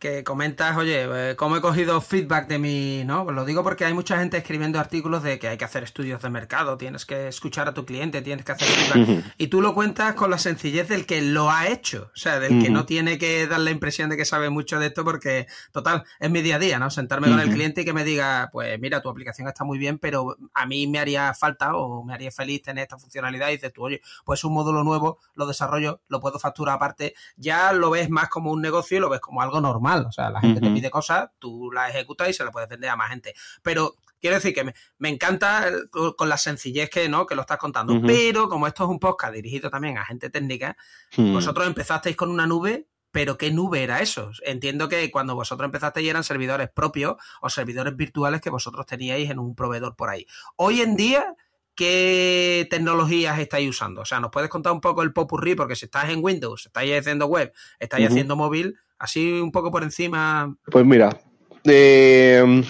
que 0.00 0.24
comentas, 0.24 0.78
oye, 0.78 1.06
eh, 1.30 1.36
¿cómo 1.36 1.58
he 1.58 1.60
cogido 1.60 2.00
feedback 2.00 2.48
de 2.48 2.58
mi, 2.58 3.04
no? 3.04 3.24
Pues 3.24 3.36
lo 3.36 3.44
digo 3.44 3.62
porque 3.62 3.84
hay 3.84 3.92
mucha 3.92 4.18
gente 4.18 4.38
escribiendo 4.38 4.80
artículos 4.80 5.22
de 5.22 5.38
que 5.38 5.46
hay 5.46 5.58
que 5.58 5.66
hacer 5.66 5.84
estudios 5.84 6.22
de 6.22 6.30
mercado, 6.30 6.78
tienes 6.78 7.04
que 7.04 7.28
escuchar 7.28 7.68
a 7.68 7.74
tu 7.74 7.84
cliente, 7.84 8.22
tienes 8.22 8.46
que 8.46 8.52
hacer 8.52 8.66
feedback. 8.66 9.34
y 9.36 9.48
tú 9.48 9.60
lo 9.60 9.74
cuentas 9.74 10.14
con 10.14 10.30
la 10.30 10.38
sencillez 10.38 10.88
del 10.88 11.04
que 11.04 11.20
lo 11.20 11.50
ha 11.50 11.68
hecho, 11.68 12.10
o 12.14 12.16
sea, 12.16 12.40
del 12.40 12.62
que 12.62 12.70
no 12.70 12.86
tiene 12.86 13.18
que 13.18 13.46
dar 13.46 13.60
la 13.60 13.70
impresión 13.70 14.08
de 14.08 14.16
que 14.16 14.24
sabe 14.24 14.48
mucho 14.48 14.80
de 14.80 14.86
esto 14.86 15.04
porque, 15.04 15.46
total, 15.70 16.04
es 16.18 16.30
mi 16.30 16.40
día 16.40 16.56
a 16.56 16.58
día, 16.58 16.78
¿no? 16.78 16.88
Sentarme 16.88 17.28
con 17.28 17.38
el 17.38 17.50
cliente 17.50 17.82
y 17.82 17.84
que 17.84 17.92
me 17.92 18.02
diga, 18.02 18.48
pues 18.50 18.80
mira, 18.80 19.02
tu 19.02 19.10
aplicación 19.10 19.48
está 19.48 19.64
muy 19.64 19.76
bien, 19.76 19.98
pero 19.98 20.38
a 20.54 20.64
mí 20.64 20.86
me 20.86 20.98
haría 20.98 21.34
falta 21.34 21.76
o 21.76 22.02
me 22.04 22.14
haría 22.14 22.30
feliz 22.30 22.62
tener 22.62 22.84
esta 22.84 22.96
funcionalidad 22.96 23.50
y 23.50 23.52
dices 23.52 23.70
tú, 23.70 23.84
oye, 23.84 24.00
pues 24.24 24.44
un 24.44 24.54
módulo 24.54 24.82
nuevo, 24.82 25.18
lo 25.34 25.46
desarrollo, 25.46 26.00
lo 26.08 26.20
puedo 26.20 26.38
facturar 26.38 26.76
aparte, 26.76 27.12
ya 27.36 27.74
lo 27.74 27.90
ves 27.90 28.08
más 28.08 28.30
como 28.30 28.50
un 28.50 28.62
negocio 28.62 28.96
y 28.96 29.00
lo 29.00 29.10
ves 29.10 29.20
como 29.20 29.42
algo 29.42 29.60
normal 29.60 29.89
o 29.98 30.12
sea, 30.12 30.30
la 30.30 30.40
gente 30.40 30.60
te 30.60 30.70
pide 30.70 30.90
cosas, 30.90 31.30
tú 31.38 31.70
las 31.72 31.90
ejecutas 31.90 32.28
y 32.28 32.32
se 32.32 32.44
las 32.44 32.52
puedes 32.52 32.68
vender 32.68 32.90
a 32.90 32.96
más 32.96 33.10
gente. 33.10 33.34
Pero 33.62 33.96
quiero 34.20 34.36
decir 34.36 34.54
que 34.54 34.64
me, 34.64 35.08
encanta 35.08 35.66
con 36.16 36.28
la 36.28 36.36
sencillez 36.36 36.90
que, 36.90 37.08
¿no? 37.08 37.26
que 37.26 37.34
lo 37.34 37.42
estás 37.42 37.58
contando. 37.58 38.00
Pero 38.06 38.48
como 38.48 38.66
esto 38.66 38.84
es 38.84 38.90
un 38.90 38.98
podcast 38.98 39.34
dirigido 39.34 39.70
también 39.70 39.98
a 39.98 40.04
gente 40.04 40.30
técnica, 40.30 40.76
hmm. 41.16 41.32
vosotros 41.32 41.66
empezasteis 41.66 42.16
con 42.16 42.30
una 42.30 42.46
nube 42.46 42.86
pero 43.12 43.36
¿qué 43.36 43.50
nube 43.50 43.82
era 43.82 44.00
eso? 44.00 44.30
Entiendo 44.44 44.88
que 44.88 45.10
cuando 45.10 45.34
vosotros 45.34 45.66
empezasteis 45.66 46.08
eran 46.08 46.24
servidores 46.24 46.70
propios 46.70 47.16
o 47.40 47.50
servidores 47.50 47.96
virtuales 47.96 48.40
que 48.40 48.50
vosotros 48.50 48.86
teníais 48.86 49.30
en 49.30 49.38
un 49.38 49.54
proveedor 49.54 49.96
por 49.96 50.10
ahí. 50.10 50.26
Hoy 50.56 50.80
en 50.80 50.96
día, 50.96 51.34
¿qué 51.74 52.68
tecnologías 52.70 53.38
estáis 53.38 53.68
usando? 53.68 54.02
O 54.02 54.04
sea, 54.04 54.20
¿nos 54.20 54.30
puedes 54.30 54.48
contar 54.48 54.72
un 54.72 54.80
poco 54.80 55.02
el 55.02 55.12
popurrí? 55.12 55.54
Porque 55.54 55.74
si 55.74 55.86
estás 55.86 56.08
en 56.10 56.22
Windows, 56.22 56.66
estáis 56.66 57.00
haciendo 57.00 57.26
web, 57.26 57.52
estáis 57.80 58.08
haciendo 58.08 58.36
móvil, 58.36 58.78
Así 59.00 59.40
un 59.40 59.50
poco 59.50 59.70
por 59.70 59.82
encima. 59.82 60.54
Pues 60.70 60.84
mira, 60.84 61.18
eh, 61.64 62.62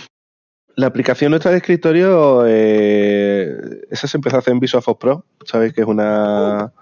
la 0.77 0.87
aplicación 0.87 1.31
nuestra 1.31 1.51
de 1.51 1.57
escritorio, 1.57 2.45
eh, 2.47 3.83
esa 3.91 4.07
se 4.07 4.17
empezó 4.17 4.37
a 4.37 4.39
hacer 4.39 4.53
en 4.53 4.61
Visual 4.61 4.81
Force 4.81 4.99
Pro, 5.01 5.27
¿sabéis 5.45 5.73
que 5.73 5.81
es 5.81 5.87
una... 5.89 6.73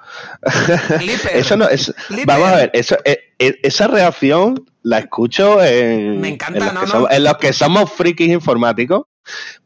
eso 1.33 1.57
no, 1.57 1.67
es, 1.67 1.95
vamos 2.27 2.49
a 2.49 2.57
ver, 2.57 2.71
eh, 2.75 3.31
esa 3.39 3.89
reacción 3.89 4.67
la 4.83 4.99
escucho 4.99 5.65
en, 5.65 6.21
Me 6.21 6.29
encanta, 6.29 6.75
los, 6.75 7.09
que 7.09 7.17
en 7.17 7.25
los 7.25 7.37
que 7.39 7.53
somos 7.55 7.91
frikis 7.91 8.29
informáticos, 8.29 9.07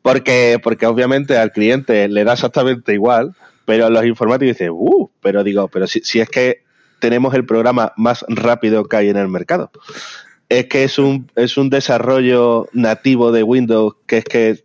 porque, 0.01 0.61
porque 0.63 0.87
obviamente 0.87 1.37
al 1.37 1.51
cliente 1.51 2.07
le 2.07 2.23
da 2.23 2.35
exactamente 2.35 2.93
igual, 2.95 3.35
pero 3.65 3.87
a 3.87 3.91
los 3.91 4.05
informáticos 4.07 4.57
dicen, 4.57 4.71
uh, 4.73 5.11
pero 5.21 5.43
digo, 5.43 5.67
pero 5.67 5.89
si, 5.89 6.01
si 6.01 6.21
es 6.21 6.29
que 6.29 6.62
tenemos 7.03 7.35
el 7.35 7.45
programa 7.45 7.93
más 7.97 8.25
rápido 8.29 8.85
que 8.85 8.97
hay 8.97 9.09
en 9.09 9.17
el 9.17 9.27
mercado. 9.27 9.73
Es 10.49 10.67
que 10.67 10.85
es 10.85 11.01
un, 11.01 11.29
es 11.35 11.57
un 11.57 11.69
desarrollo 11.69 12.69
nativo 12.73 13.33
de 13.33 13.43
Windows 13.43 13.97
que 14.07 14.19
es 14.19 14.25
que 14.25 14.65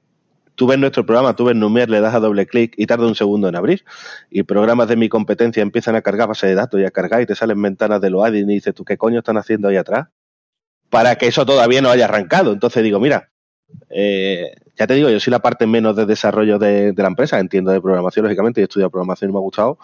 tú 0.54 0.68
ves 0.68 0.78
nuestro 0.78 1.04
programa, 1.04 1.36
tú 1.36 1.46
ves 1.46 1.56
Numier, 1.56 1.90
le 1.90 2.00
das 2.00 2.14
a 2.14 2.20
doble 2.20 2.46
clic 2.46 2.76
y 2.78 2.86
tarda 2.86 3.08
un 3.08 3.16
segundo 3.16 3.50
en 3.50 3.56
abrir. 3.56 3.84
Y 4.30 4.44
programas 4.44 4.88
de 4.88 4.98
mi 4.98 5.10
competencia 5.10 5.64
empiezan 5.64 5.96
a 5.96 6.04
cargar 6.04 6.28
base 6.28 6.46
de 6.46 6.54
datos 6.54 6.80
y 6.80 6.86
a 6.86 6.92
cargar 6.92 7.24
y 7.24 7.26
te 7.26 7.34
salen 7.34 7.60
ventanas 7.60 8.02
de 8.02 8.12
los 8.12 8.30
y 8.30 8.44
dices, 8.44 8.76
¿tú 8.76 8.86
qué 8.86 8.98
coño 8.98 9.18
están 9.18 9.38
haciendo 9.38 9.70
ahí 9.70 9.78
atrás? 9.78 10.10
Para 10.92 11.16
que 11.16 11.26
eso 11.26 11.44
todavía 11.44 11.82
no 11.82 11.90
haya 11.90 12.06
arrancado. 12.06 12.54
Entonces 12.54 12.84
digo, 12.84 13.00
mira, 13.00 13.32
eh, 13.90 14.52
ya 14.78 14.86
te 14.86 14.94
digo, 14.94 15.10
yo 15.10 15.20
soy 15.20 15.32
la 15.32 15.40
parte 15.40 15.66
menos 15.66 15.96
de 15.96 16.06
desarrollo 16.06 16.60
de, 16.60 16.94
la 16.96 17.08
empresa, 17.08 17.40
entiendo 17.40 17.72
de 17.72 17.82
programación, 17.82 18.26
lógicamente, 18.26 18.62
y 18.62 18.64
he 18.64 18.66
estudiado 18.66 18.92
programación 18.92 19.32
y 19.32 19.34
me 19.34 19.40
ha 19.40 19.42
gustado, 19.42 19.80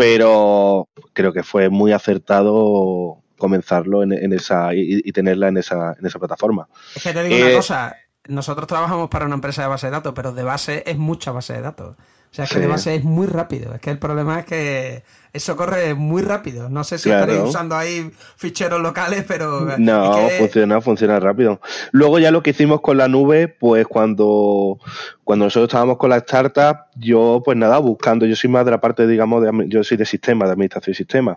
pero 0.00 0.88
creo 1.12 1.30
que 1.30 1.42
fue 1.42 1.68
muy 1.68 1.92
acertado 1.92 3.18
comenzarlo 3.36 4.02
en, 4.02 4.32
esa 4.32 4.70
y, 4.74 5.12
tenerla 5.12 5.48
en 5.48 5.58
esa, 5.58 5.94
en 5.98 6.06
esa 6.06 6.18
plataforma. 6.18 6.68
Es 6.94 7.02
que 7.02 7.12
te 7.12 7.22
digo 7.22 7.36
una 7.36 7.50
eh, 7.50 7.56
cosa, 7.56 7.96
nosotros 8.26 8.66
trabajamos 8.66 9.10
para 9.10 9.26
una 9.26 9.34
empresa 9.34 9.60
de 9.60 9.68
base 9.68 9.88
de 9.88 9.92
datos, 9.92 10.14
pero 10.16 10.32
de 10.32 10.42
base 10.42 10.84
es 10.86 10.96
mucha 10.96 11.32
base 11.32 11.52
de 11.52 11.60
datos. 11.60 11.96
O 12.30 12.34
sea, 12.34 12.44
es 12.44 12.52
que 12.52 12.60
de 12.60 12.68
base 12.68 12.94
es 12.94 13.02
muy 13.02 13.26
rápido. 13.26 13.74
Es 13.74 13.80
que 13.80 13.90
el 13.90 13.98
problema 13.98 14.38
es 14.38 14.46
que 14.46 15.02
eso 15.32 15.56
corre 15.56 15.94
muy 15.94 16.22
rápido. 16.22 16.68
No 16.68 16.84
sé 16.84 16.96
si 16.96 17.10
estaréis 17.10 17.40
usando 17.40 17.74
ahí 17.74 18.08
ficheros 18.36 18.80
locales, 18.80 19.24
pero... 19.26 19.76
No, 19.78 20.28
funciona, 20.38 20.80
funciona 20.80 21.18
rápido. 21.18 21.60
Luego 21.90 22.20
ya 22.20 22.30
lo 22.30 22.42
que 22.42 22.50
hicimos 22.50 22.82
con 22.82 22.98
la 22.98 23.08
nube, 23.08 23.48
pues 23.48 23.84
cuando, 23.88 24.78
cuando 25.24 25.46
nosotros 25.46 25.68
estábamos 25.68 25.96
con 25.96 26.10
la 26.10 26.18
startup, 26.18 26.76
yo 26.94 27.42
pues 27.44 27.56
nada, 27.56 27.78
buscando, 27.78 28.26
yo 28.26 28.36
soy 28.36 28.48
más 28.48 28.64
de 28.64 28.70
la 28.70 28.80
parte, 28.80 29.08
digamos, 29.08 29.42
de, 29.42 29.68
yo 29.68 29.82
soy 29.82 29.96
de 29.96 30.06
sistema, 30.06 30.46
de 30.46 30.52
administración 30.52 30.92
y 30.92 30.96
sistemas. 30.96 31.36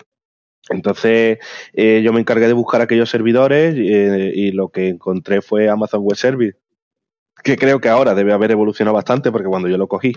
Entonces 0.69 1.39
eh, 1.73 2.01
yo 2.03 2.13
me 2.13 2.19
encargué 2.19 2.45
de 2.45 2.53
buscar 2.53 2.81
aquellos 2.81 3.09
servidores 3.09 3.75
eh, 3.77 4.31
y 4.33 4.51
lo 4.51 4.69
que 4.69 4.89
encontré 4.89 5.41
fue 5.41 5.69
Amazon 5.69 6.01
Web 6.03 6.17
Service, 6.17 6.57
que 7.43 7.57
creo 7.57 7.81
que 7.81 7.89
ahora 7.89 8.13
debe 8.13 8.31
haber 8.31 8.51
evolucionado 8.51 8.95
bastante 8.95 9.31
porque 9.31 9.47
cuando 9.47 9.67
yo 9.67 9.77
lo 9.77 9.87
cogí 9.87 10.13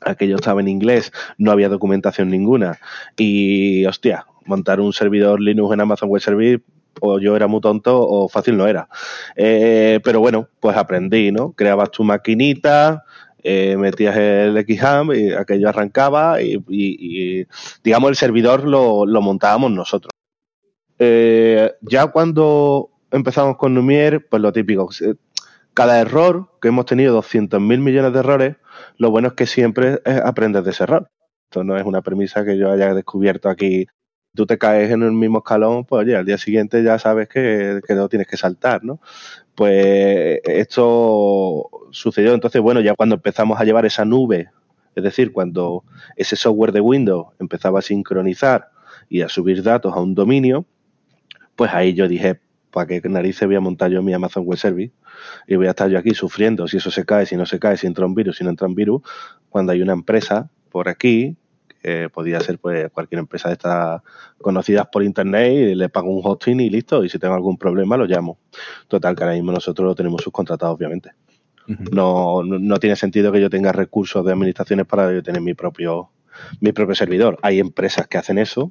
aquello 0.00 0.36
estaba 0.36 0.60
en 0.60 0.68
inglés, 0.68 1.12
no 1.38 1.50
había 1.50 1.68
documentación 1.68 2.28
ninguna. 2.30 2.78
Y, 3.16 3.84
hostia, 3.86 4.26
montar 4.44 4.80
un 4.80 4.92
servidor 4.92 5.40
Linux 5.40 5.74
en 5.74 5.80
Amazon 5.80 6.08
Web 6.08 6.22
Service, 6.22 6.62
o 7.00 7.18
yo 7.18 7.36
era 7.36 7.46
muy 7.46 7.60
tonto 7.60 8.00
o 8.00 8.28
fácil 8.28 8.56
no 8.56 8.66
era. 8.66 8.88
Eh, 9.36 10.00
pero 10.02 10.20
bueno, 10.20 10.48
pues 10.60 10.76
aprendí, 10.76 11.30
¿no? 11.30 11.52
Creabas 11.52 11.90
tu 11.90 12.04
maquinita, 12.04 13.04
eh, 13.42 13.76
metías 13.76 14.16
el 14.16 14.64
XHAM 14.66 15.12
y 15.12 15.32
aquello 15.32 15.68
arrancaba 15.68 16.42
y, 16.42 17.46
digamos 17.82 18.10
el 18.10 18.16
servidor 18.16 18.64
lo, 18.64 19.06
montábamos 19.22 19.70
nosotros. 19.70 20.10
Eh, 20.98 21.72
ya 21.80 22.08
cuando 22.08 22.90
empezamos 23.10 23.56
con 23.56 23.74
Numier, 23.74 24.26
pues 24.28 24.42
lo 24.42 24.52
típico, 24.52 24.90
cada 25.72 26.00
error, 26.00 26.50
que 26.60 26.68
hemos 26.68 26.84
tenido 26.84 27.18
200.000 27.22 27.60
millones 27.78 28.12
de 28.12 28.18
errores, 28.18 28.56
lo 29.00 29.10
bueno 29.10 29.28
es 29.28 29.34
que 29.34 29.46
siempre 29.46 29.98
aprendes 30.24 30.62
de 30.62 30.72
ese 30.72 30.84
error. 30.84 31.10
Esto 31.44 31.64
no 31.64 31.74
es 31.78 31.84
una 31.86 32.02
premisa 32.02 32.44
que 32.44 32.58
yo 32.58 32.70
haya 32.70 32.92
descubierto 32.92 33.48
aquí. 33.48 33.86
Tú 34.34 34.44
te 34.44 34.58
caes 34.58 34.90
en 34.90 35.02
el 35.02 35.12
mismo 35.12 35.38
escalón, 35.38 35.86
pues 35.86 36.04
oye, 36.04 36.16
al 36.16 36.26
día 36.26 36.36
siguiente 36.36 36.82
ya 36.84 36.98
sabes 36.98 37.26
que, 37.26 37.80
que 37.86 37.94
no 37.94 38.10
tienes 38.10 38.28
que 38.28 38.36
saltar, 38.36 38.84
¿no? 38.84 39.00
Pues 39.54 40.40
esto 40.44 41.70
sucedió. 41.90 42.34
Entonces, 42.34 42.60
bueno, 42.60 42.82
ya 42.82 42.94
cuando 42.94 43.14
empezamos 43.14 43.58
a 43.58 43.64
llevar 43.64 43.86
esa 43.86 44.04
nube, 44.04 44.50
es 44.94 45.02
decir, 45.02 45.32
cuando 45.32 45.82
ese 46.14 46.36
software 46.36 46.72
de 46.72 46.82
Windows 46.82 47.28
empezaba 47.38 47.78
a 47.78 47.82
sincronizar 47.82 48.68
y 49.08 49.22
a 49.22 49.30
subir 49.30 49.62
datos 49.62 49.94
a 49.94 50.00
un 50.00 50.14
dominio, 50.14 50.66
pues 51.56 51.72
ahí 51.72 51.94
yo 51.94 52.06
dije, 52.06 52.38
¿para 52.70 52.86
qué 52.86 53.00
narices 53.08 53.46
voy 53.46 53.56
a 53.56 53.60
montar 53.60 53.90
yo 53.90 54.02
mi 54.02 54.12
Amazon 54.12 54.44
Web 54.44 54.58
Service? 54.58 54.92
y 55.46 55.56
voy 55.56 55.66
a 55.66 55.70
estar 55.70 55.88
yo 55.90 55.98
aquí 55.98 56.14
sufriendo 56.14 56.66
si 56.68 56.78
eso 56.78 56.90
se 56.90 57.04
cae, 57.04 57.26
si 57.26 57.36
no 57.36 57.46
se 57.46 57.58
cae, 57.58 57.76
si 57.76 57.86
entra 57.86 58.06
un 58.06 58.14
virus, 58.14 58.36
si 58.36 58.44
no 58.44 58.50
entra 58.50 58.66
un 58.66 58.74
virus, 58.74 59.02
cuando 59.48 59.72
hay 59.72 59.82
una 59.82 59.92
empresa 59.92 60.50
por 60.70 60.88
aquí, 60.88 61.36
que 61.82 62.08
podría 62.10 62.40
ser 62.40 62.58
pues 62.58 62.90
cualquier 62.90 63.20
empresa 63.20 63.48
de 63.48 63.54
estas 63.54 64.02
conocidas 64.38 64.86
por 64.92 65.02
internet 65.02 65.52
y 65.52 65.74
le 65.74 65.88
pago 65.88 66.10
un 66.10 66.20
hosting 66.22 66.60
y 66.60 66.70
listo, 66.70 67.04
y 67.04 67.08
si 67.08 67.18
tengo 67.18 67.34
algún 67.34 67.56
problema 67.56 67.96
lo 67.96 68.04
llamo. 68.04 68.38
Total, 68.86 69.16
que 69.16 69.24
ahora 69.24 69.34
mismo 69.34 69.52
nosotros 69.52 69.86
lo 69.86 69.94
tenemos 69.94 70.22
subcontratado, 70.22 70.72
obviamente. 70.72 71.12
no, 71.66 72.42
no, 72.42 72.76
tiene 72.78 72.96
sentido 72.96 73.30
que 73.30 73.40
yo 73.40 73.48
tenga 73.48 73.72
recursos 73.72 74.24
de 74.24 74.32
administraciones 74.32 74.86
para 74.86 75.12
yo 75.12 75.22
tener 75.22 75.40
mi 75.40 75.54
propio 75.54 76.10
mi 76.60 76.72
propio 76.72 76.94
servidor. 76.94 77.38
Hay 77.42 77.60
empresas 77.60 78.06
que 78.08 78.18
hacen 78.18 78.38
eso, 78.38 78.70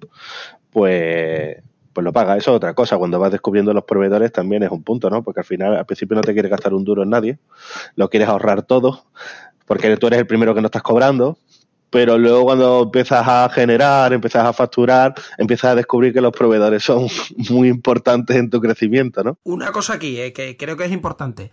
pues 0.71 1.57
pues 1.93 2.03
lo 2.03 2.13
paga. 2.13 2.37
Eso 2.37 2.51
es 2.51 2.57
otra 2.57 2.73
cosa. 2.73 2.97
Cuando 2.97 3.19
vas 3.19 3.31
descubriendo 3.31 3.73
los 3.73 3.83
proveedores 3.83 4.31
también 4.31 4.63
es 4.63 4.71
un 4.71 4.83
punto, 4.83 5.09
¿no? 5.09 5.23
Porque 5.23 5.41
al 5.41 5.45
final, 5.45 5.75
al 5.75 5.85
principio 5.85 6.15
no 6.15 6.21
te 6.21 6.33
quieres 6.33 6.51
gastar 6.51 6.73
un 6.73 6.83
duro 6.83 7.03
en 7.03 7.09
nadie, 7.09 7.39
lo 7.95 8.09
quieres 8.09 8.29
ahorrar 8.29 8.63
todo, 8.63 9.05
porque 9.65 9.97
tú 9.97 10.07
eres 10.07 10.19
el 10.19 10.27
primero 10.27 10.55
que 10.55 10.61
no 10.61 10.67
estás 10.67 10.81
cobrando, 10.81 11.37
pero 11.89 12.17
luego 12.17 12.43
cuando 12.43 12.83
empiezas 12.83 13.27
a 13.27 13.49
generar, 13.49 14.13
empiezas 14.13 14.45
a 14.45 14.53
facturar, 14.53 15.15
empiezas 15.37 15.71
a 15.71 15.75
descubrir 15.75 16.13
que 16.13 16.21
los 16.21 16.31
proveedores 16.31 16.83
son 16.83 17.07
muy 17.49 17.67
importantes 17.67 18.35
en 18.35 18.49
tu 18.49 18.61
crecimiento, 18.61 19.23
¿no? 19.23 19.37
Una 19.43 19.71
cosa 19.71 19.93
aquí, 19.93 20.19
eh, 20.19 20.33
que 20.33 20.57
creo 20.57 20.77
que 20.77 20.85
es 20.85 20.91
importante. 20.91 21.51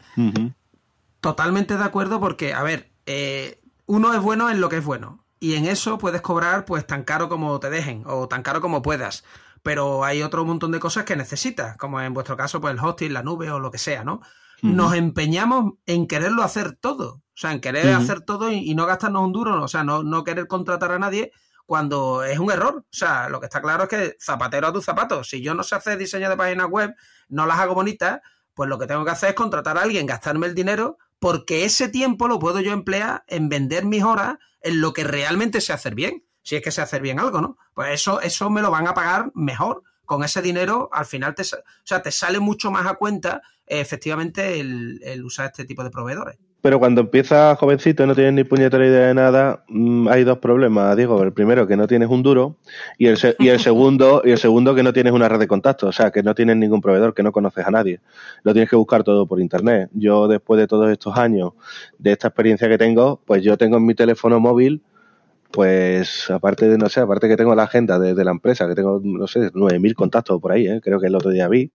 Totalmente 1.20 1.77
de 1.77 1.85
acuerdo 1.85 2.20
porque, 2.20 2.53
a 2.53 2.62
ver, 2.62 2.90
eh, 3.07 3.61
uno 3.87 4.12
es 4.14 4.20
bueno 4.20 4.51
en 4.51 4.61
lo 4.61 4.68
que 4.68 4.77
es 4.77 4.85
bueno. 4.85 5.25
Y 5.38 5.55
en 5.55 5.66
eso 5.66 5.99
puedes 5.99 6.22
cobrar 6.22 6.64
pues 6.64 6.87
tan 6.87 7.05
caro 7.05 7.29
como 7.29 7.61
te 7.61 7.68
dejen 7.68 8.05
o 8.07 8.27
tan 8.27 8.42
caro 8.42 8.61
como 8.61 8.81
puedas 8.81 9.22
pero 9.66 10.05
hay 10.05 10.22
otro 10.22 10.44
montón 10.44 10.70
de 10.70 10.79
cosas 10.79 11.02
que 11.02 11.16
necesitas, 11.16 11.76
como 11.76 12.00
en 12.00 12.14
vuestro 12.14 12.37
caso, 12.37 12.61
pues 12.61 12.72
el 12.72 12.79
hosting, 12.79 13.12
la 13.12 13.24
nube 13.24 13.50
o 13.50 13.59
lo 13.59 13.72
que 13.72 13.79
sea, 13.79 14.05
¿no? 14.05 14.20
Nos 14.62 14.94
empeñamos 14.94 15.72
en 15.87 16.07
quererlo 16.07 16.44
hacer 16.44 16.76
todo, 16.76 17.14
o 17.14 17.35
sea, 17.35 17.50
en 17.50 17.61
querer 17.61 17.92
hacer 17.92 18.20
todo 18.20 18.52
y, 18.52 18.76
no 18.76 18.87
gastarnos 18.87 19.24
un 19.24 19.33
duro, 19.33 19.61
o 19.61 19.66
sea, 19.66 19.83
no, 19.83 20.05
no 20.05 20.22
querer 20.22 20.46
contratar 20.46 20.92
a 20.92 21.00
nadie 21.00 21.33
cuando 21.66 22.22
es 22.22 22.38
un 22.38 22.52
error. 22.52 22.76
O 22.76 22.96
sea, 22.96 23.29
lo 23.29 23.40
que 23.40 23.46
está 23.46 23.61
claro 23.61 23.83
es 23.83 23.88
que 23.88 24.16
zapatero 24.22 24.68
a 24.68 24.72
tus 24.72 24.85
zapatos. 24.85 25.31
Si 25.31 25.42
yo 25.42 25.52
no 25.52 25.64
sé 25.64 25.74
hacer 25.74 25.98
diseño 25.98 26.31
de 26.31 26.37
páginas 26.37 26.68
web, 26.68 26.94
no 27.29 27.44
las 27.44 27.59
hago 27.59 27.74
bonitas, 27.74 28.20
pues 28.55 28.68
lo 28.68 28.79
que 28.79 28.87
tengo 28.87 29.05
que 29.05 29.11
hacer 29.11 29.31
es 29.31 29.35
contratar 29.35 29.79
a 29.79 29.83
alguien, 29.83 30.07
gastarme 30.07 30.46
el 30.46 30.55
dinero, 30.55 30.96
porque 31.18 31.64
ese 31.64 31.88
tiempo 31.88 32.29
lo 32.29 32.38
puedo 32.38 32.61
yo 32.61 32.70
emplear 32.72 33.24
en 33.26 33.48
vender 33.48 33.85
mis 33.85 34.05
horas 34.05 34.37
en 34.61 34.81
lo 34.81 34.92
que 34.92 35.02
realmente 35.02 35.61
sé 35.61 35.72
hacer 35.72 35.96
bien. 35.96 36.24
Si 36.46 36.54
es 36.54 36.62
que 36.62 36.70
sé 36.70 36.80
hacer 36.80 37.02
bien 37.02 37.18
algo, 37.18 37.40
¿no? 37.40 37.59
Pues 37.74 37.90
eso, 37.90 38.20
eso 38.20 38.48
me 38.50 38.62
lo 38.62 38.70
van 38.70 38.87
a 38.87 38.94
pagar 38.94 39.32
mejor. 39.35 39.82
Con 40.04 40.22
ese 40.22 40.40
dinero, 40.40 40.88
al 40.92 41.04
final 41.04 41.35
te, 41.35 41.42
o 41.42 41.62
sea, 41.82 42.00
te 42.00 42.12
sale 42.12 42.38
mucho 42.38 42.70
más 42.70 42.87
a 42.87 42.94
cuenta 42.94 43.42
efectivamente 43.66 44.61
el 44.61 45.24
usar 45.24 45.46
este 45.46 45.64
tipo 45.64 45.82
de 45.82 45.90
proveedores. 45.90 46.38
Pero 46.66 46.80
cuando 46.80 47.02
empiezas 47.02 47.56
jovencito 47.59 48.02
y 48.02 48.09
no 48.09 48.14
tienes 48.16 48.32
ni 48.32 48.42
puñetera 48.42 48.85
idea 48.85 49.06
de 49.06 49.14
nada, 49.14 49.64
mm, 49.68 50.09
hay 50.09 50.24
dos 50.24 50.38
problemas, 50.38 50.96
Diego. 50.96 51.22
El 51.22 51.32
primero, 51.32 51.64
que 51.64 51.76
no 51.76 51.87
tienes 51.87 52.09
un 52.09 52.24
duro, 52.24 52.56
y 52.98 53.06
el, 53.06 53.16
y 53.38 53.50
el 53.50 53.61
segundo, 53.61 54.20
y 54.24 54.32
el 54.32 54.38
segundo 54.38 54.74
que 54.74 54.82
no 54.82 54.92
tienes 54.92 55.12
una 55.12 55.28
red 55.28 55.38
de 55.38 55.46
contactos, 55.46 55.88
o 55.88 55.92
sea, 55.92 56.11
que 56.11 56.24
no 56.24 56.35
tienes 56.35 56.56
ningún 56.56 56.80
proveedor, 56.80 57.14
que 57.14 57.22
no 57.22 57.30
conoces 57.30 57.64
a 57.64 57.70
nadie. 57.70 58.00
Lo 58.42 58.52
tienes 58.52 58.68
que 58.68 58.74
buscar 58.74 59.04
todo 59.04 59.26
por 59.26 59.40
internet. 59.40 59.90
Yo, 59.92 60.26
después 60.26 60.59
de 60.59 60.66
todos 60.66 60.90
estos 60.90 61.16
años, 61.16 61.52
de 61.98 62.11
esta 62.11 62.26
experiencia 62.26 62.68
que 62.68 62.78
tengo, 62.78 63.20
pues 63.24 63.44
yo 63.44 63.56
tengo 63.56 63.76
en 63.76 63.87
mi 63.87 63.94
teléfono 63.94 64.40
móvil 64.40 64.82
pues 65.50 66.30
aparte 66.30 66.68
de, 66.68 66.78
no 66.78 66.88
sé, 66.88 67.00
aparte 67.00 67.28
que 67.28 67.37
tengo 67.37 67.54
la 67.54 67.64
agenda 67.64 67.98
de, 67.98 68.24
la 68.24 68.30
empresa, 68.30 68.68
que 68.68 68.74
tengo, 68.74 69.00
no 69.02 69.26
sé, 69.26 69.52
9.000 69.52 69.94
contactos 69.94 70.40
por 70.40 70.52
ahí, 70.52 70.66
¿eh? 70.66 70.80
creo 70.82 71.00
que 71.00 71.06
el 71.06 71.14
otro 71.14 71.30
día 71.30 71.48
vi, 71.48 71.72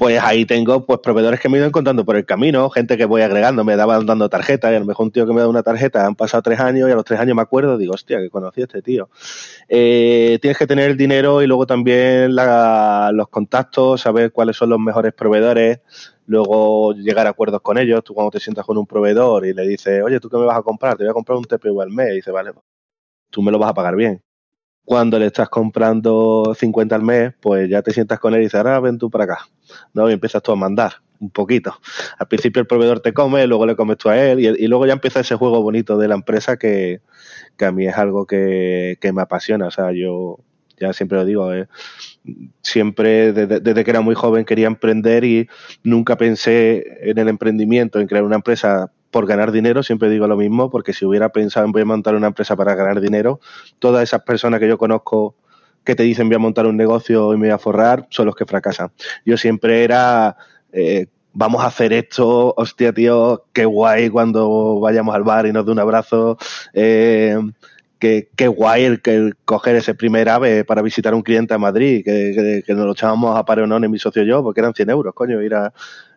pues 0.00 0.18
ahí 0.22 0.46
tengo 0.46 0.86
pues 0.86 1.00
proveedores 1.00 1.40
que 1.40 1.50
me 1.50 1.58
he 1.58 1.60
ido 1.60 1.66
encontrando 1.66 2.06
por 2.06 2.16
el 2.16 2.24
camino, 2.24 2.70
gente 2.70 2.96
que 2.96 3.04
voy 3.04 3.20
agregando, 3.20 3.64
me 3.64 3.76
daban 3.76 4.06
dando 4.06 4.30
tarjetas, 4.30 4.72
y 4.72 4.76
a 4.76 4.80
lo 4.80 4.86
mejor 4.86 5.04
un 5.04 5.12
tío 5.12 5.26
que 5.26 5.34
me 5.34 5.42
da 5.42 5.48
una 5.48 5.62
tarjeta, 5.62 6.06
han 6.06 6.14
pasado 6.14 6.42
tres 6.42 6.58
años 6.58 6.88
y 6.88 6.92
a 6.92 6.94
los 6.94 7.04
tres 7.04 7.20
años 7.20 7.36
me 7.36 7.42
acuerdo, 7.42 7.76
digo, 7.76 7.92
hostia, 7.92 8.18
que 8.18 8.30
conocí 8.30 8.62
a 8.62 8.64
este 8.64 8.80
tío. 8.80 9.10
Eh, 9.68 10.38
tienes 10.40 10.56
que 10.56 10.66
tener 10.66 10.90
el 10.90 10.96
dinero 10.96 11.42
y 11.42 11.46
luego 11.46 11.66
también 11.66 12.34
los 12.34 13.28
contactos, 13.28 14.00
saber 14.00 14.32
cuáles 14.32 14.56
son 14.56 14.70
los 14.70 14.78
mejores 14.78 15.12
proveedores, 15.12 15.80
luego 16.24 16.94
llegar 16.94 17.26
a 17.26 17.30
acuerdos 17.30 17.60
con 17.60 17.76
ellos. 17.76 18.02
Tú 18.02 18.14
cuando 18.14 18.30
te 18.30 18.40
sientas 18.40 18.64
con 18.64 18.78
un 18.78 18.86
proveedor 18.86 19.44
y 19.44 19.52
le 19.52 19.68
dices, 19.68 20.02
oye, 20.02 20.18
¿tú 20.18 20.30
qué 20.30 20.38
me 20.38 20.46
vas 20.46 20.56
a 20.56 20.62
comprar? 20.62 20.96
Te 20.96 21.04
voy 21.04 21.10
a 21.10 21.14
comprar 21.14 21.36
un 21.36 21.44
TPU 21.44 21.82
al 21.82 21.90
mes. 21.90 22.12
Y 22.12 22.14
dice, 22.16 22.30
vale, 22.30 22.52
tú 23.30 23.42
me 23.42 23.52
lo 23.52 23.58
vas 23.58 23.70
a 23.70 23.74
pagar 23.74 23.96
bien 23.96 24.22
cuando 24.90 25.20
le 25.20 25.26
estás 25.26 25.48
comprando 25.48 26.52
50 26.52 26.96
al 26.96 27.02
mes, 27.02 27.32
pues 27.40 27.70
ya 27.70 27.80
te 27.80 27.92
sientas 27.92 28.18
con 28.18 28.34
él 28.34 28.40
y 28.40 28.44
dices, 28.46 28.56
ahora 28.56 28.80
ven 28.80 28.98
tú 28.98 29.08
para 29.08 29.22
acá. 29.22 29.38
¿no? 29.94 30.10
Y 30.10 30.14
empiezas 30.14 30.42
tú 30.42 30.50
a 30.50 30.56
mandar 30.56 30.94
un 31.20 31.30
poquito. 31.30 31.78
Al 32.18 32.26
principio 32.26 32.58
el 32.60 32.66
proveedor 32.66 32.98
te 32.98 33.12
come, 33.12 33.46
luego 33.46 33.66
le 33.66 33.76
comes 33.76 33.98
tú 33.98 34.08
a 34.08 34.18
él 34.18 34.40
y, 34.40 34.66
luego 34.66 34.86
ya 34.86 34.94
empieza 34.94 35.20
ese 35.20 35.36
juego 35.36 35.62
bonito 35.62 35.96
de 35.96 36.08
la 36.08 36.16
empresa 36.16 36.56
que, 36.56 37.02
a 37.60 37.70
mí 37.70 37.86
es 37.86 37.96
algo 37.96 38.26
que, 38.26 38.98
me 39.14 39.22
apasiona. 39.22 39.68
O 39.68 39.70
sea, 39.70 39.92
yo 39.92 40.40
ya 40.76 40.92
siempre 40.92 41.18
lo 41.18 41.24
digo, 41.24 41.54
eh, 41.54 41.68
siempre 42.60 43.32
desde, 43.32 43.60
desde, 43.60 43.84
que 43.84 43.90
era 43.92 44.00
muy 44.00 44.16
joven 44.16 44.44
quería 44.44 44.66
emprender 44.66 45.24
y 45.24 45.48
nunca 45.84 46.16
pensé 46.16 47.08
en 47.08 47.16
el 47.18 47.28
emprendimiento, 47.28 48.00
en 48.00 48.08
crear 48.08 48.24
una 48.24 48.34
empresa 48.34 48.90
por 49.10 49.26
ganar 49.26 49.52
dinero, 49.52 49.82
siempre 49.82 50.08
digo 50.08 50.26
lo 50.26 50.36
mismo, 50.36 50.70
porque 50.70 50.92
si 50.92 51.04
hubiera 51.04 51.30
pensado 51.30 51.66
en 51.66 51.72
voy 51.72 51.82
a 51.82 51.86
montar 51.86 52.14
una 52.14 52.28
empresa 52.28 52.56
para 52.56 52.74
ganar 52.74 53.00
dinero, 53.00 53.40
todas 53.78 54.02
esas 54.02 54.22
personas 54.22 54.60
que 54.60 54.68
yo 54.68 54.78
conozco 54.78 55.34
que 55.84 55.94
te 55.94 56.02
dicen 56.02 56.28
voy 56.28 56.36
a 56.36 56.38
montar 56.40 56.66
un 56.66 56.76
negocio 56.76 57.32
y 57.34 57.36
me 57.36 57.48
voy 57.48 57.54
a 57.54 57.58
forrar, 57.58 58.06
son 58.10 58.26
los 58.26 58.34
que 58.34 58.46
fracasan. 58.46 58.90
Yo 59.24 59.36
siempre 59.36 59.82
era, 59.82 60.36
eh, 60.72 61.06
vamos 61.32 61.62
a 61.62 61.66
hacer 61.66 61.92
esto, 61.92 62.54
hostia 62.56 62.92
tío, 62.92 63.44
qué 63.52 63.64
guay 63.64 64.10
cuando 64.10 64.78
vayamos 64.80 65.14
al 65.14 65.24
bar 65.24 65.46
y 65.46 65.52
nos 65.52 65.64
dé 65.66 65.72
un 65.72 65.78
abrazo, 65.78 66.36
eh, 66.72 67.36
qué, 67.98 68.48
guay 68.48 68.84
el, 68.84 69.02
que 69.02 69.32
coger 69.44 69.76
ese 69.76 69.94
primer 69.94 70.28
ave 70.28 70.64
para 70.64 70.82
visitar 70.82 71.14
un 71.14 71.22
cliente 71.22 71.54
a 71.54 71.58
Madrid, 71.58 72.02
que, 72.04 72.62
nos 72.68 72.86
lo 72.86 72.92
echábamos 72.92 73.36
a 73.36 73.44
Pareonón 73.44 73.90
mi 73.90 73.98
socio 73.98 74.22
y 74.22 74.26
yo, 74.26 74.42
porque 74.42 74.60
eran 74.60 74.74
100 74.74 74.90
euros, 74.90 75.14
coño, 75.14 75.42
ir 75.42 75.54
a, 75.54 75.72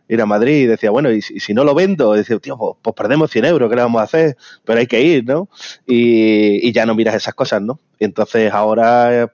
ir 0.07 0.21
a 0.21 0.25
Madrid 0.25 0.63
y 0.63 0.65
decía, 0.65 0.91
bueno, 0.91 1.11
y 1.11 1.21
si, 1.21 1.53
no 1.53 1.63
lo 1.63 1.73
vendo, 1.73 2.13
decía, 2.13 2.37
tío, 2.39 2.57
pues, 2.57 2.75
pues, 2.81 2.95
perdemos 2.95 3.31
100 3.31 3.45
euros, 3.45 3.69
¿qué 3.69 3.75
le 3.75 3.81
vamos 3.81 4.01
a 4.01 4.03
hacer? 4.03 4.37
Pero 4.63 4.79
hay 4.79 4.87
que 4.87 5.01
ir, 5.01 5.25
¿no? 5.25 5.49
Y, 5.85 6.71
ya 6.71 6.85
no 6.85 6.95
miras 6.95 7.15
esas 7.15 7.33
cosas, 7.33 7.61
¿no? 7.61 7.79
Y 7.99 8.05
entonces 8.05 8.51
ahora, 8.51 9.33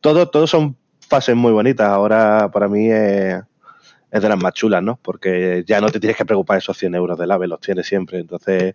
todo, 0.00 0.28
todo 0.28 0.46
son 0.46 0.76
fases 1.00 1.36
muy 1.36 1.52
bonitas. 1.52 1.88
Ahora 1.88 2.50
para 2.52 2.68
mí 2.68 2.88
es, 2.90 3.42
de 4.10 4.28
las 4.28 4.42
más 4.42 4.54
chulas, 4.54 4.82
¿no? 4.82 4.98
Porque 5.02 5.64
ya 5.66 5.80
no 5.80 5.88
te 5.88 6.00
tienes 6.00 6.16
que 6.16 6.24
preocupar 6.24 6.58
esos 6.58 6.76
100 6.78 6.94
euros 6.94 7.18
del 7.18 7.30
AVE, 7.30 7.48
los 7.48 7.60
tienes 7.60 7.86
siempre. 7.86 8.18
Entonces, 8.18 8.74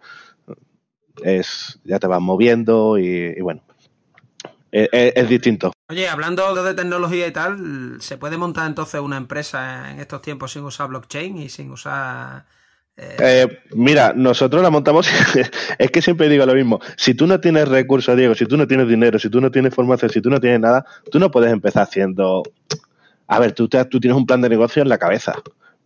es 1.23 1.79
ya 1.83 1.99
te 1.99 2.07
vas 2.07 2.21
moviendo 2.21 2.97
y 2.97 3.39
bueno, 3.41 3.63
es, 4.71 5.29
distinto. 5.29 5.71
Oye, 5.89 6.07
hablando 6.07 6.63
de 6.63 6.73
tecnología 6.73 7.27
y 7.27 7.31
tal, 7.31 7.97
¿se 7.99 8.17
puede 8.17 8.37
montar 8.37 8.67
entonces 8.67 8.99
una 8.99 9.17
empresa 9.17 9.91
en 9.91 9.99
estos 9.99 10.21
tiempos 10.21 10.51
sin 10.51 10.63
usar 10.63 10.89
blockchain 10.89 11.37
y 11.37 11.49
sin 11.49 11.71
usar... 11.71 12.45
Eh, 12.95 13.15
eh, 13.19 13.59
mira, 13.75 14.13
nosotros 14.15 14.61
la 14.61 14.69
montamos, 14.69 15.07
es 15.77 15.91
que 15.91 16.01
siempre 16.01 16.29
digo 16.29 16.45
lo 16.45 16.55
mismo, 16.55 16.79
si 16.95 17.13
tú 17.13 17.27
no 17.27 17.39
tienes 17.39 17.67
recursos, 17.67 18.17
Diego, 18.17 18.33
si 18.33 18.45
tú 18.47 18.57
no 18.57 18.67
tienes 18.67 18.87
dinero, 18.87 19.19
si 19.19 19.29
tú 19.29 19.39
no 19.39 19.51
tienes 19.51 19.73
formación, 19.73 20.11
si 20.11 20.21
tú 20.21 20.29
no 20.29 20.39
tienes 20.39 20.59
nada, 20.59 20.85
tú 21.11 21.19
no 21.19 21.31
puedes 21.31 21.51
empezar 21.51 21.83
haciendo... 21.83 22.43
A 23.27 23.39
ver, 23.39 23.51
tú, 23.51 23.67
tú 23.67 23.99
tienes 23.99 24.17
un 24.17 24.25
plan 24.25 24.41
de 24.41 24.49
negocio 24.49 24.81
en 24.81 24.89
la 24.89 24.97
cabeza, 24.97 25.35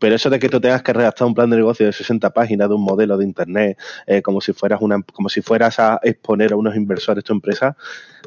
pero 0.01 0.15
eso 0.15 0.31
de 0.31 0.39
que 0.39 0.49
tú 0.49 0.59
tengas 0.59 0.81
que 0.81 0.93
redactar 0.93 1.27
un 1.27 1.35
plan 1.35 1.47
de 1.51 1.57
negocio 1.57 1.85
de 1.85 1.93
60 1.93 2.31
páginas 2.31 2.67
de 2.67 2.73
un 2.73 2.81
modelo 2.81 3.19
de 3.19 3.23
internet, 3.23 3.77
eh, 4.07 4.23
como 4.23 4.41
si 4.41 4.51
fueras 4.51 4.81
una, 4.81 4.99
como 5.13 5.29
si 5.29 5.43
fueras 5.43 5.79
a 5.79 5.99
exponer 6.01 6.53
a 6.53 6.55
unos 6.55 6.75
inversores 6.75 7.23
tu 7.23 7.33
empresa, 7.33 7.77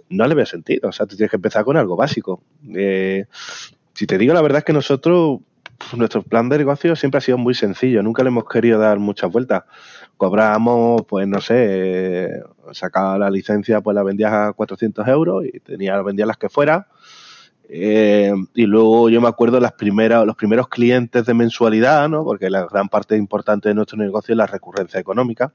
no 0.09 0.25
le 0.29 0.37
veo 0.37 0.47
sentido. 0.47 0.89
O 0.89 0.93
sea, 0.93 1.05
tú 1.07 1.17
tienes 1.17 1.31
que 1.31 1.37
empezar 1.37 1.65
con 1.65 1.77
algo 1.77 1.97
básico. 1.97 2.45
Eh, 2.77 3.25
si 3.93 4.07
te 4.07 4.19
digo 4.19 4.33
la 4.33 4.41
verdad 4.41 4.59
es 4.59 4.65
que 4.65 4.73
nosotros, 4.73 5.41
nuestro 5.97 6.23
plan 6.23 6.49
de 6.49 6.59
negocio 6.59 6.95
siempre 6.95 7.19
ha 7.19 7.21
sido 7.21 7.39
muy 7.39 7.55
sencillo. 7.55 8.05
Nunca 8.05 8.23
le 8.23 8.29
hemos 8.29 8.45
querido 8.45 8.79
dar 8.79 9.01
muchas 9.01 9.33
vueltas. 9.33 9.65
Cobramos, 10.17 11.03
pues 11.09 11.27
no 11.27 11.41
sé, 11.41 12.41
sacaba 12.71 13.19
la 13.19 13.31
licencia, 13.31 13.81
pues 13.81 13.97
la 13.97 14.05
vendías 14.05 14.33
a 14.33 14.53
400 14.53 15.09
euros 15.09 15.45
y 15.45 15.59
tenía, 15.59 16.01
vendías 16.03 16.29
las 16.29 16.37
que 16.37 16.49
fuera 16.49 16.87
eh, 17.69 18.33
y 18.55 18.67
luego 18.67 19.09
yo 19.09 19.21
me 19.21 19.29
acuerdo 19.29 19.61
las 19.61 19.73
primeras, 19.73 20.27
los 20.27 20.37
primeros 20.37 20.69
clientes 20.69 21.25
de 21.27 21.35
mensualidad, 21.35 22.09
¿no? 22.09 22.25
porque 22.25 22.51
la 22.51 22.67
gran 22.67 22.89
parte 22.89 23.17
importante 23.17 23.69
de 23.69 23.75
nuestro 23.75 23.99
negocio 23.99 24.33
es 24.33 24.39
la 24.39 24.47
recurrencia 24.47 25.01
económica, 25.01 25.55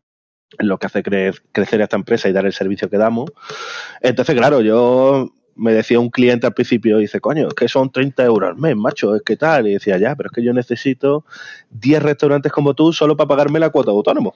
lo 0.57 0.77
que 0.79 0.87
hace 0.87 1.03
crecer 1.03 1.81
esta 1.81 1.95
empresa 1.95 2.27
y 2.27 2.33
dar 2.33 2.45
el 2.45 2.53
servicio 2.53 2.89
que 2.89 2.97
damos. 2.97 3.31
Entonces, 4.01 4.35
claro, 4.35 4.61
yo 4.61 5.29
me 5.59 5.73
decía 5.73 5.99
un 5.99 6.09
cliente 6.09 6.47
al 6.47 6.53
principio, 6.53 6.97
dice, 6.97 7.19
coño, 7.19 7.49
es 7.49 7.53
que 7.53 7.67
son 7.67 7.91
30 7.91 8.23
euros 8.23 8.49
al 8.49 8.57
mes, 8.57 8.75
macho, 8.75 9.15
es 9.15 9.21
que 9.21 9.37
tal. 9.37 9.67
Y 9.67 9.73
decía, 9.73 9.97
ya, 9.97 10.15
pero 10.15 10.27
es 10.27 10.33
que 10.33 10.43
yo 10.43 10.53
necesito 10.53 11.25
10 11.71 12.01
restaurantes 12.01 12.51
como 12.51 12.73
tú 12.73 12.93
solo 12.93 13.15
para 13.17 13.27
pagarme 13.27 13.59
la 13.59 13.69
cuota 13.69 13.91
de 13.91 13.97
autónomo 13.97 14.35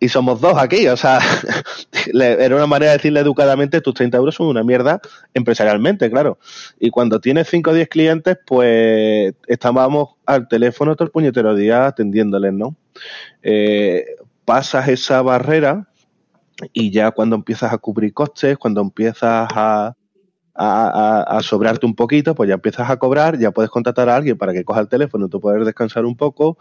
y 0.00 0.08
somos 0.08 0.40
dos 0.40 0.54
aquí, 0.58 0.86
o 0.88 0.96
sea, 0.96 1.18
era 2.14 2.54
una 2.54 2.66
manera 2.66 2.92
de 2.92 2.98
decirle 2.98 3.20
educadamente, 3.20 3.80
tus 3.80 3.94
30 3.94 4.16
euros 4.16 4.34
son 4.34 4.46
una 4.46 4.62
mierda 4.62 5.00
empresarialmente, 5.34 6.10
claro. 6.10 6.38
Y 6.78 6.90
cuando 6.90 7.20
tienes 7.20 7.48
5 7.48 7.70
o 7.70 7.74
10 7.74 7.88
clientes, 7.88 8.38
pues 8.46 9.34
estábamos 9.46 10.10
al 10.26 10.48
teléfono 10.48 10.94
todo 10.94 11.06
el 11.06 11.10
puñetero 11.10 11.54
día 11.54 11.86
atendiéndoles, 11.86 12.52
¿no? 12.52 12.76
Eh, 13.42 14.04
pasas 14.44 14.88
esa 14.88 15.20
barrera 15.22 15.88
y 16.72 16.90
ya 16.90 17.10
cuando 17.10 17.36
empiezas 17.36 17.72
a 17.72 17.78
cubrir 17.78 18.12
costes, 18.12 18.56
cuando 18.56 18.80
empiezas 18.80 19.48
a, 19.54 19.94
a, 20.58 21.38
sobrarte 21.42 21.86
un 21.86 21.94
poquito, 21.94 22.34
pues 22.34 22.48
ya 22.48 22.54
empiezas 22.54 22.90
a 22.90 22.98
cobrar, 22.98 23.38
ya 23.38 23.52
puedes 23.52 23.70
contratar 23.70 24.08
a 24.08 24.16
alguien 24.16 24.36
para 24.36 24.52
que 24.52 24.64
coja 24.64 24.80
el 24.80 24.88
teléfono, 24.88 25.28
tú 25.28 25.40
puedes 25.40 25.64
descansar 25.64 26.04
un 26.04 26.16
poco, 26.16 26.58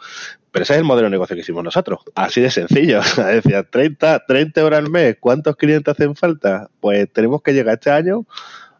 pero 0.52 0.64
ese 0.64 0.74
es 0.74 0.80
el 0.80 0.86
modelo 0.86 1.08
de 1.08 1.12
negocio 1.12 1.36
que 1.36 1.42
hicimos 1.42 1.64
nosotros, 1.64 2.02
así 2.14 2.42
de 2.42 2.52
sencillo, 2.52 3.02
decía 3.18 3.64
30, 3.64 4.26
30 4.28 4.62
euros 4.62 4.80
al 4.80 4.90
mes, 4.90 5.18
¿cuántos 5.20 5.56
clientes 5.56 5.92
hacen 5.92 6.16
falta? 6.16 6.70
Pues 6.80 7.12
tenemos 7.12 7.42
que 7.42 7.54
llegar 7.54 7.76
este 7.76 7.90
año 7.90 8.26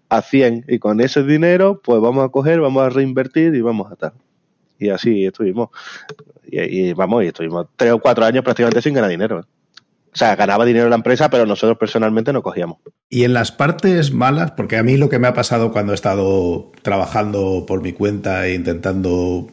a 0.10 0.22
100 0.22 0.66
y 0.68 0.80
con 0.80 1.02
ese 1.02 1.24
dinero 1.24 1.82
pues 1.84 2.00
vamos 2.00 2.24
a 2.24 2.30
coger, 2.30 2.62
vamos 2.62 2.84
a 2.84 2.90
reinvertir 2.90 3.56
y 3.56 3.62
vamos 3.62 3.90
a 3.90 3.94
estar. 3.94 4.14
Y 4.80 4.90
así 4.90 5.26
estuvimos. 5.26 5.70
Y, 6.46 6.60
y 6.60 6.94
vamos, 6.94 7.24
y 7.24 7.28
estuvimos 7.28 7.66
tres 7.76 7.92
o 7.92 8.00
cuatro 8.00 8.24
años 8.24 8.44
prácticamente 8.44 8.84
sin 8.84 8.94
ganar 8.94 9.10
dinero. 9.10 9.44
O 10.14 10.18
sea, 10.18 10.36
ganaba 10.36 10.66
dinero 10.66 10.90
la 10.90 10.96
empresa, 10.96 11.30
pero 11.30 11.46
nosotros 11.46 11.78
personalmente 11.78 12.34
no 12.34 12.42
cogíamos. 12.42 12.78
Y 13.10 13.24
en 13.24 13.34
las 13.34 13.52
partes 13.52 14.12
malas, 14.12 14.52
porque 14.52 14.78
a 14.78 14.84
mí 14.84 14.98
lo 14.98 15.10
que 15.10 15.20
me 15.20 15.28
ha 15.28 15.34
pasado 15.34 15.72
cuando 15.72 15.92
he 15.92 15.96
estado 15.96 16.72
trabajando 16.82 17.66
por 17.68 17.82
mi 17.82 17.94
cuenta 17.94 18.48
e 18.48 18.54
intentando 18.54 19.48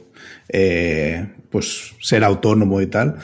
eh, 0.49 1.29
pues 1.51 1.95
ser 2.01 2.25
autónomo 2.25 2.81
y 2.81 2.87
tal, 2.87 3.17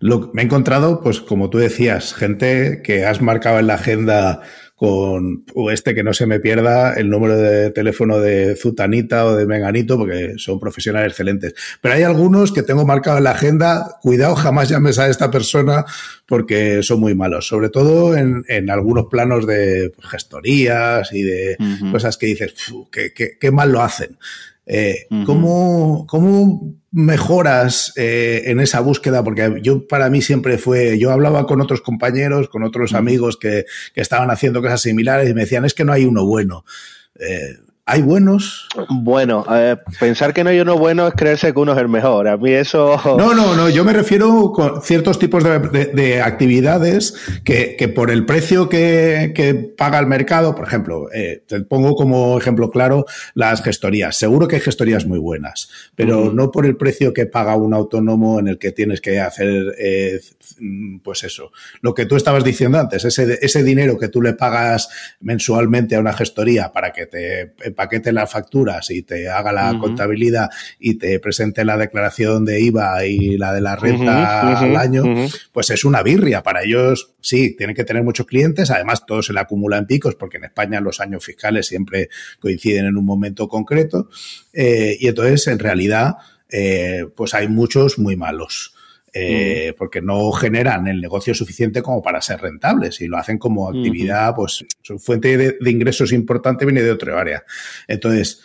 lo, 0.00 0.30
me 0.34 0.42
he 0.42 0.44
encontrado, 0.44 1.00
pues 1.00 1.20
como 1.20 1.48
tú 1.48 1.58
decías, 1.58 2.12
gente 2.12 2.82
que 2.82 3.06
has 3.06 3.22
marcado 3.22 3.58
en 3.60 3.68
la 3.68 3.74
agenda 3.74 4.42
con 4.82 5.44
este 5.70 5.94
que 5.94 6.02
no 6.02 6.12
se 6.12 6.26
me 6.26 6.40
pierda 6.40 6.94
el 6.94 7.08
número 7.08 7.38
de 7.38 7.70
teléfono 7.70 8.18
de 8.18 8.56
Zutanita 8.56 9.26
o 9.26 9.36
de 9.36 9.46
Menganito, 9.46 9.96
porque 9.96 10.34
son 10.38 10.58
profesionales 10.58 11.12
excelentes. 11.12 11.54
Pero 11.80 11.94
hay 11.94 12.02
algunos 12.02 12.50
que 12.50 12.64
tengo 12.64 12.84
marcado 12.84 13.18
en 13.18 13.22
la 13.22 13.30
agenda, 13.30 14.00
cuidado, 14.02 14.34
jamás 14.34 14.68
llames 14.68 14.98
a 14.98 15.08
esta 15.08 15.30
persona 15.30 15.84
porque 16.26 16.82
son 16.82 16.98
muy 16.98 17.14
malos, 17.14 17.46
sobre 17.46 17.68
todo 17.68 18.16
en, 18.16 18.70
algunos 18.70 19.06
planos 19.06 19.46
de 19.46 19.92
gestorías 20.00 21.12
y 21.12 21.22
de 21.22 21.56
cosas 21.92 22.16
que 22.16 22.26
dices, 22.26 22.52
qué, 22.90 23.12
qué, 23.38 23.50
mal 23.52 23.70
lo 23.70 23.82
hacen. 23.82 24.18
Eh, 24.66 25.06
¿cómo, 25.24 26.08
mejoras 26.92 27.92
eh, 27.96 28.42
en 28.46 28.60
esa 28.60 28.80
búsqueda? 28.80 29.24
Porque 29.24 29.58
yo 29.62 29.86
para 29.86 30.10
mí 30.10 30.22
siempre 30.22 30.58
fue, 30.58 30.98
yo 30.98 31.10
hablaba 31.10 31.46
con 31.46 31.60
otros 31.60 31.80
compañeros, 31.80 32.48
con 32.48 32.62
otros 32.62 32.94
amigos 32.94 33.36
que, 33.36 33.64
que 33.94 34.00
estaban 34.00 34.30
haciendo 34.30 34.62
cosas 34.62 34.82
similares 34.82 35.28
y 35.28 35.34
me 35.34 35.42
decían, 35.42 35.64
es 35.64 35.74
que 35.74 35.84
no 35.84 35.92
hay 35.92 36.04
uno 36.04 36.24
bueno. 36.24 36.64
Eh, 37.18 37.56
¿Hay 37.92 38.00
buenos? 38.00 38.68
Bueno, 38.88 39.44
pensar 40.00 40.32
que 40.32 40.42
no 40.42 40.48
hay 40.48 40.60
uno 40.60 40.78
bueno 40.78 41.06
es 41.08 41.12
creerse 41.12 41.52
que 41.52 41.58
uno 41.58 41.72
es 41.72 41.78
el 41.78 41.90
mejor. 41.90 42.26
A 42.26 42.38
mí 42.38 42.50
eso. 42.50 42.96
No, 43.18 43.34
no, 43.34 43.54
no. 43.54 43.68
Yo 43.68 43.84
me 43.84 43.92
refiero 43.92 44.50
con 44.52 44.80
ciertos 44.80 45.18
tipos 45.18 45.44
de, 45.44 46.22
actividades 46.22 47.14
que, 47.44 47.76
que, 47.76 47.88
por 47.88 48.10
el 48.10 48.24
precio 48.24 48.70
que, 48.70 49.32
que, 49.34 49.52
paga 49.54 49.98
el 49.98 50.06
mercado, 50.06 50.54
por 50.54 50.66
ejemplo, 50.66 51.12
eh, 51.12 51.44
te 51.46 51.60
pongo 51.60 51.94
como 51.94 52.38
ejemplo 52.38 52.70
claro 52.70 53.04
las 53.34 53.62
gestorías. 53.62 54.16
Seguro 54.16 54.48
que 54.48 54.56
hay 54.56 54.62
gestorías 54.62 55.04
muy 55.04 55.18
buenas, 55.18 55.68
pero 55.94 56.32
no 56.32 56.50
por 56.50 56.64
el 56.64 56.76
precio 56.76 57.12
que 57.12 57.26
paga 57.26 57.56
un 57.56 57.74
autónomo 57.74 58.40
en 58.40 58.48
el 58.48 58.58
que 58.58 58.72
tienes 58.72 59.02
que 59.02 59.20
hacer, 59.20 59.74
eh, 59.78 60.18
pues 61.02 61.24
eso, 61.24 61.52
lo 61.80 61.94
que 61.94 62.06
tú 62.06 62.16
estabas 62.16 62.44
diciendo 62.44 62.78
antes, 62.78 63.04
ese, 63.04 63.38
ese 63.40 63.62
dinero 63.62 63.98
que 63.98 64.08
tú 64.08 64.22
le 64.22 64.34
pagas 64.34 64.88
mensualmente 65.20 65.96
a 65.96 66.00
una 66.00 66.12
gestoría 66.12 66.72
para 66.72 66.92
que 66.92 67.06
te 67.06 67.46
paquete 67.72 68.12
las 68.12 68.30
facturas 68.30 68.90
y 68.90 69.02
te 69.02 69.28
haga 69.28 69.52
la 69.52 69.78
contabilidad 69.78 70.50
y 70.78 70.94
te 70.94 71.18
presente 71.20 71.64
la 71.64 71.76
declaración 71.76 72.44
de 72.44 72.60
IVA 72.60 73.04
y 73.06 73.36
la 73.36 73.52
de 73.52 73.60
la 73.60 73.76
renta 73.76 74.58
al 74.58 74.76
año, 74.76 75.04
pues 75.52 75.70
es 75.70 75.84
una 75.84 76.02
birria. 76.02 76.42
Para 76.42 76.62
ellos, 76.62 77.14
sí, 77.20 77.56
tienen 77.56 77.74
que 77.74 77.84
tener 77.84 78.02
muchos 78.02 78.26
clientes. 78.26 78.70
Además, 78.70 79.04
todo 79.06 79.22
se 79.22 79.32
le 79.32 79.40
acumula 79.40 79.78
en 79.78 79.86
picos 79.86 80.14
porque 80.14 80.38
en 80.38 80.44
España 80.44 80.80
los 80.80 81.00
años 81.00 81.24
fiscales 81.24 81.66
siempre 81.66 82.08
coinciden 82.40 82.86
en 82.86 82.96
un 82.96 83.04
momento 83.04 83.48
concreto. 83.48 84.08
Eh, 84.52 84.96
y 84.98 85.08
entonces, 85.08 85.46
en 85.48 85.58
realidad, 85.58 86.16
eh, 86.50 87.06
pues 87.16 87.34
hay 87.34 87.48
muchos 87.48 87.98
muy 87.98 88.16
malos. 88.16 88.74
Eh, 89.14 89.74
porque 89.76 90.00
no 90.00 90.32
generan 90.32 90.86
el 90.88 90.98
negocio 90.98 91.34
suficiente 91.34 91.82
como 91.82 92.00
para 92.00 92.22
ser 92.22 92.40
rentables 92.40 92.98
y 93.02 93.06
lo 93.08 93.18
hacen 93.18 93.36
como 93.36 93.68
actividad, 93.68 94.34
pues 94.34 94.64
su 94.80 94.98
fuente 94.98 95.36
de, 95.36 95.70
ingresos 95.70 96.12
importante 96.12 96.64
viene 96.64 96.82
de 96.82 96.92
otra 96.92 97.20
área. 97.20 97.44
Entonces, 97.86 98.40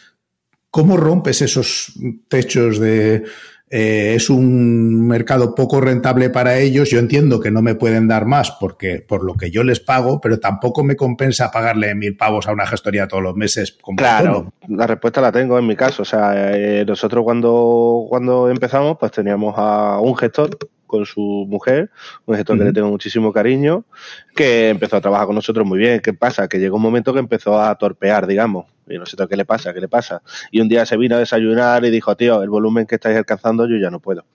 ¿cómo 0.70 0.98
rompes 0.98 1.42
esos 1.42 1.94
techos 2.28 2.80
de... 2.80 3.24
Eh, 3.70 4.14
es 4.16 4.30
un 4.30 5.08
mercado 5.08 5.54
poco 5.54 5.82
rentable 5.82 6.30
para 6.30 6.58
ellos. 6.58 6.90
Yo 6.90 7.00
entiendo 7.00 7.40
que 7.40 7.52
no 7.52 7.62
me 7.62 7.76
pueden 7.76 8.08
dar 8.08 8.26
más 8.26 8.52
porque 8.52 9.04
por 9.06 9.24
lo 9.24 9.34
que 9.34 9.52
yo 9.52 9.64
les 9.64 9.80
pago, 9.80 10.22
pero 10.22 10.40
tampoco 10.40 10.84
me 10.84 10.96
compensa 10.96 11.52
pagarle 11.52 11.94
mil 11.94 12.16
pavos 12.16 12.48
a 12.48 12.54
una 12.54 12.66
gestoría 12.66 13.08
todos 13.08 13.24
los 13.24 13.36
meses. 13.36 13.78
claro, 13.98 14.54
la 14.70 14.88
respuesta 14.88 15.20
la 15.20 15.32
tengo 15.32 15.60
en 15.60 15.68
mi 15.68 15.76
caso. 15.76 16.04
O 16.04 16.06
sea, 16.06 16.32
eh, 16.56 16.86
nosotros 16.86 17.24
cuando, 17.24 18.06
cuando 18.08 18.50
empezamos, 18.50 18.98
pues 18.98 19.12
teníamos 19.12 19.56
a 19.58 20.00
un 20.00 20.16
gestor 20.16 20.58
con 20.88 21.06
su 21.06 21.45
mujer, 21.47 21.91
un 22.26 22.36
gestor 22.36 22.58
que 22.58 22.63
le 22.63 22.73
tengo 22.73 22.89
muchísimo 22.89 23.32
cariño, 23.32 23.86
que 24.36 24.69
empezó 24.69 24.97
a 24.97 25.02
trabajar 25.02 25.28
con 25.28 25.36
nosotros 25.36 25.67
muy 25.67 25.78
bien. 25.78 26.00
¿Qué 26.00 26.13
pasa? 26.13 26.47
Que 26.47 26.58
llegó 26.58 26.78
un 26.78 26.82
momento 26.82 27.13
que 27.13 27.19
empezó 27.19 27.62
a 27.62 27.76
torpear, 27.76 28.26
digamos. 28.26 28.65
Y 28.88 28.97
no 28.97 29.06
sé 29.06 29.17
qué 29.30 29.36
le 29.36 29.45
pasa, 29.45 29.73
qué 29.73 29.82
le 29.82 29.89
pasa. 29.89 30.21
Y 30.50 30.62
un 30.62 30.69
día 30.69 30.86
se 30.86 30.97
vino 30.97 31.15
a 31.15 31.19
desayunar 31.19 31.84
y 31.86 31.89
dijo, 31.91 32.15
tío, 32.15 32.41
el 32.41 32.50
volumen 32.50 32.88
que 32.88 32.95
estáis 32.95 33.17
alcanzando 33.17 33.67
yo 33.67 33.78
ya 33.78 33.89
no 33.89 34.00
puedo. 34.00 34.26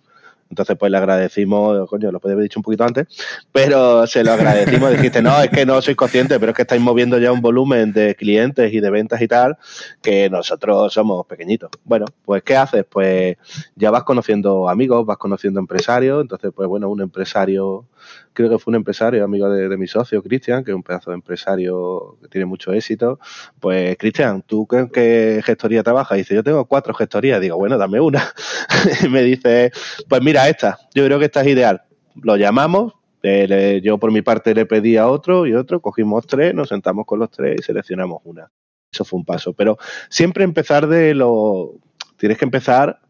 Entonces, 0.53 0.77
pues 0.79 0.93
le 0.93 0.99
agradecimos, 0.99 1.89
coño, 1.89 2.13
lo 2.13 2.21
podía 2.21 2.35
haber 2.35 2.43
dicho 2.43 2.59
un 2.59 2.63
poquito 2.63 2.85
antes, 2.85 3.07
pero 3.53 4.07
se 4.07 4.23
lo 4.23 4.33
agradecimos. 4.33 4.91
Dijiste, 4.93 5.23
no, 5.23 5.41
es 5.41 5.49
que 5.49 5.65
no 5.65 5.81
sois 5.81 5.97
conscientes, 5.97 6.39
pero 6.39 6.51
es 6.51 6.57
que 6.57 6.61
estáis 6.61 6.83
moviendo 6.83 7.17
ya 7.17 7.33
un 7.33 7.41
volumen 7.41 7.91
de 7.95 8.15
clientes 8.15 8.71
y 8.71 8.81
de 8.81 8.91
ventas 8.91 9.23
y 9.23 9.29
tal, 9.29 9.57
que 10.03 10.29
nosotros 10.29 10.93
somos 10.93 11.25
pequeñitos. 11.25 11.71
Bueno, 11.85 12.05
pues, 12.23 12.43
¿qué 12.43 12.55
haces? 12.55 12.85
Pues 12.85 13.39
ya 13.77 13.91
vas 13.91 14.03
conociendo 14.03 14.69
amigos, 14.69 15.07
vas 15.07 15.17
conociendo 15.17 15.59
empresarios. 15.59 16.21
Entonces, 16.21 16.51
pues 16.55 16.69
bueno, 16.69 16.91
un 16.91 17.01
empresario 17.01 17.87
creo 18.33 18.51
que 18.51 18.59
fue 18.59 18.73
un 18.73 18.77
empresario, 18.77 19.25
amigo 19.25 19.49
de, 19.51 19.77
mi 19.77 19.87
socio, 19.87 20.23
Cristian, 20.23 20.65
que 20.65 20.71
es 20.71 20.75
un 20.75 20.83
pedazo 20.83 21.11
de 21.11 21.17
empresario 21.17 22.17
que 22.23 22.29
tiene 22.29 22.47
mucho 22.47 22.73
éxito. 22.73 23.19
Pues, 23.61 23.97
Cristian, 23.99 24.43
¿tú 24.43 24.67
qué, 24.67 24.89
qué, 24.93 25.43
gestoría 25.45 25.83
trabajas? 25.83 26.19
dice, 26.19 26.35
yo 26.35 26.43
tengo 26.43 26.65
cuatro 26.67 26.95
gestorías. 26.95 27.41
Digo, 27.41 27.57
bueno, 27.57 27.79
dame 27.79 28.01
una. 28.01 28.23
y 29.05 29.09
me 29.09 29.23
dice, 29.23 29.73
pues 30.09 30.23
mira, 30.23 30.49
esta, 30.49 30.79
yo 30.95 31.05
creo 31.05 31.19
que 31.19 31.27
esta 31.27 31.43
es 31.43 31.49
ideal. 31.49 31.83
Lo 32.23 32.37
llamamos, 32.37 32.95
eh, 33.23 33.81
yo 33.83 33.99
por 33.99 34.13
mi 34.13 34.23
parte 34.23 34.55
le 34.55 34.67
pedí 34.67 34.97
a 34.97 35.09
otro 35.09 35.47
y 35.47 35.55
otro, 35.55 35.81
cogimos 35.81 36.27
tres, 36.27 36.55
nos 36.55 36.69
sentamos 36.69 37.07
con 37.07 37.19
los 37.19 37.31
tres 37.31 37.57
y 37.61 37.63
seleccionamos 37.63 38.21
una. 38.25 38.51
Eso 38.93 39.05
fue 39.05 39.19
un 39.19 39.25
paso. 39.25 39.53
Pero 39.55 39.79
siempre 40.09 40.45
empezar 40.45 40.87
de 40.87 41.15
lo... 41.15 41.75
Tienes 42.19 42.39
que 42.39 42.45
empezar 42.45 43.01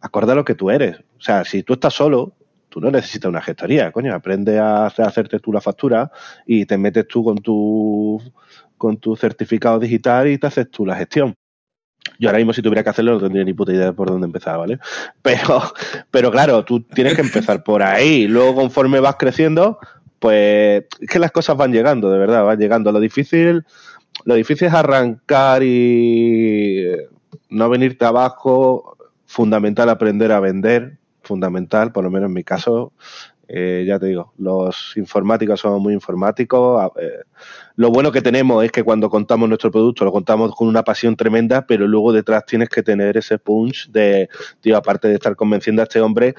acorde 0.00 0.34
lo 0.34 0.44
que 0.44 0.54
tú 0.54 0.70
eres. 0.70 0.98
O 1.18 1.20
sea, 1.20 1.44
si 1.44 1.62
tú 1.62 1.74
estás 1.74 1.94
solo, 1.94 2.34
tú 2.72 2.80
no 2.80 2.90
necesitas 2.90 3.28
una 3.28 3.42
gestoría, 3.42 3.92
coño, 3.92 4.14
aprende 4.14 4.58
a 4.58 4.86
hacerte 4.86 5.38
tú 5.40 5.52
la 5.52 5.60
factura 5.60 6.10
y 6.46 6.64
te 6.64 6.78
metes 6.78 7.06
tú 7.06 7.22
con 7.22 7.36
tu 7.36 8.18
con 8.78 8.96
tu 8.96 9.14
certificado 9.14 9.78
digital 9.78 10.26
y 10.28 10.38
te 10.38 10.46
haces 10.46 10.70
tú 10.70 10.86
la 10.86 10.96
gestión. 10.96 11.34
Yo 12.18 12.30
ahora 12.30 12.38
mismo 12.38 12.54
si 12.54 12.62
tuviera 12.62 12.82
que 12.82 12.88
hacerlo 12.88 13.12
no 13.12 13.20
tendría 13.20 13.44
ni 13.44 13.52
puta 13.52 13.72
idea 13.72 13.86
de 13.86 13.92
por 13.92 14.08
dónde 14.08 14.24
empezar, 14.26 14.56
¿vale? 14.58 14.78
Pero, 15.22 15.62
pero 16.10 16.30
claro, 16.30 16.64
tú 16.64 16.80
tienes 16.80 17.14
que 17.14 17.20
empezar 17.20 17.62
por 17.62 17.82
ahí. 17.82 18.26
Luego, 18.26 18.54
conforme 18.54 19.00
vas 19.00 19.16
creciendo, 19.16 19.78
pues 20.18 20.84
es 20.98 21.08
que 21.08 21.18
las 21.18 21.30
cosas 21.30 21.56
van 21.56 21.72
llegando, 21.72 22.10
de 22.10 22.18
verdad, 22.18 22.44
van 22.44 22.58
llegando. 22.58 22.90
Lo 22.90 23.00
difícil, 23.00 23.64
lo 24.24 24.34
difícil 24.34 24.68
es 24.68 24.74
arrancar 24.74 25.62
y 25.62 26.86
no 27.50 27.68
venirte 27.68 28.04
abajo, 28.04 28.96
fundamental 29.26 29.90
aprender 29.90 30.32
a 30.32 30.40
vender, 30.40 30.98
fundamental, 31.22 31.92
por 31.92 32.04
lo 32.04 32.10
menos 32.10 32.28
en 32.28 32.34
mi 32.34 32.44
caso, 32.44 32.92
eh, 33.48 33.84
ya 33.86 33.98
te 33.98 34.06
digo, 34.06 34.32
los 34.38 34.96
informáticos 34.96 35.60
somos 35.60 35.80
muy 35.80 35.92
informáticos. 35.92 36.90
Eh, 36.98 37.22
lo 37.76 37.90
bueno 37.90 38.10
que 38.10 38.22
tenemos 38.22 38.64
es 38.64 38.72
que 38.72 38.82
cuando 38.82 39.10
contamos 39.10 39.48
nuestro 39.48 39.70
producto 39.70 40.04
lo 40.04 40.12
contamos 40.12 40.54
con 40.54 40.68
una 40.68 40.82
pasión 40.82 41.16
tremenda, 41.16 41.66
pero 41.66 41.86
luego 41.86 42.12
detrás 42.12 42.46
tienes 42.46 42.68
que 42.68 42.82
tener 42.82 43.16
ese 43.16 43.38
punch 43.38 43.90
de, 43.90 44.28
tío, 44.60 44.76
aparte 44.76 45.08
de 45.08 45.14
estar 45.14 45.36
convenciendo 45.36 45.82
a 45.82 45.84
este 45.84 46.00
hombre 46.00 46.34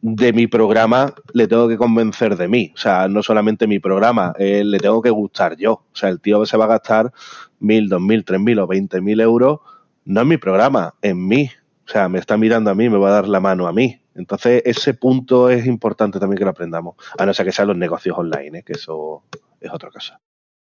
de 0.00 0.32
mi 0.32 0.46
programa, 0.46 1.14
le 1.32 1.48
tengo 1.48 1.68
que 1.68 1.76
convencer 1.76 2.36
de 2.36 2.48
mí. 2.48 2.72
O 2.74 2.78
sea, 2.78 3.08
no 3.08 3.22
solamente 3.22 3.66
mi 3.66 3.78
programa, 3.78 4.34
eh, 4.38 4.62
le 4.64 4.78
tengo 4.78 5.00
que 5.02 5.10
gustar 5.10 5.56
yo. 5.56 5.72
O 5.72 5.94
sea, 5.94 6.08
el 6.08 6.20
tío 6.20 6.44
se 6.46 6.56
va 6.56 6.64
a 6.64 6.68
gastar 6.68 7.12
mil, 7.60 7.88
dos 7.88 8.00
mil, 8.00 8.24
tres 8.24 8.40
mil 8.40 8.58
o 8.58 8.66
veinte 8.66 9.00
mil 9.00 9.20
euros, 9.20 9.60
no 10.04 10.20
en 10.20 10.28
mi 10.28 10.36
programa, 10.36 10.94
en 11.00 11.26
mí. 11.26 11.50
O 11.86 11.88
sea, 11.88 12.08
me 12.08 12.18
está 12.18 12.36
mirando 12.36 12.70
a 12.70 12.74
mí, 12.74 12.88
me 12.88 12.98
va 12.98 13.08
a 13.08 13.12
dar 13.12 13.28
la 13.28 13.40
mano 13.40 13.66
a 13.66 13.72
mí. 13.72 14.00
Entonces, 14.16 14.62
ese 14.64 14.94
punto 14.94 15.50
es 15.50 15.66
importante 15.66 16.18
también 16.18 16.38
que 16.38 16.44
lo 16.44 16.50
aprendamos, 16.50 16.96
a 17.18 17.26
no 17.26 17.34
ser 17.34 17.46
que 17.46 17.52
sean 17.52 17.68
los 17.68 17.76
negocios 17.76 18.16
online, 18.18 18.58
¿eh? 18.58 18.62
que 18.62 18.72
eso 18.72 19.24
es 19.60 19.72
otra 19.72 19.90
cosa. 19.90 20.20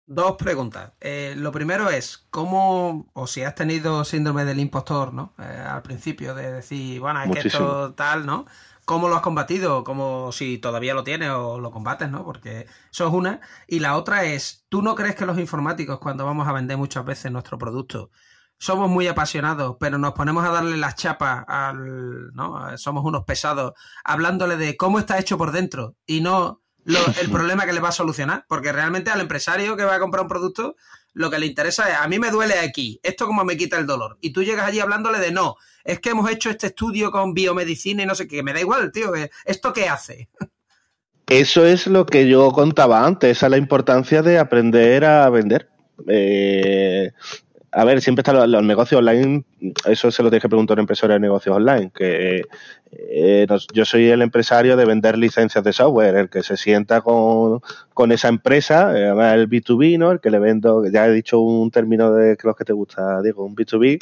Dos 0.09 0.37
preguntas. 0.37 0.93
Eh, 1.01 1.35
lo 1.37 1.51
primero 1.51 1.89
es, 1.89 2.25
¿cómo, 2.29 3.09
o 3.13 3.27
si 3.27 3.43
has 3.43 3.55
tenido 3.55 4.05
síndrome 4.05 4.45
del 4.45 4.59
impostor, 4.59 5.13
¿no? 5.13 5.33
Eh, 5.37 5.43
al 5.43 5.81
principio 5.81 6.33
de 6.33 6.49
decir, 6.49 7.01
bueno, 7.01 7.21
es 7.23 7.31
que 7.31 7.47
esto 7.49 7.93
tal, 7.93 8.25
¿no? 8.25 8.45
¿Cómo 8.85 9.09
lo 9.09 9.17
has 9.17 9.21
combatido? 9.21 9.83
Como 9.83 10.31
si 10.31 10.59
todavía 10.59 10.93
lo 10.93 11.03
tienes 11.03 11.31
o 11.31 11.59
lo 11.59 11.71
combates, 11.71 12.09
¿no? 12.09 12.23
Porque 12.23 12.67
eso 12.89 13.05
es 13.05 13.13
una. 13.13 13.41
Y 13.67 13.79
la 13.79 13.97
otra 13.97 14.23
es, 14.23 14.65
¿tú 14.69 14.81
no 14.81 14.95
crees 14.95 15.15
que 15.15 15.25
los 15.25 15.37
informáticos, 15.39 15.99
cuando 15.99 16.25
vamos 16.25 16.47
a 16.47 16.53
vender 16.53 16.77
muchas 16.77 17.03
veces 17.03 17.29
nuestro 17.29 17.57
producto, 17.57 18.09
somos 18.59 18.89
muy 18.89 19.07
apasionados, 19.07 19.77
pero 19.79 19.97
nos 19.97 20.13
ponemos 20.13 20.45
a 20.45 20.51
darle 20.51 20.77
las 20.77 20.95
chapas 20.95 21.43
al, 21.47 22.33
¿no? 22.33 22.77
Somos 22.77 23.05
unos 23.05 23.23
pesados, 23.23 23.73
hablándole 24.03 24.57
de 24.57 24.75
cómo 24.75 24.99
está 24.99 25.19
hecho 25.19 25.37
por 25.37 25.51
dentro 25.51 25.95
y 26.05 26.21
no 26.21 26.61
el 26.85 27.29
problema 27.31 27.65
que 27.65 27.73
le 27.73 27.79
va 27.79 27.89
a 27.89 27.93
solucionar, 27.93 28.45
porque 28.47 28.71
realmente 28.71 29.11
al 29.11 29.21
empresario 29.21 29.75
que 29.75 29.83
va 29.83 29.95
a 29.95 29.99
comprar 29.99 30.23
un 30.23 30.29
producto, 30.29 30.75
lo 31.13 31.29
que 31.29 31.39
le 31.39 31.45
interesa 31.45 31.89
es, 31.89 31.95
a 31.97 32.07
mí 32.07 32.19
me 32.19 32.31
duele 32.31 32.59
aquí, 32.59 32.99
esto 33.03 33.25
como 33.25 33.43
me 33.43 33.57
quita 33.57 33.77
el 33.77 33.85
dolor. 33.85 34.17
Y 34.21 34.31
tú 34.31 34.43
llegas 34.43 34.67
allí 34.67 34.79
hablándole 34.79 35.19
de, 35.19 35.31
no, 35.31 35.55
es 35.83 35.99
que 35.99 36.09
hemos 36.09 36.29
hecho 36.29 36.49
este 36.49 36.67
estudio 36.67 37.11
con 37.11 37.33
biomedicina 37.33 38.03
y 38.03 38.05
no 38.05 38.15
sé 38.15 38.27
qué, 38.27 38.43
me 38.43 38.53
da 38.53 38.61
igual, 38.61 38.91
tío, 38.91 39.11
¿esto 39.45 39.73
qué 39.73 39.89
hace? 39.89 40.29
Eso 41.27 41.65
es 41.65 41.87
lo 41.87 42.05
que 42.05 42.27
yo 42.27 42.51
contaba 42.51 43.05
antes, 43.05 43.37
esa 43.37 43.47
es 43.47 43.51
la 43.51 43.57
importancia 43.57 44.21
de 44.21 44.39
aprender 44.39 45.03
a 45.03 45.29
vender. 45.29 45.69
Eh, 46.07 47.11
a 47.71 47.83
ver, 47.83 48.01
siempre 48.01 48.21
están 48.21 48.51
los, 48.51 48.63
negocios 48.63 48.99
online, 48.99 49.43
eso 49.85 50.09
se 50.09 50.23
lo 50.23 50.29
tienes 50.29 50.41
que 50.41 50.49
preguntar 50.49 50.77
a 50.77 50.79
un 50.79 50.83
empresario 50.83 51.13
de 51.15 51.19
negocios 51.19 51.55
online, 51.55 51.91
que 51.93 52.41
eh, 52.91 53.47
yo 53.73 53.85
soy 53.85 54.09
el 54.09 54.21
empresario 54.21 54.77
de 54.77 54.85
vender 54.85 55.17
licencias 55.17 55.63
de 55.63 55.73
software, 55.73 56.15
el 56.15 56.29
que 56.29 56.43
se 56.43 56.55
sienta 56.55 57.01
con, 57.01 57.61
esa 58.11 58.27
empresa, 58.27 58.97
eh, 58.97 59.09
el 59.33 59.49
B2B, 59.49 59.97
¿no? 59.97 60.11
El 60.11 60.19
que 60.19 60.29
le 60.29 60.39
vendo, 60.39 60.85
ya 60.85 61.07
he 61.07 61.11
dicho 61.11 61.39
un 61.39 61.71
término 61.71 62.13
de 62.13 62.37
los 62.41 62.55
que 62.55 62.63
te 62.63 62.73
gusta, 62.73 63.21
digo, 63.21 63.43
un 63.43 63.55
B2B. 63.55 63.99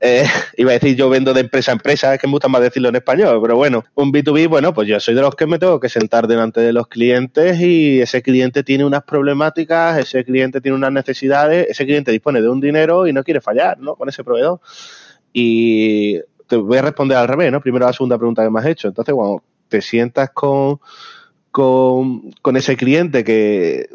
Eh, 0.00 0.24
iba 0.56 0.70
a 0.70 0.74
decir 0.74 0.96
yo 0.96 1.08
vendo 1.08 1.34
de 1.34 1.40
empresa 1.40 1.72
a 1.72 1.74
empresa, 1.74 2.14
es 2.14 2.20
que 2.20 2.26
me 2.26 2.32
gusta 2.32 2.48
más 2.48 2.62
decirlo 2.62 2.88
en 2.90 2.96
español, 2.96 3.40
pero 3.42 3.56
bueno, 3.56 3.84
un 3.94 4.12
B2B, 4.12 4.48
bueno, 4.48 4.72
pues 4.72 4.86
yo 4.88 5.00
soy 5.00 5.14
de 5.14 5.22
los 5.22 5.34
que 5.34 5.46
me 5.46 5.58
tengo 5.58 5.80
que 5.80 5.88
sentar 5.88 6.26
delante 6.26 6.60
de 6.60 6.72
los 6.72 6.86
clientes 6.86 7.60
y 7.60 8.00
ese 8.00 8.22
cliente 8.22 8.62
tiene 8.62 8.84
unas 8.84 9.02
problemáticas, 9.02 9.98
ese 9.98 10.24
cliente 10.24 10.60
tiene 10.60 10.76
unas 10.76 10.92
necesidades, 10.92 11.68
ese 11.68 11.84
cliente 11.84 12.12
dispone 12.12 12.40
de 12.40 12.48
un 12.48 12.60
dinero 12.60 13.06
y 13.06 13.12
no 13.12 13.24
quiere 13.24 13.40
fallar, 13.40 13.78
¿no? 13.78 13.96
Con 13.96 14.08
ese 14.08 14.22
proveedor. 14.22 14.60
Y 15.32 16.20
te 16.50 16.56
voy 16.56 16.78
a 16.78 16.82
responder 16.82 17.16
al 17.16 17.28
revés, 17.28 17.52
¿no? 17.52 17.60
Primero 17.60 17.86
la 17.86 17.92
segunda 17.92 18.18
pregunta 18.18 18.42
que 18.42 18.50
me 18.50 18.58
has 18.58 18.66
hecho. 18.66 18.88
Entonces, 18.88 19.14
cuando 19.14 19.44
te 19.68 19.80
sientas 19.80 20.30
con, 20.30 20.80
con, 21.52 22.32
con 22.42 22.56
ese 22.56 22.76
cliente 22.76 23.22
que, 23.22 23.88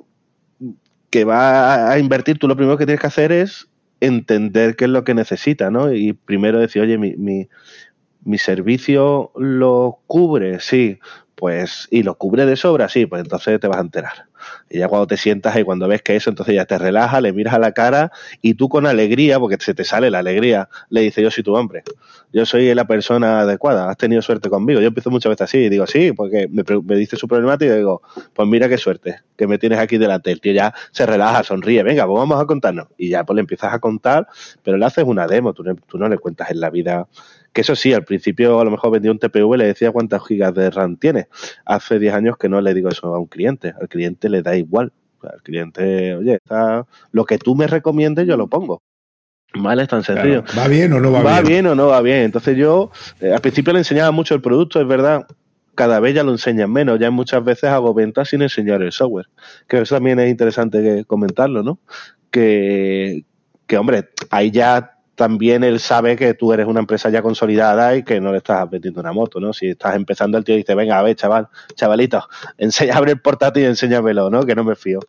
que 1.09 1.25
va 1.25 1.91
a 1.91 1.99
invertir, 1.99 2.39
tú 2.39 2.47
lo 2.47 2.55
primero 2.55 2.77
que 2.77 2.85
tienes 2.85 3.01
que 3.01 3.07
hacer 3.07 3.33
es 3.33 3.67
entender 3.99 4.77
qué 4.77 4.85
es 4.85 4.89
lo 4.89 5.03
que 5.03 5.13
necesita, 5.13 5.69
¿no? 5.69 5.91
Y 5.91 6.13
primero 6.13 6.57
decir, 6.57 6.81
oye, 6.81 6.97
mi, 6.97 7.17
mi, 7.17 7.49
mi 8.23 8.37
servicio 8.37 9.33
lo 9.35 9.99
cubre, 10.07 10.61
sí, 10.61 10.99
pues, 11.35 11.89
y 11.91 12.03
lo 12.03 12.15
cubre 12.15 12.45
de 12.45 12.55
sobra, 12.55 12.87
sí, 12.87 13.05
pues 13.05 13.21
entonces 13.21 13.59
te 13.59 13.67
vas 13.67 13.79
a 13.79 13.81
enterar. 13.81 14.27
Y 14.69 14.79
ya 14.79 14.87
cuando 14.87 15.07
te 15.07 15.17
sientas 15.17 15.57
y 15.57 15.63
cuando 15.63 15.87
ves 15.87 16.01
que 16.01 16.15
eso, 16.15 16.29
entonces 16.29 16.55
ya 16.55 16.65
te 16.65 16.77
relaja, 16.77 17.21
le 17.21 17.33
miras 17.33 17.53
a 17.53 17.59
la 17.59 17.71
cara 17.71 18.11
y 18.41 18.55
tú 18.55 18.69
con 18.69 18.85
alegría, 18.85 19.39
porque 19.39 19.57
se 19.59 19.73
te 19.73 19.83
sale 19.83 20.09
la 20.09 20.19
alegría, 20.19 20.69
le 20.89 21.01
dices, 21.01 21.23
yo 21.23 21.31
soy 21.31 21.43
tu 21.43 21.55
hombre, 21.55 21.83
yo 22.33 22.45
soy 22.45 22.73
la 22.73 22.85
persona 22.85 23.41
adecuada, 23.41 23.89
has 23.89 23.97
tenido 23.97 24.21
suerte 24.21 24.49
conmigo. 24.49 24.81
Yo 24.81 24.87
empiezo 24.87 25.09
muchas 25.09 25.29
veces 25.29 25.43
así 25.43 25.57
y 25.59 25.69
digo, 25.69 25.87
sí, 25.87 26.11
porque 26.11 26.47
me, 26.49 26.63
me 26.83 26.95
dice 26.95 27.15
su 27.15 27.27
problemática 27.27 27.73
y 27.73 27.77
digo, 27.77 28.01
pues 28.33 28.47
mira 28.47 28.67
qué 28.67 28.77
suerte, 28.77 29.21
que 29.37 29.47
me 29.47 29.57
tienes 29.57 29.79
aquí 29.79 29.97
delante. 29.97 30.31
El 30.31 30.41
tío 30.41 30.53
ya 30.53 30.73
se 30.91 31.05
relaja, 31.05 31.43
sonríe, 31.43 31.83
venga, 31.83 32.05
pues 32.05 32.17
vamos 32.17 32.41
a 32.41 32.45
contarnos. 32.45 32.87
Y 32.97 33.09
ya 33.09 33.23
pues 33.23 33.35
le 33.35 33.41
empiezas 33.41 33.73
a 33.73 33.79
contar, 33.79 34.27
pero 34.63 34.77
le 34.77 34.85
haces 34.85 35.05
una 35.05 35.27
demo, 35.27 35.53
tú, 35.53 35.63
tú 35.87 35.97
no 35.97 36.09
le 36.09 36.17
cuentas 36.17 36.51
en 36.51 36.59
la 36.59 36.69
vida 36.69 37.07
que 37.55 37.61
eso 37.61 37.73
sí, 37.73 37.93
al 37.93 38.03
principio 38.03 38.59
a 38.59 38.65
lo 38.65 38.69
mejor 38.69 38.91
vendía 38.91 39.11
un 39.11 39.17
TPV, 39.17 39.55
le 39.55 39.67
decía 39.67 39.93
cuántas 39.93 40.21
gigas 40.27 40.53
de 40.53 40.69
RAM 40.69 40.97
tiene. 40.97 41.29
Hace 41.63 41.99
10 41.99 42.13
años 42.13 42.37
que 42.37 42.49
no 42.49 42.59
le 42.59 42.73
digo 42.73 42.89
eso 42.89 43.15
a 43.15 43.17
un 43.17 43.27
cliente. 43.27 43.73
Al 43.79 43.87
cliente 43.87 44.27
le 44.27 44.41
da 44.41 44.57
igual. 44.57 44.91
Al 45.21 45.41
cliente, 45.41 46.15
oye, 46.15 46.33
está, 46.33 46.85
lo 47.11 47.23
que 47.23 47.37
tú 47.37 47.55
me 47.55 47.65
recomiendes 47.65 48.27
yo 48.27 48.35
lo 48.35 48.47
pongo. 48.47 48.81
Vale, 49.53 49.83
es 49.83 49.87
tan 49.87 50.03
sencillo. 50.03 50.43
Claro. 50.43 50.61
¿Va 50.61 50.67
bien 50.67 50.91
o 50.91 50.99
no 50.99 51.13
va, 51.13 51.21
bien? 51.21 51.33
¿Va 51.33 51.41
bien 51.41 51.67
o 51.67 51.75
no 51.75 51.87
va 51.87 52.01
bien? 52.01 52.17
Entonces 52.23 52.57
yo, 52.57 52.91
eh, 53.21 53.31
al 53.31 53.39
principio 53.39 53.71
le 53.71 53.79
enseñaba 53.79 54.11
mucho 54.11 54.35
el 54.35 54.41
producto, 54.41 54.81
es 54.81 54.87
verdad. 54.87 55.25
Cada 55.75 56.01
vez 56.01 56.13
ya 56.13 56.25
lo 56.25 56.33
enseñan 56.33 56.73
menos. 56.73 56.99
Ya 56.99 57.09
muchas 57.09 57.41
veces 57.41 57.69
hago 57.69 57.93
ventas 57.93 58.27
sin 58.27 58.41
enseñar 58.41 58.81
el 58.81 58.91
software. 58.91 59.27
Que 59.69 59.79
eso 59.79 59.95
también 59.95 60.19
es 60.19 60.29
interesante 60.29 61.05
comentarlo, 61.05 61.63
¿no? 61.63 61.79
Que, 62.29 63.23
que 63.65 63.77
hombre, 63.77 64.09
ahí 64.29 64.51
ya 64.51 64.94
también 65.15 65.63
él 65.63 65.79
sabe 65.79 66.15
que 66.15 66.33
tú 66.33 66.53
eres 66.53 66.67
una 66.67 66.81
empresa 66.81 67.09
ya 67.09 67.21
consolidada 67.21 67.95
y 67.95 68.03
que 68.03 68.19
no 68.19 68.31
le 68.31 68.37
estás 68.37 68.69
vendiendo 68.69 69.01
una 69.01 69.13
moto, 69.13 69.39
¿no? 69.39 69.53
Si 69.53 69.69
estás 69.69 69.95
empezando, 69.95 70.37
el 70.37 70.43
tío 70.43 70.55
dice, 70.55 70.75
venga, 70.75 70.99
a 70.99 71.01
ver, 71.03 71.15
chaval, 71.15 71.47
chavalito, 71.75 72.27
enseña, 72.57 72.95
abre 72.97 73.13
el 73.13 73.21
portátil 73.21 73.63
y 73.63 73.65
enséñamelo, 73.67 74.29
¿no? 74.29 74.45
Que 74.45 74.55
no 74.55 74.63
me 74.63 74.75
fío. 74.75 74.99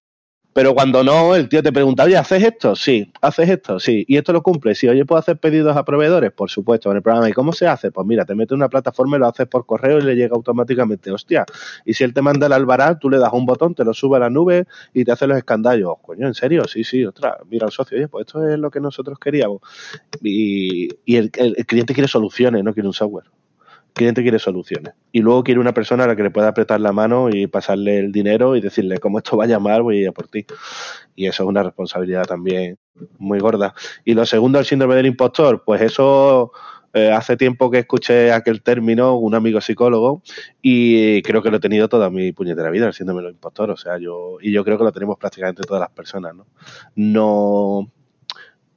Pero 0.57 0.73
cuando 0.75 1.05
no, 1.05 1.35
el 1.35 1.51
tío 1.51 1.63
te 1.63 1.71
pregunta, 1.71 2.05
oye, 2.05 2.17
¿haces 2.17 2.43
esto? 2.43 2.75
Sí. 2.75 3.13
¿Haces 3.21 3.51
esto? 3.51 3.79
Sí. 3.79 4.07
¿Y 4.09 4.17
esto 4.17 4.33
lo 4.33 4.43
cumple? 4.43 4.75
Sí. 4.75 4.89
Oye, 4.89 5.05
¿puedo 5.05 5.19
hacer 5.19 5.37
pedidos 5.37 5.77
a 5.77 5.85
proveedores? 5.85 6.33
Por 6.33 6.49
supuesto, 6.49 6.91
en 6.91 6.97
el 6.97 7.03
programa. 7.03 7.29
¿Y 7.29 7.35
cómo 7.35 7.53
se 7.53 7.67
hace? 7.67 7.91
Pues 7.91 8.07
mira, 8.07 8.25
te 8.25 8.35
metes 8.35 8.53
en 8.53 8.61
una 8.61 8.71
plataforma 8.71 9.19
y 9.19 9.21
lo 9.21 9.27
haces 9.27 9.47
por 9.49 9.67
correo 9.67 9.99
y 9.99 10.01
le 10.01 10.17
llega 10.17 10.35
automáticamente. 10.35 11.11
Hostia. 11.11 11.45
Y 11.85 11.93
si 11.93 12.05
él 12.05 12.15
te 12.15 12.23
manda 12.23 12.47
el 12.47 12.55
albará, 12.55 12.99
tú 12.99 13.11
le 13.11 13.19
das 13.19 13.35
un 13.35 13.45
botón, 13.45 13.75
te 13.75 13.85
lo 13.85 13.93
sube 13.93 14.17
a 14.17 14.21
la 14.21 14.31
nube 14.31 14.65
y 14.95 15.05
te 15.05 15.13
hace 15.13 15.27
los 15.27 15.37
escandallos. 15.37 15.97
Coño, 16.01 16.27
¿en 16.27 16.33
serio? 16.33 16.65
Sí, 16.67 16.85
sí. 16.85 17.05
Otra, 17.05 17.37
mira 17.51 17.67
al 17.67 17.73
socio, 17.73 17.99
oye, 17.99 18.09
pues 18.09 18.25
esto 18.27 18.49
es 18.49 18.59
lo 18.59 18.71
que 18.71 18.81
nosotros 18.81 19.19
queríamos. 19.19 19.61
Y, 20.23 20.89
y 21.05 21.17
el 21.17 21.31
cliente 21.31 21.93
quiere 21.93 22.09
soluciones, 22.09 22.65
no 22.65 22.73
quiere 22.73 22.87
un 22.89 22.95
software 22.95 23.27
cliente 23.97 24.23
quiere 24.23 24.39
soluciones. 24.39 24.95
Y 25.11 25.21
luego 25.21 25.43
quiere 25.43 25.59
una 25.59 25.75
persona 25.75 26.05
a 26.05 26.07
la 26.07 26.15
que 26.15 26.23
le 26.23 26.31
pueda 26.31 26.49
apretar 26.49 26.81
la 26.81 26.93
mano 26.93 27.29
y 27.31 27.49
pasarle 27.49 27.99
el 27.99 28.13
dinero 28.13 28.55
y 28.55 28.61
decirle, 28.61 28.99
como 28.99 29.19
esto 29.19 29.37
vaya 29.37 29.59
mal, 29.59 29.83
voy 29.83 29.99
a 29.99 30.01
ir 30.03 30.09
a 30.09 30.13
por 30.13 30.29
ti. 30.29 30.47
Y 31.17 31.27
eso 31.27 31.43
es 31.43 31.49
una 31.49 31.63
responsabilidad 31.63 32.25
también 32.25 32.79
muy 33.19 33.41
gorda. 33.41 33.75
Y 34.05 34.15
lo 34.15 34.25
segundo, 34.27 34.59
el 34.59 34.65
síndrome 34.65 34.95
del 34.95 35.07
impostor, 35.07 35.65
pues 35.65 35.81
eso 35.81 36.53
eh, 36.93 37.11
hace 37.11 37.37
tiempo 37.37 37.71
que 37.71 37.81
escuché 37.81 38.33
aquel 38.33 38.63
término, 38.63 39.17
un 39.17 39.35
amigo 39.35 39.61
psicólogo, 39.61 40.23
y 40.63 41.23
creo 41.23 41.43
que 41.43 41.51
lo 41.51 41.57
he 41.57 41.61
tenido 41.61 41.89
toda 41.89 42.11
mi 42.11 42.33
puñetera 42.33 42.71
vida, 42.71 42.87
el 42.87 42.93
síndrome 42.93 43.23
del 43.23 43.33
impostor. 43.33 43.71
O 43.71 43.77
sea, 43.77 43.99
yo, 43.99 44.39
y 44.41 44.53
yo 44.53 44.65
creo 44.65 44.79
que 44.79 44.85
lo 44.85 44.93
tenemos 44.93 45.19
prácticamente 45.19 45.63
todas 45.63 45.81
las 45.81 45.91
personas, 45.91 46.35
¿no? 46.35 46.47
No, 46.95 47.91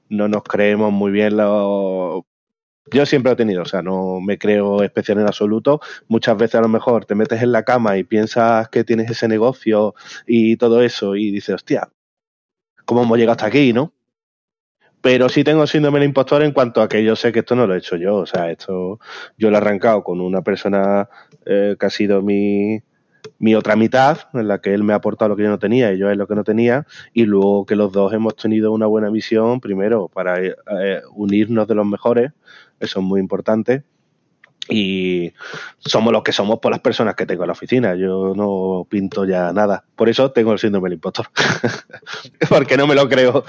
no 0.09 0.27
nos 0.27 0.43
creemos 0.43 0.91
muy 0.91 1.11
bien 1.11 1.37
los 1.37 2.23
yo 2.91 3.05
siempre 3.05 3.29
lo 3.29 3.33
he 3.33 3.37
tenido, 3.37 3.61
o 3.63 3.65
sea, 3.65 3.81
no 3.81 4.19
me 4.21 4.37
creo 4.37 4.83
especial 4.83 5.19
en 5.19 5.27
absoluto. 5.27 5.81
Muchas 6.07 6.37
veces 6.37 6.55
a 6.55 6.61
lo 6.61 6.67
mejor 6.67 7.05
te 7.05 7.15
metes 7.15 7.41
en 7.41 7.51
la 7.51 7.63
cama 7.63 7.97
y 7.97 8.03
piensas 8.03 8.69
que 8.69 8.83
tienes 8.83 9.09
ese 9.09 9.27
negocio 9.27 9.95
y 10.25 10.57
todo 10.57 10.81
eso 10.81 11.15
y 11.15 11.31
dices, 11.31 11.55
hostia, 11.55 11.89
¿cómo 12.85 13.03
hemos 13.03 13.17
llegado 13.17 13.33
hasta 13.33 13.47
aquí, 13.47 13.73
no? 13.73 13.93
Pero 15.01 15.29
sí 15.29 15.43
tengo 15.43 15.65
síndrome 15.65 15.99
del 15.99 16.09
impostor 16.09 16.43
en 16.43 16.51
cuanto 16.51 16.81
a 16.81 16.89
que 16.89 17.03
yo 17.03 17.15
sé 17.15 17.31
que 17.31 17.39
esto 17.39 17.55
no 17.55 17.65
lo 17.65 17.73
he 17.73 17.77
hecho 17.77 17.95
yo. 17.95 18.17
O 18.17 18.25
sea, 18.25 18.51
esto 18.51 18.99
yo 19.37 19.49
lo 19.49 19.55
he 19.55 19.61
arrancado 19.61 20.03
con 20.03 20.19
una 20.19 20.41
persona 20.41 21.09
eh, 21.45 21.75
que 21.79 21.85
ha 21.85 21.89
sido 21.89 22.21
mi, 22.21 22.81
mi 23.37 23.55
otra 23.55 23.75
mitad, 23.75 24.17
en 24.33 24.47
la 24.47 24.59
que 24.59 24.73
él 24.73 24.83
me 24.83 24.93
ha 24.93 24.97
aportado 24.97 25.29
lo 25.29 25.35
que 25.35 25.43
yo 25.43 25.49
no 25.49 25.59
tenía 25.59 25.93
y 25.93 25.97
yo 25.97 26.09
él 26.09 26.17
lo 26.17 26.27
que 26.27 26.35
no 26.35 26.43
tenía, 26.43 26.85
y 27.13 27.25
luego 27.25 27.65
que 27.65 27.75
los 27.75 27.91
dos 27.91 28.13
hemos 28.13 28.35
tenido 28.35 28.71
una 28.71 28.85
buena 28.85 29.09
visión, 29.09 29.59
primero, 29.59 30.07
para 30.07 30.43
eh, 30.43 30.53
unirnos 31.13 31.67
de 31.67 31.75
los 31.75 31.85
mejores, 31.85 32.31
eso 32.79 32.99
es 32.99 33.05
muy 33.05 33.19
importante. 33.19 33.83
Y 34.67 35.33
somos 35.79 36.13
los 36.13 36.21
que 36.21 36.31
somos 36.31 36.59
por 36.59 36.71
las 36.71 36.81
personas 36.81 37.15
que 37.15 37.25
tengo 37.25 37.43
en 37.43 37.47
la 37.47 37.53
oficina. 37.53 37.95
Yo 37.95 38.33
no 38.35 38.85
pinto 38.87 39.25
ya 39.25 39.51
nada. 39.51 39.83
Por 39.95 40.09
eso 40.09 40.31
tengo 40.31 40.53
el 40.53 40.59
síndrome 40.59 40.87
del 40.89 40.93
impostor. 40.93 41.29
Porque 42.49 42.77
no 42.77 42.85
me 42.85 42.93
lo 42.93 43.09
creo. 43.09 43.43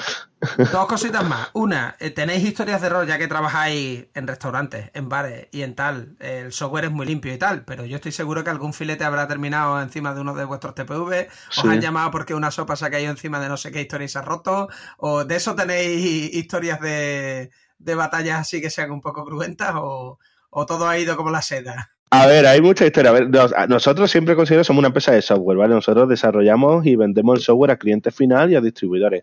Dos 0.72 0.86
cositas 0.86 1.22
más. 1.22 1.50
Una, 1.52 1.96
eh, 2.00 2.10
tenéis 2.10 2.44
historias 2.44 2.80
de 2.80 2.86
error 2.86 3.06
ya 3.06 3.18
que 3.18 3.28
trabajáis 3.28 4.06
en 4.14 4.26
restaurantes, 4.26 4.90
en 4.94 5.10
bares 5.10 5.48
y 5.50 5.62
en 5.62 5.74
tal. 5.74 6.16
El 6.20 6.52
software 6.52 6.86
es 6.86 6.90
muy 6.90 7.04
limpio 7.06 7.34
y 7.34 7.38
tal, 7.38 7.64
pero 7.64 7.84
yo 7.84 7.96
estoy 7.96 8.12
seguro 8.12 8.42
que 8.42 8.50
algún 8.50 8.72
filete 8.72 9.04
habrá 9.04 9.28
terminado 9.28 9.80
encima 9.82 10.14
de 10.14 10.22
uno 10.22 10.34
de 10.34 10.44
vuestros 10.44 10.74
TPV. 10.74 11.28
Os 11.50 11.64
han 11.64 11.80
llamado 11.82 12.10
porque 12.10 12.34
una 12.34 12.50
sopa 12.50 12.76
se 12.76 12.86
ha 12.86 12.90
caído 12.90 13.10
encima 13.10 13.40
de 13.40 13.48
no 13.48 13.58
sé 13.58 13.70
qué 13.70 13.82
historia 13.82 14.06
y 14.06 14.08
se 14.08 14.18
ha 14.18 14.22
roto. 14.22 14.68
O 14.96 15.24
de 15.24 15.36
eso 15.36 15.54
tenéis 15.54 16.34
historias 16.34 16.80
de 16.80 17.50
de 17.80 17.94
batallas 17.94 18.40
así 18.40 18.60
que 18.60 18.70
sean 18.70 18.90
un 18.90 19.00
poco 19.00 19.24
cruentas 19.24 19.72
o, 19.76 20.18
o 20.50 20.66
todo 20.66 20.88
ha 20.88 20.98
ido 20.98 21.16
como 21.16 21.30
la 21.30 21.42
seda? 21.42 21.90
A 22.12 22.26
ver, 22.26 22.44
hay 22.44 22.60
mucha 22.60 22.84
historia. 22.84 23.10
A 23.10 23.14
ver, 23.14 23.30
nosotros 23.68 24.10
siempre 24.10 24.34
consideramos 24.34 24.66
somos 24.66 24.80
una 24.80 24.88
empresa 24.88 25.12
de 25.12 25.22
software, 25.22 25.58
¿vale? 25.58 25.74
Nosotros 25.74 26.08
desarrollamos 26.08 26.84
y 26.84 26.96
vendemos 26.96 27.38
el 27.38 27.44
software 27.44 27.70
a 27.70 27.76
cliente 27.76 28.10
final 28.10 28.50
y 28.50 28.56
a 28.56 28.60
distribuidores. 28.60 29.22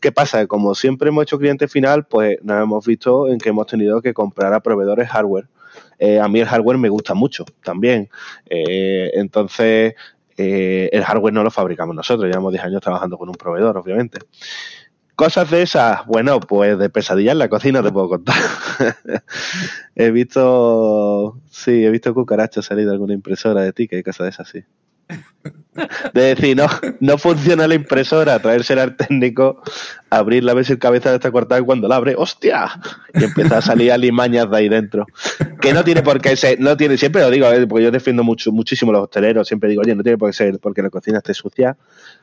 ¿Qué 0.00 0.12
pasa? 0.12 0.46
Como 0.46 0.74
siempre 0.74 1.10
hemos 1.10 1.24
hecho 1.24 1.38
cliente 1.38 1.68
final, 1.68 2.06
pues 2.06 2.38
nos 2.42 2.62
hemos 2.62 2.86
visto 2.86 3.28
en 3.28 3.36
que 3.36 3.50
hemos 3.50 3.66
tenido 3.66 4.00
que 4.00 4.14
comprar 4.14 4.54
a 4.54 4.60
proveedores 4.60 5.10
hardware. 5.10 5.46
Eh, 5.98 6.20
a 6.20 6.26
mí 6.26 6.40
el 6.40 6.46
hardware 6.46 6.78
me 6.78 6.88
gusta 6.88 7.12
mucho 7.12 7.44
también. 7.62 8.08
Eh, 8.48 9.10
entonces, 9.12 9.94
eh, 10.38 10.88
el 10.90 11.04
hardware 11.04 11.34
no 11.34 11.44
lo 11.44 11.50
fabricamos 11.50 11.94
nosotros. 11.94 12.28
Llevamos 12.28 12.52
10 12.52 12.64
años 12.64 12.80
trabajando 12.80 13.18
con 13.18 13.28
un 13.28 13.34
proveedor, 13.34 13.76
obviamente. 13.76 14.20
Cosas 15.22 15.52
de 15.52 15.62
esas, 15.62 16.04
bueno, 16.06 16.40
pues 16.40 16.76
de 16.76 16.90
pesadilla 16.90 17.30
en 17.30 17.38
la 17.38 17.48
cocina 17.48 17.80
te 17.80 17.92
puedo 17.92 18.08
contar. 18.08 18.34
he 19.94 20.10
visto, 20.10 21.38
sí, 21.48 21.84
he 21.84 21.90
visto 21.90 22.12
cucarachas 22.12 22.64
salir 22.64 22.86
de 22.86 22.90
alguna 22.90 23.14
impresora 23.14 23.60
de 23.60 23.72
ti, 23.72 23.86
que 23.86 23.94
hay 23.94 24.02
cosas 24.02 24.24
de 24.24 24.30
esas, 24.30 24.48
sí. 24.48 24.64
De 26.12 26.22
decir, 26.34 26.56
no, 26.56 26.66
no 26.98 27.18
funciona 27.18 27.68
la 27.68 27.76
impresora, 27.76 28.40
traérsela 28.40 28.82
al 28.82 28.96
técnico, 28.96 29.62
abrirla, 30.10 30.54
ver 30.54 30.64
si 30.64 30.72
el 30.72 30.80
cabeza 30.80 31.14
está 31.14 31.30
cortada 31.30 31.60
y 31.60 31.64
cuando 31.64 31.86
la 31.86 31.96
abre, 31.96 32.16
¡hostia! 32.18 32.80
Y 33.14 33.22
empieza 33.22 33.58
a 33.58 33.62
salir 33.62 33.92
alimañas 33.92 34.50
de 34.50 34.56
ahí 34.56 34.68
dentro. 34.68 35.06
Que 35.60 35.72
no 35.72 35.84
tiene 35.84 36.02
por 36.02 36.20
qué 36.20 36.34
ser, 36.34 36.58
no 36.58 36.76
tiene, 36.76 36.98
siempre 36.98 37.22
lo 37.22 37.30
digo, 37.30 37.46
¿eh? 37.46 37.64
porque 37.68 37.84
yo 37.84 37.92
defiendo 37.92 38.24
mucho, 38.24 38.50
muchísimo 38.50 38.90
los 38.90 39.04
hosteleros, 39.04 39.46
siempre 39.46 39.70
digo, 39.70 39.82
oye, 39.82 39.94
no 39.94 40.02
tiene 40.02 40.18
por 40.18 40.30
qué 40.30 40.34
ser 40.34 40.58
porque 40.58 40.82
la 40.82 40.90
cocina 40.90 41.18
esté 41.18 41.32
sucia, 41.32 41.76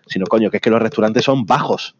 sino 0.05 0.25
coño, 0.25 0.51
que 0.51 0.57
es 0.57 0.61
que 0.61 0.69
los 0.69 0.81
restaurantes 0.81 1.23
son 1.23 1.45
bajos 1.45 1.95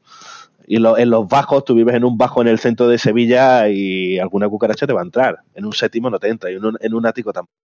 y 0.69 0.75
en 0.75 1.09
los 1.09 1.27
bajos, 1.27 1.65
tú 1.65 1.73
vives 1.73 1.95
en 1.95 2.03
un 2.03 2.15
bajo 2.15 2.43
en 2.43 2.47
el 2.47 2.59
centro 2.59 2.87
de 2.87 2.99
Sevilla 2.99 3.67
y 3.69 4.19
alguna 4.19 4.47
cucaracha 4.47 4.85
te 4.85 4.93
va 4.93 5.01
a 5.01 5.03
entrar. 5.03 5.39
En 5.55 5.65
un 5.65 5.73
séptimo 5.73 6.11
no 6.11 6.19
te 6.19 6.29
entra 6.29 6.51
y 6.51 6.57
en 6.57 6.63
un, 6.63 6.77
en 6.79 6.93
un 6.93 7.07
ático 7.07 7.33
tampoco. 7.33 7.57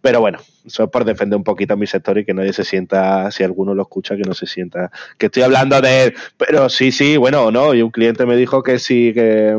Pero 0.00 0.20
bueno, 0.20 0.38
eso 0.64 0.84
es 0.84 0.90
por 0.90 1.04
defender 1.04 1.36
un 1.36 1.42
poquito 1.42 1.74
a 1.74 1.76
mi 1.76 1.88
sector 1.88 2.16
y 2.18 2.24
que 2.24 2.32
nadie 2.32 2.52
se 2.52 2.62
sienta, 2.62 3.32
si 3.32 3.42
alguno 3.42 3.74
lo 3.74 3.82
escucha, 3.82 4.14
que 4.14 4.22
no 4.22 4.34
se 4.34 4.46
sienta 4.46 4.92
que 5.18 5.26
estoy 5.26 5.42
hablando 5.42 5.80
de. 5.80 6.14
Pero 6.36 6.68
sí, 6.68 6.92
sí, 6.92 7.16
bueno, 7.16 7.50
no. 7.50 7.74
Y 7.74 7.82
un 7.82 7.90
cliente 7.90 8.24
me 8.26 8.36
dijo 8.36 8.62
que 8.62 8.78
sí, 8.78 9.10
que, 9.12 9.58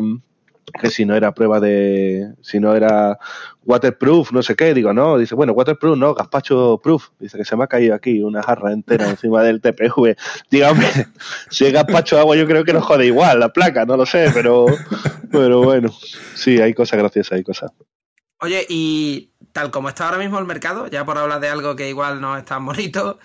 que 0.71 0.89
si 0.89 1.05
no 1.05 1.15
era 1.15 1.33
prueba 1.33 1.59
de, 1.59 2.33
si 2.41 2.59
no 2.59 2.75
era 2.75 3.17
waterproof, 3.63 4.31
no 4.31 4.41
sé 4.41 4.55
qué, 4.55 4.73
digo, 4.73 4.93
no, 4.93 5.17
dice, 5.17 5.35
bueno, 5.35 5.53
waterproof, 5.53 5.97
no, 5.97 6.13
gazpacho 6.13 6.79
proof, 6.81 7.09
dice 7.19 7.37
que 7.37 7.45
se 7.45 7.55
me 7.55 7.63
ha 7.63 7.67
caído 7.67 7.95
aquí 7.95 8.21
una 8.21 8.41
jarra 8.43 8.71
entera 8.71 9.09
encima 9.09 9.43
del 9.43 9.61
TPV, 9.61 10.15
dígame, 10.49 10.87
si 11.49 11.65
es 11.65 11.73
gazpacho 11.73 12.19
agua 12.19 12.35
yo 12.35 12.47
creo 12.47 12.63
que 12.63 12.73
no 12.73 12.81
jode 12.81 13.05
igual 13.05 13.39
la 13.39 13.53
placa, 13.53 13.85
no 13.85 13.97
lo 13.97 14.05
sé, 14.05 14.31
pero, 14.33 14.65
pero 15.31 15.61
bueno, 15.63 15.89
sí, 16.35 16.59
hay 16.59 16.73
cosas 16.73 16.99
graciosas, 16.99 17.33
hay 17.33 17.43
cosas. 17.43 17.71
Oye, 18.43 18.65
y 18.69 19.29
tal 19.51 19.69
como 19.69 19.89
está 19.89 20.05
ahora 20.05 20.17
mismo 20.17 20.39
el 20.39 20.45
mercado, 20.45 20.87
ya 20.87 21.05
por 21.05 21.17
hablar 21.17 21.39
de 21.39 21.49
algo 21.49 21.75
que 21.75 21.89
igual 21.89 22.19
no 22.21 22.35
es 22.37 22.43
tan 22.43 22.65
bonito, 22.65 23.19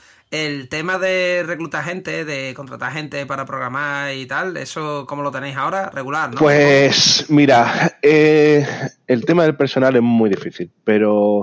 el 0.45 0.69
tema 0.69 0.99
de 0.99 1.45
reclutar 1.47 1.85
gente, 1.85 2.25
de 2.25 2.53
contratar 2.55 2.93
gente 2.93 3.25
para 3.27 3.47
programar 3.47 4.15
y 4.15 4.27
tal, 4.27 4.57
¿eso 4.57 5.07
cómo 5.07 5.23
lo 5.23 5.31
tenéis 5.31 5.57
ahora? 5.57 5.91
Regular, 5.91 6.31
¿no? 6.31 6.39
Pues 6.39 7.27
mira, 7.29 7.99
eh, 8.03 8.67
el 9.07 9.25
tema 9.25 9.45
del 9.45 9.57
personal 9.57 9.97
es 9.97 10.03
muy 10.03 10.29
difícil, 10.29 10.71
pero 10.85 11.41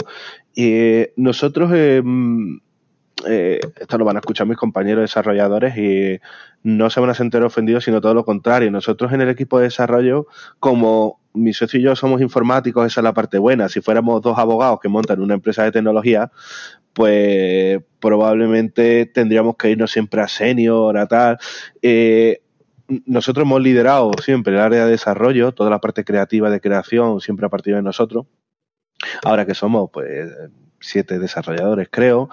eh, 0.56 1.14
nosotros, 1.16 1.72
em, 1.74 2.60
eh, 3.26 3.60
esto 3.80 3.98
lo 3.98 4.06
van 4.06 4.18
a 4.18 4.20
escuchar 4.20 4.48
mis 4.48 4.58
compañeros 4.58 5.02
desarrolladores 5.02 5.78
y 5.78 6.20
no 6.64 6.90
se 6.90 7.00
van 7.00 7.10
a 7.10 7.16
sentir 7.16 7.42
ofendidos, 7.42 7.86
sino 7.86 8.02
todo 8.02 8.14
lo 8.14 8.26
contrario. 8.26 8.70
Nosotros 8.70 9.12
en 9.14 9.22
el 9.22 9.30
equipo 9.30 9.58
de 9.58 9.66
desarrollo, 9.66 10.28
como 10.60 11.20
mi 11.34 11.54
socio 11.54 11.80
y 11.80 11.84
yo 11.84 11.96
somos 11.96 12.22
informáticos, 12.22 12.86
esa 12.86 13.02
es 13.02 13.04
la 13.04 13.14
parte 13.14 13.40
buena. 13.40 13.70
Si 13.70 13.82
fuéramos 13.82 14.22
dos 14.22 14.38
abogados 14.38 14.80
que 14.80 14.88
montan 14.88 15.20
una 15.20 15.34
empresa 15.34 15.64
de 15.64 15.72
tecnología, 15.72 16.32
pues 16.94 17.82
probablemente 18.00 19.06
tendríamos 19.08 19.56
que 19.58 19.72
irnos 19.72 19.92
siempre 19.92 20.22
a 20.22 20.28
senior, 20.28 20.98
a 20.98 21.08
tal. 21.08 21.38
Eh, 21.82 22.42
nosotros 23.06 23.46
hemos 23.46 23.62
liderado 23.62 24.12
siempre 24.22 24.54
el 24.54 24.60
área 24.60 24.86
de 24.86 24.92
desarrollo, 24.92 25.54
toda 25.54 25.70
la 25.70 25.80
parte 25.80 26.04
creativa 26.04 26.50
de 26.50 26.62
creación 26.62 27.20
siempre 27.22 27.46
a 27.46 27.50
partir 27.50 27.76
de 27.76 27.82
nosotros. 27.82 28.28
Ahora 29.24 29.46
que 29.46 29.56
somos, 29.56 29.90
pues, 29.92 30.30
siete 30.80 31.18
desarrolladores, 31.18 31.88
creo, 31.90 32.30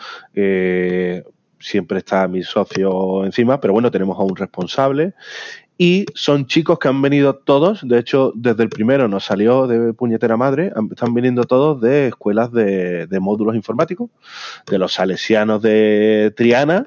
siempre 1.60 1.98
está 1.98 2.26
mi 2.26 2.42
socio 2.42 3.24
encima, 3.24 3.60
pero 3.60 3.72
bueno, 3.72 3.90
tenemos 3.90 4.18
a 4.18 4.22
un 4.22 4.36
responsable 4.36 5.14
y 5.82 6.04
son 6.12 6.46
chicos 6.46 6.78
que 6.78 6.88
han 6.88 7.00
venido 7.00 7.36
todos, 7.36 7.88
de 7.88 7.98
hecho, 7.98 8.32
desde 8.34 8.64
el 8.64 8.68
primero 8.68 9.08
nos 9.08 9.24
salió 9.24 9.66
de 9.66 9.94
puñetera 9.94 10.36
madre, 10.36 10.74
están 10.90 11.14
viniendo 11.14 11.44
todos 11.44 11.80
de 11.80 12.08
escuelas 12.08 12.52
de, 12.52 13.08
módulos 13.18 13.56
informáticos, 13.56 14.10
de 14.66 14.76
los 14.76 14.92
salesianos 14.92 15.62
de 15.62 16.34
Triana, 16.36 16.84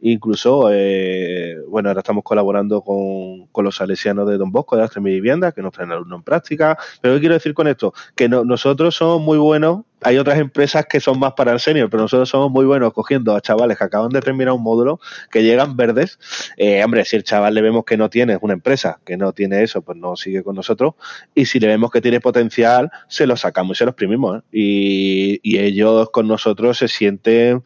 incluso, 0.00 0.68
eh, 0.70 1.56
bueno, 1.66 1.88
ahora 1.88 2.02
estamos 2.02 2.22
colaborando 2.22 2.82
con, 2.82 3.64
los 3.64 3.74
salesianos 3.74 4.28
de 4.28 4.38
Don 4.38 4.52
Bosco, 4.52 4.76
de 4.76 4.84
Astre 4.84 5.00
Mi 5.00 5.10
Vivienda, 5.10 5.50
que 5.50 5.60
nos 5.60 5.72
traen 5.72 5.90
alumnos 5.90 6.18
en 6.18 6.22
práctica. 6.22 6.78
Pero 7.00 7.14
¿qué 7.14 7.20
quiero 7.20 7.34
decir 7.34 7.52
con 7.52 7.66
esto? 7.66 7.92
Que 8.14 8.28
nosotros 8.28 8.94
somos 8.94 9.20
muy 9.20 9.38
buenos 9.38 9.80
hay 10.02 10.18
otras 10.18 10.38
empresas 10.38 10.86
que 10.86 11.00
son 11.00 11.18
más 11.18 11.32
para 11.34 11.52
el 11.52 11.60
senior, 11.60 11.90
pero 11.90 12.02
nosotros 12.02 12.28
somos 12.28 12.50
muy 12.50 12.64
buenos 12.64 12.92
cogiendo 12.92 13.34
a 13.34 13.40
chavales 13.40 13.78
que 13.78 13.84
acaban 13.84 14.10
de 14.10 14.20
terminar 14.20 14.54
un 14.54 14.62
módulo, 14.62 15.00
que 15.30 15.42
llegan 15.42 15.76
verdes. 15.76 16.18
Eh, 16.56 16.82
hombre, 16.84 17.04
si 17.04 17.16
el 17.16 17.24
chaval 17.24 17.54
le 17.54 17.62
vemos 17.62 17.84
que 17.84 17.96
no 17.96 18.10
tiene, 18.10 18.38
una 18.40 18.54
empresa 18.54 19.00
que 19.04 19.16
no 19.16 19.32
tiene 19.32 19.62
eso, 19.62 19.82
pues 19.82 19.98
no 19.98 20.16
sigue 20.16 20.42
con 20.42 20.56
nosotros. 20.56 20.94
Y 21.34 21.46
si 21.46 21.60
le 21.60 21.66
vemos 21.66 21.90
que 21.90 22.00
tiene 22.00 22.20
potencial, 22.20 22.90
se 23.08 23.26
lo 23.26 23.36
sacamos 23.36 23.76
y 23.76 23.78
se 23.78 23.84
lo 23.84 23.90
exprimimos. 23.90 24.38
¿eh? 24.38 24.42
Y, 24.52 25.40
y 25.42 25.58
ellos 25.58 26.10
con 26.10 26.26
nosotros 26.26 26.78
se 26.78 26.88
sienten 26.88 27.62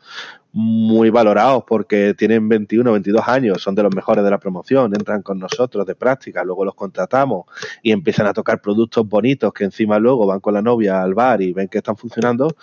muy 0.55 1.11
valorados 1.11 1.65
porque 1.67 2.15
tienen 2.15 2.49
21, 2.49 2.93
22 2.93 3.27
años, 3.27 3.61
son 3.61 3.75
de 3.75 3.83
los 3.83 3.93
mejores 3.93 4.23
de 4.23 4.31
la 4.31 4.39
promoción, 4.39 4.95
entran 4.95 5.21
con 5.21 5.41
nosotros 5.41 5.85
de 5.85 5.97
práctica, 5.97 6.45
luego 6.45 6.65
los 6.65 6.77
contratamos 6.77 7.47
y 7.83 7.91
empiezan 7.91 8.29
a 8.29 8.33
tocar 8.33 8.61
productos 8.61 9.07
bonitos 9.09 9.53
que 9.53 9.65
encima 9.65 9.99
luego 9.99 10.27
van 10.27 10.39
con 10.39 10.55
la 10.55 10.63
novia 10.63 11.03
al 11.03 11.13
bar 11.13 11.43
y 11.43 11.53
ven 11.53 11.67
que 11.67 11.79
están 11.79 11.97
funcionando. 11.97 12.55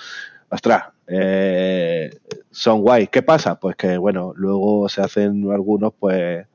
Ostras, 0.50 0.86
eh, 1.06 2.10
son 2.50 2.82
guays. 2.82 3.10
¿Qué 3.10 3.24
pasa? 3.24 3.60
Pues 3.60 3.76
que, 3.76 3.98
bueno, 3.98 4.32
luego 4.38 4.88
se 4.88 5.02
hacen 5.02 5.52
algunos, 5.52 5.94
pues, 6.00 6.48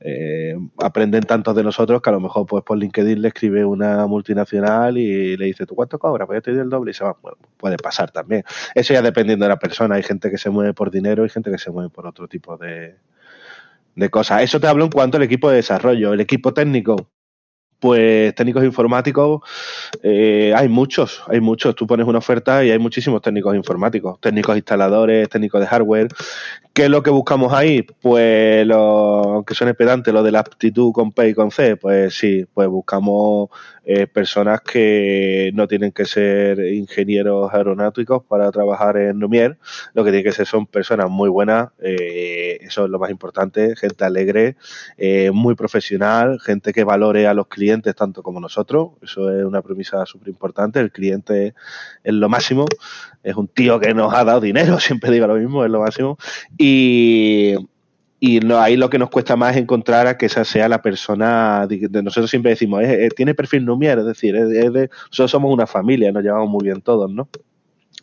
eh, 0.00 0.56
aprenden 0.78 1.22
tantos 1.22 1.54
de 1.54 1.62
nosotros 1.62 2.02
que 2.02 2.10
a 2.10 2.12
lo 2.12 2.20
mejor 2.20 2.46
pues 2.46 2.64
por 2.64 2.78
LinkedIn 2.78 3.22
le 3.22 3.28
escribe 3.28 3.64
una 3.64 4.06
multinacional 4.06 4.98
y 4.98 5.36
le 5.36 5.44
dice, 5.46 5.66
¿tú 5.66 5.74
cuánto 5.74 5.98
cobras? 5.98 6.26
Pues 6.26 6.38
yo 6.38 6.42
te 6.42 6.50
doy 6.52 6.60
el 6.60 6.70
doble 6.70 6.90
y 6.90 6.94
se 6.94 7.04
va. 7.04 7.16
Puede 7.56 7.76
pasar 7.76 8.10
también. 8.10 8.44
Eso 8.74 8.92
ya 8.92 9.02
dependiendo 9.02 9.44
de 9.44 9.50
la 9.50 9.58
persona. 9.58 9.94
Hay 9.96 10.02
gente 10.02 10.30
que 10.30 10.38
se 10.38 10.50
mueve 10.50 10.74
por 10.74 10.90
dinero 10.90 11.24
y 11.24 11.28
gente 11.28 11.50
que 11.50 11.58
se 11.58 11.70
mueve 11.70 11.90
por 11.90 12.06
otro 12.06 12.28
tipo 12.28 12.56
de, 12.56 12.96
de 13.94 14.10
cosas. 14.10 14.42
Eso 14.42 14.60
te 14.60 14.66
hablo 14.66 14.84
en 14.84 14.90
cuanto 14.90 15.16
al 15.16 15.22
equipo 15.22 15.50
de 15.50 15.56
desarrollo. 15.56 16.12
El 16.12 16.20
equipo 16.20 16.52
técnico, 16.52 17.08
pues 17.82 18.32
técnicos 18.36 18.62
informáticos 18.62 19.40
eh, 20.04 20.54
hay 20.56 20.68
muchos, 20.68 21.24
hay 21.26 21.40
muchos. 21.40 21.74
Tú 21.74 21.84
pones 21.84 22.06
una 22.06 22.18
oferta 22.18 22.64
y 22.64 22.70
hay 22.70 22.78
muchísimos 22.78 23.20
técnicos 23.20 23.56
informáticos, 23.56 24.20
técnicos 24.20 24.56
instaladores, 24.56 25.28
técnicos 25.28 25.60
de 25.60 25.66
hardware. 25.66 26.06
¿Qué 26.72 26.84
es 26.84 26.90
lo 26.90 27.02
que 27.02 27.10
buscamos 27.10 27.52
ahí? 27.52 27.82
Pues 28.00 28.64
lo 28.68 29.42
que 29.44 29.54
son 29.54 29.74
pedantes, 29.74 30.14
lo 30.14 30.22
de 30.22 30.30
la 30.30 30.38
aptitud 30.38 30.92
con 30.92 31.10
P 31.10 31.30
y 31.30 31.34
con 31.34 31.50
C, 31.50 31.76
pues 31.76 32.14
sí, 32.14 32.46
pues 32.54 32.68
buscamos 32.68 33.50
eh, 33.84 34.06
personas 34.06 34.60
que 34.60 35.50
no 35.54 35.66
tienen 35.66 35.90
que 35.90 36.04
ser 36.04 36.60
ingenieros 36.60 37.52
aeronáuticos 37.52 38.22
para 38.22 38.50
trabajar 38.52 38.96
en 38.96 39.18
Lumière, 39.18 39.58
lo 39.94 40.04
que 40.04 40.10
tiene 40.10 40.22
que 40.22 40.32
ser 40.32 40.46
son 40.46 40.66
personas 40.66 41.10
muy 41.10 41.28
buenas, 41.28 41.70
eh, 41.80 42.58
eso 42.60 42.84
es 42.84 42.90
lo 42.90 43.00
más 43.00 43.10
importante, 43.10 43.74
gente 43.74 44.04
alegre, 44.04 44.56
eh, 44.96 45.32
muy 45.32 45.56
profesional, 45.56 46.38
gente 46.40 46.72
que 46.72 46.84
valore 46.84 47.26
a 47.26 47.34
los 47.34 47.48
clientes 47.48 47.94
tanto 47.96 48.22
como 48.22 48.38
nosotros, 48.38 48.90
eso 49.02 49.36
es 49.36 49.44
una 49.44 49.62
premisa 49.62 50.06
súper 50.06 50.28
importante, 50.28 50.78
el 50.78 50.92
cliente 50.92 51.54
es 52.04 52.14
lo 52.14 52.28
máximo, 52.28 52.66
es 53.24 53.34
un 53.34 53.48
tío 53.48 53.80
que 53.80 53.94
nos 53.94 54.14
ha 54.14 54.22
dado 54.22 54.40
dinero, 54.40 54.78
siempre 54.80 55.10
digo 55.10 55.26
lo 55.26 55.34
mismo, 55.34 55.64
es 55.64 55.70
lo 55.70 55.80
máximo, 55.80 56.18
y 56.56 57.56
y 58.24 58.38
ahí 58.52 58.76
lo 58.76 58.88
que 58.88 59.00
nos 59.00 59.10
cuesta 59.10 59.34
más 59.34 59.56
es 59.56 59.62
encontrar 59.62 60.06
a 60.06 60.16
que 60.16 60.26
esa 60.26 60.44
sea 60.44 60.68
la 60.68 60.80
persona, 60.80 61.66
de, 61.66 61.88
nosotros 62.04 62.30
siempre 62.30 62.52
decimos, 62.52 62.80
tiene 63.16 63.34
perfil 63.34 63.64
Numier, 63.64 63.98
es 63.98 64.06
decir, 64.06 64.36
nosotros 64.36 65.28
somos 65.28 65.52
una 65.52 65.66
familia, 65.66 66.12
nos 66.12 66.22
llevamos 66.22 66.48
muy 66.48 66.62
bien 66.62 66.80
todos, 66.82 67.10
¿no? 67.10 67.28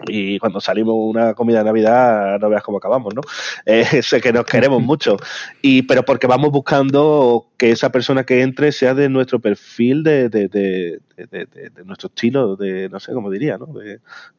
Y 0.08 0.38
cuando 0.40 0.60
salimos 0.60 0.94
una 0.98 1.34
comida 1.36 1.60
de 1.60 1.64
Navidad, 1.64 2.38
no 2.38 2.50
veas 2.50 2.64
cómo 2.64 2.80
acabamos, 2.80 3.16
¿no? 3.16 3.22
Eh, 3.66 4.02
sé 4.04 4.20
que 4.20 4.34
nos 4.34 4.44
queremos 4.44 4.82
mucho. 4.82 5.16
Y, 5.62 5.84
pero 5.84 6.04
porque 6.04 6.28
vamos 6.28 6.52
buscando 6.52 7.48
que 7.56 7.72
esa 7.72 7.90
persona 7.90 8.26
que 8.26 8.42
entre 8.42 8.74
sea 8.74 8.94
de 8.94 9.08
nuestro 9.08 9.40
perfil, 9.40 10.04
de, 10.04 10.28
de, 10.28 10.50
de, 10.50 11.00
de 11.16 11.86
nuestro 11.86 12.08
estilo, 12.08 12.58
de, 12.58 12.90
no 12.90 13.00
sé 13.00 13.14
cómo 13.14 13.30
diría, 13.30 13.58
¿no? 13.58 13.70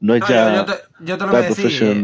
no 0.01 0.15
es 0.15 0.23
ya 0.29 0.57
yo 0.57 0.65
te, 0.67 0.73
yo 1.01 1.17
te 1.17 1.25
lo 1.25 1.31
voy 1.31 1.41
a 1.41 1.49
decir, 1.49 2.03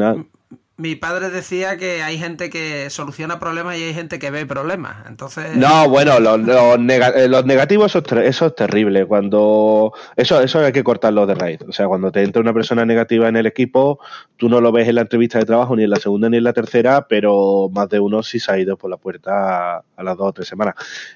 mi 0.79 0.95
padre 0.95 1.31
decía 1.31 1.79
que 1.79 2.03
hay 2.03 2.18
gente 2.18 2.51
que 2.51 2.91
soluciona 2.91 3.39
problemas 3.39 3.79
y 3.79 3.85
hay 3.85 3.95
gente 3.95 4.18
que 4.18 4.31
ve 4.31 4.45
problemas. 4.45 5.07
Entonces. 5.09 5.57
No, 5.57 5.89
bueno, 5.89 6.20
los, 6.20 6.39
eh, 6.49 7.43
negativos, 7.45 7.93
eso 7.93 8.05
es, 8.05 8.27
eso 8.27 8.47
es 8.47 8.55
terrible. 8.55 9.07
Cuando. 9.07 9.95
Eso, 10.16 10.43
eso 10.43 10.59
hay 10.59 10.72
que 10.72 10.85
cortarlo 10.85 11.27
de 11.27 11.35
raíz. 11.35 11.61
O 11.66 11.72
sea, 11.72 11.87
cuando 11.89 12.12
te 12.12 12.22
entra 12.22 12.43
una 12.43 12.53
persona 12.53 12.85
negativa 12.85 13.27
en 13.27 13.37
el 13.37 13.47
equipo, 13.47 14.01
tú 14.37 14.51
no 14.51 14.61
lo 14.61 14.70
ves 14.70 14.87
en 14.87 14.97
la 14.97 15.01
entrevista 15.03 15.39
de 15.39 15.47
trabajo, 15.47 15.74
ni 15.77 15.85
en 15.85 15.91
la 15.91 15.97
segunda 15.97 16.29
ni 16.29 16.37
en 16.37 16.45
la 16.45 16.53
tercera, 16.53 17.07
pero 17.09 17.70
más 17.72 17.89
de 17.89 17.99
uno 17.99 18.22
sí 18.22 18.39
se 18.39 18.53
ha 18.53 18.59
ido 18.59 18.77
por 18.77 18.91
la 18.91 18.99
puerta 18.99 19.79
a, 19.79 20.03
las 20.03 20.16
dos 20.18 20.29
o 20.29 20.33
tres 20.35 20.49
semanas. 20.49 20.74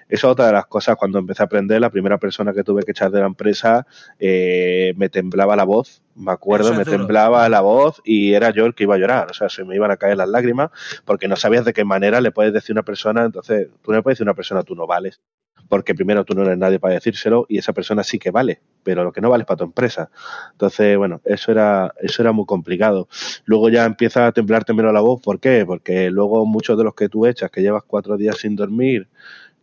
Eso 0.09 0.29
es 0.29 0.33
otra 0.33 0.47
de 0.47 0.53
las 0.55 0.67
cosas. 0.67 0.97
Cuando 0.97 1.19
empecé 1.19 1.43
a 1.43 1.47
aprender, 1.47 1.83
la 1.83 1.91
primera 1.91 2.17
persona 2.17 2.55
que 2.55 2.65
tuve 2.65 2.83
que 2.83 2.93
echar 2.93 3.11
de 3.11 3.21
la 3.21 3.27
empresa, 3.27 3.87
eh, 4.19 4.95
me 4.97 5.11
temblaba 5.11 5.55
la 5.55 5.65
voz 5.65 6.01
me 6.15 6.33
acuerdo, 6.33 6.75
me 6.75 6.85
temblaba 6.85 7.49
la 7.49 7.61
voz 7.61 8.01
y 8.05 8.33
era 8.35 8.51
yo 8.51 8.67
el 8.67 8.75
que 8.75 8.85
iba 8.85 8.95
a 8.95 8.99
llorar, 8.99 9.31
o 9.31 9.35
sea, 9.35 9.49
se 9.49 9.65
me 9.65 9.75
iban 9.75 9.91
a 9.91 9.97
caer 9.97 10.17
las 10.17 10.29
lágrimas 10.29 10.71
porque 11.05 11.29
no 11.29 11.37
sabías 11.37 11.65
de 11.65 11.73
qué 11.73 11.85
manera 11.85 12.21
le 12.21 12.33
puedes 12.33 12.53
decir 12.53 12.75
a 12.75 12.81
una 12.81 12.85
persona, 12.85 13.25
entonces 13.25 13.69
tú 13.83 13.91
no 13.91 13.99
le 13.99 14.03
puedes 14.03 14.19
decir 14.19 14.27
a 14.27 14.31
una 14.31 14.37
persona 14.37 14.63
tú 14.63 14.75
no 14.75 14.87
vales, 14.87 15.21
porque 15.69 15.95
primero 15.95 16.25
tú 16.25 16.35
no 16.35 16.43
eres 16.43 16.59
nadie 16.59 16.79
para 16.79 16.95
decírselo 16.95 17.47
y 17.49 17.59
esa 17.59 17.73
persona 17.73 18.03
sí 18.03 18.19
que 18.19 18.31
vale, 18.31 18.61
pero 18.83 19.05
lo 19.05 19.13
que 19.13 19.21
no 19.21 19.31
vale 19.31 19.43
es 19.43 19.47
para 19.47 19.59
tu 19.59 19.65
empresa. 19.65 20.11
Entonces, 20.53 20.99
bueno, 20.99 21.21
eso 21.25 21.53
era 21.53 21.95
eso 22.01 22.23
era 22.23 22.33
muy 22.33 22.45
complicado. 22.45 23.09
Luego 23.45 23.69
ya 23.69 23.85
empieza 23.85 24.27
a 24.27 24.33
temblarte 24.33 24.75
menos 24.75 24.93
la 24.93 25.01
voz, 25.01 25.23
¿por 25.23 25.39
qué? 25.39 25.65
Porque 25.65 26.11
luego 26.11 26.45
muchos 26.45 26.77
de 26.77 26.85
los 26.85 26.95
que 26.95 27.09
tú 27.09 27.25
echas, 27.25 27.51
que 27.51 27.63
llevas 27.63 27.85
cuatro 27.87 28.17
días 28.17 28.39
sin 28.39 28.57
dormir, 28.57 29.09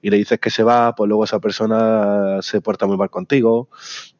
y 0.01 0.09
le 0.09 0.17
dices 0.17 0.39
que 0.39 0.49
se 0.49 0.63
va, 0.63 0.93
pues 0.95 1.07
luego 1.07 1.23
esa 1.23 1.39
persona 1.39 2.41
se 2.41 2.61
porta 2.61 2.85
muy 2.85 2.97
mal 2.97 3.09
contigo 3.09 3.69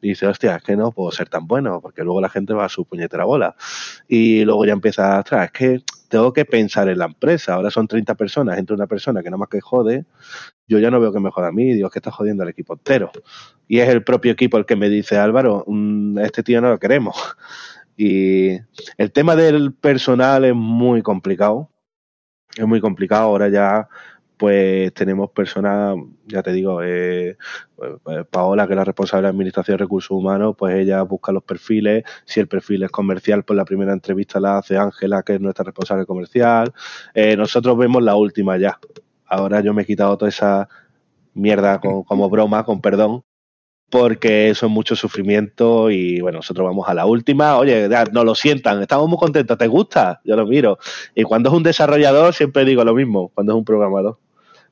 y 0.00 0.10
dice, 0.10 0.26
hostia, 0.26 0.56
es 0.56 0.62
que 0.62 0.76
no 0.76 0.92
puedo 0.92 1.10
ser 1.12 1.28
tan 1.28 1.46
bueno, 1.46 1.80
porque 1.80 2.02
luego 2.02 2.20
la 2.20 2.28
gente 2.28 2.52
va 2.52 2.64
a 2.64 2.68
su 2.68 2.84
puñetera 2.84 3.24
bola. 3.24 3.54
Y 4.08 4.44
luego 4.44 4.64
ya 4.64 4.72
empieza, 4.72 5.18
atrás, 5.18 5.46
es 5.46 5.52
que 5.52 5.82
tengo 6.08 6.32
que 6.32 6.44
pensar 6.44 6.88
en 6.88 6.98
la 6.98 7.04
empresa, 7.04 7.54
ahora 7.54 7.70
son 7.70 7.86
30 7.86 8.14
personas, 8.16 8.58
entre 8.58 8.74
una 8.74 8.86
persona 8.86 9.22
que 9.22 9.30
nada 9.30 9.38
más 9.38 9.48
que 9.48 9.60
jode, 9.60 10.04
yo 10.66 10.78
ya 10.78 10.90
no 10.90 11.00
veo 11.00 11.12
que 11.12 11.20
me 11.20 11.30
joda 11.30 11.48
a 11.48 11.52
mí, 11.52 11.72
Dios, 11.74 11.90
que 11.90 11.98
está 11.98 12.10
jodiendo 12.10 12.42
al 12.42 12.48
equipo 12.48 12.74
entero. 12.74 13.10
Y 13.66 13.80
es 13.80 13.88
el 13.88 14.02
propio 14.02 14.32
equipo 14.32 14.56
el 14.56 14.66
que 14.66 14.76
me 14.76 14.88
dice, 14.88 15.16
Álvaro, 15.16 15.64
mm, 15.66 16.18
este 16.18 16.42
tío 16.42 16.60
no 16.60 16.70
lo 16.70 16.78
queremos. 16.78 17.16
Y 17.96 18.58
el 18.96 19.12
tema 19.12 19.34
del 19.36 19.74
personal 19.74 20.44
es 20.44 20.54
muy 20.54 21.02
complicado, 21.02 21.70
es 22.56 22.66
muy 22.66 22.80
complicado, 22.80 23.24
ahora 23.24 23.48
ya 23.48 23.88
pues 24.38 24.94
tenemos 24.94 25.30
personas, 25.30 25.96
ya 26.26 26.42
te 26.42 26.52
digo, 26.52 26.80
eh, 26.82 27.36
pues, 27.76 28.24
Paola, 28.30 28.66
que 28.66 28.74
es 28.74 28.76
la 28.76 28.84
responsable 28.84 29.24
de 29.24 29.30
Administración 29.30 29.76
de 29.76 29.84
Recursos 29.84 30.12
Humanos, 30.12 30.54
pues 30.56 30.76
ella 30.76 31.02
busca 31.02 31.32
los 31.32 31.42
perfiles, 31.42 32.04
si 32.24 32.40
el 32.40 32.46
perfil 32.48 32.84
es 32.84 32.90
comercial, 32.90 33.44
pues 33.44 33.56
la 33.56 33.64
primera 33.64 33.92
entrevista 33.92 34.38
la 34.40 34.58
hace 34.58 34.78
Ángela, 34.78 35.22
que 35.24 35.34
es 35.34 35.40
nuestra 35.40 35.64
responsable 35.64 36.06
comercial. 36.06 36.72
Eh, 37.14 37.36
nosotros 37.36 37.76
vemos 37.76 38.02
la 38.02 38.14
última 38.14 38.56
ya. 38.56 38.78
Ahora 39.26 39.60
yo 39.60 39.74
me 39.74 39.82
he 39.82 39.86
quitado 39.86 40.16
toda 40.16 40.28
esa 40.28 40.68
mierda 41.34 41.80
como 41.80 42.30
broma, 42.30 42.64
con 42.64 42.80
perdón, 42.80 43.24
porque 43.90 44.50
eso 44.50 44.66
es 44.66 44.72
mucho 44.72 44.94
sufrimiento 44.94 45.90
y 45.90 46.20
bueno, 46.20 46.38
nosotros 46.38 46.64
vamos 46.66 46.88
a 46.88 46.94
la 46.94 47.06
última, 47.06 47.56
oye, 47.58 47.88
no 48.12 48.24
lo 48.24 48.34
sientan, 48.34 48.80
estamos 48.82 49.08
muy 49.08 49.18
contentos, 49.18 49.58
¿te 49.58 49.66
gusta? 49.66 50.20
Yo 50.24 50.36
lo 50.36 50.46
miro. 50.46 50.78
Y 51.14 51.24
cuando 51.24 51.48
es 51.50 51.56
un 51.56 51.62
desarrollador, 51.64 52.34
siempre 52.34 52.64
digo 52.64 52.84
lo 52.84 52.94
mismo, 52.94 53.30
cuando 53.34 53.52
es 53.52 53.58
un 53.58 53.64
programador 53.64 54.18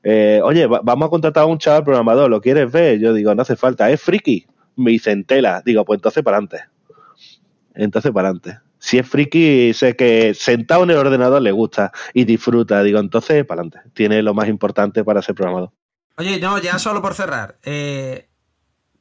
eh, 0.03 0.41
oye, 0.43 0.67
vamos 0.67 1.07
a 1.07 1.09
contratar 1.09 1.43
a 1.43 1.47
un 1.47 1.57
chaval 1.57 1.83
programador, 1.83 2.29
¿lo 2.29 2.41
quieres 2.41 2.71
ver? 2.71 2.99
Yo 2.99 3.13
digo, 3.13 3.33
no 3.35 3.41
hace 3.41 3.55
falta, 3.55 3.89
es 3.89 4.01
friki. 4.01 4.45
me 4.75 4.91
dicen 4.91 5.23
tela. 5.25 5.61
Digo, 5.65 5.83
pues 5.85 5.97
entonces 5.97 6.23
para 6.23 6.37
adelante. 6.37 6.65
Entonces 7.73 8.11
para 8.11 8.29
adelante. 8.29 8.59
Si 8.79 8.97
es 8.97 9.07
friki, 9.07 9.73
sé 9.73 9.95
que 9.95 10.33
sentado 10.33 10.83
en 10.83 10.91
el 10.91 10.97
ordenador 10.97 11.41
le 11.41 11.51
gusta 11.51 11.91
y 12.13 12.25
disfruta. 12.25 12.83
Digo, 12.83 12.99
entonces 12.99 13.45
para 13.45 13.61
adelante. 13.61 13.89
Tiene 13.93 14.21
lo 14.21 14.33
más 14.33 14.47
importante 14.47 15.03
para 15.03 15.21
ser 15.21 15.35
programador. 15.35 15.71
Oye, 16.17 16.39
no, 16.39 16.57
ya 16.59 16.79
solo 16.79 17.01
por 17.01 17.13
cerrar. 17.13 17.57
Eh, 17.63 18.27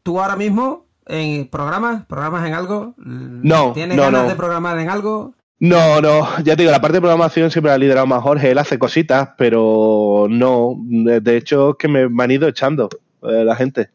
¿Tú 0.03 0.20
ahora 0.20 0.36
mismo 0.36 0.86
en 1.07 1.49
programas, 1.49 2.05
programas 2.07 2.47
en 2.47 2.55
algo? 2.55 2.94
No. 2.97 3.72
¿Tienes 3.72 3.97
no, 3.97 4.05
ganas 4.05 4.22
no. 4.24 4.28
de 4.28 4.34
programar 4.34 4.78
en 4.78 4.90
algo? 4.90 5.34
No, 5.59 6.03
no, 6.03 6.39
ya 6.45 6.55
te 6.55 6.63
digo, 6.63 6.71
la 6.71 6.83
parte 6.83 6.97
de 6.97 7.01
programación 7.01 7.51
siempre 7.51 7.71
la 7.71 7.77
ha 7.77 7.79
liderado 7.79 8.07
más 8.07 8.23
Jorge, 8.23 8.51
él 8.51 8.59
hace 8.59 8.79
cositas, 8.79 9.31
pero 9.39 10.27
no, 10.29 10.77
de 10.79 11.37
hecho 11.37 11.71
es 11.71 11.77
que 11.79 11.89
me, 11.89 12.23
han 12.23 12.31
ido 12.31 12.47
echando 12.47 12.91
eh, 13.23 13.43
la 13.43 13.57
gente. 13.57 13.89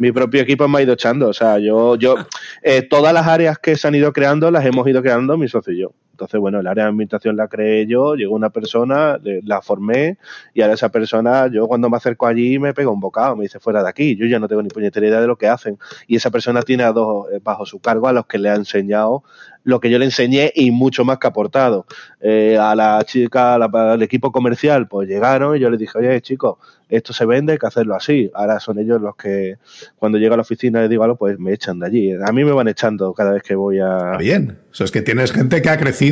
Mi 0.00 0.10
propio 0.10 0.42
equipo 0.42 0.66
me 0.66 0.78
ha 0.78 0.82
ido 0.82 0.94
echando, 0.94 1.28
o 1.28 1.32
sea, 1.32 1.60
yo, 1.60 1.94
yo, 1.94 2.16
eh, 2.60 2.82
todas 2.82 3.14
las 3.14 3.24
áreas 3.28 3.56
que 3.58 3.76
se 3.76 3.86
han 3.86 3.94
ido 3.94 4.12
creando 4.12 4.50
las 4.50 4.64
hemos 4.64 4.86
ido 4.88 5.00
creando 5.00 5.38
mi 5.38 5.46
socio 5.46 5.72
y 5.72 5.80
yo. 5.82 5.92
Entonces, 6.16 6.40
bueno, 6.40 6.60
el 6.60 6.66
área 6.66 6.84
de 6.84 6.90
administración 6.90 7.36
la 7.36 7.46
creé 7.46 7.86
yo, 7.86 8.14
llegó 8.14 8.34
una 8.34 8.48
persona, 8.48 9.20
la 9.44 9.60
formé 9.60 10.16
y 10.54 10.62
ahora 10.62 10.72
esa 10.72 10.88
persona, 10.88 11.46
yo 11.52 11.68
cuando 11.68 11.90
me 11.90 11.98
acerco 11.98 12.26
allí 12.26 12.58
me 12.58 12.72
pega 12.72 12.88
un 12.88 13.00
bocado, 13.00 13.36
me 13.36 13.42
dice 13.42 13.60
fuera 13.60 13.82
de 13.82 13.90
aquí, 13.90 14.16
yo 14.16 14.24
ya 14.26 14.38
no 14.38 14.48
tengo 14.48 14.62
ni 14.62 14.70
puñetera 14.70 15.06
idea 15.06 15.20
de 15.20 15.26
lo 15.26 15.36
que 15.36 15.46
hacen. 15.46 15.76
Y 16.06 16.16
esa 16.16 16.30
persona 16.30 16.62
tiene 16.62 16.84
a 16.84 16.92
dos 16.92 17.26
eh, 17.30 17.38
bajo 17.44 17.66
su 17.66 17.80
cargo 17.80 18.08
a 18.08 18.14
los 18.14 18.24
que 18.24 18.38
le 18.38 18.48
ha 18.48 18.54
enseñado 18.54 19.24
lo 19.64 19.80
que 19.80 19.90
yo 19.90 19.98
le 19.98 20.04
enseñé 20.04 20.52
y 20.54 20.70
mucho 20.70 21.04
más 21.04 21.18
que 21.18 21.26
aportado. 21.26 21.86
Eh, 22.20 22.56
a 22.56 22.76
la 22.76 23.02
chica, 23.04 23.58
la- 23.58 23.66
al 23.92 24.00
equipo 24.00 24.30
comercial, 24.30 24.86
pues 24.86 25.08
llegaron 25.08 25.56
y 25.56 25.58
yo 25.60 25.68
les 25.70 25.80
dije, 25.80 25.98
oye 25.98 26.20
chicos, 26.20 26.56
esto 26.88 27.12
se 27.12 27.26
vende, 27.26 27.54
hay 27.54 27.58
que 27.58 27.66
hacerlo 27.66 27.96
así. 27.96 28.30
Ahora 28.32 28.60
son 28.60 28.78
ellos 28.78 29.00
los 29.02 29.16
que, 29.16 29.56
cuando 29.96 30.18
llego 30.18 30.34
a 30.34 30.36
la 30.36 30.42
oficina 30.42 30.80
les 30.82 30.88
digo 30.88 31.02
algo, 31.02 31.16
pues 31.16 31.36
me 31.40 31.52
echan 31.52 31.80
de 31.80 31.86
allí. 31.86 32.12
A 32.12 32.30
mí 32.30 32.44
me 32.44 32.52
van 32.52 32.68
echando 32.68 33.12
cada 33.12 33.32
vez 33.32 33.42
que 33.42 33.56
voy 33.56 33.80
a... 33.80 34.16
Bien. 34.18 34.56
Eso 34.72 34.84
es 34.84 34.92
que 34.92 35.02
tienes 35.02 35.32
gente 35.32 35.60
que 35.62 35.68
ha 35.68 35.78
crecido 35.78 36.05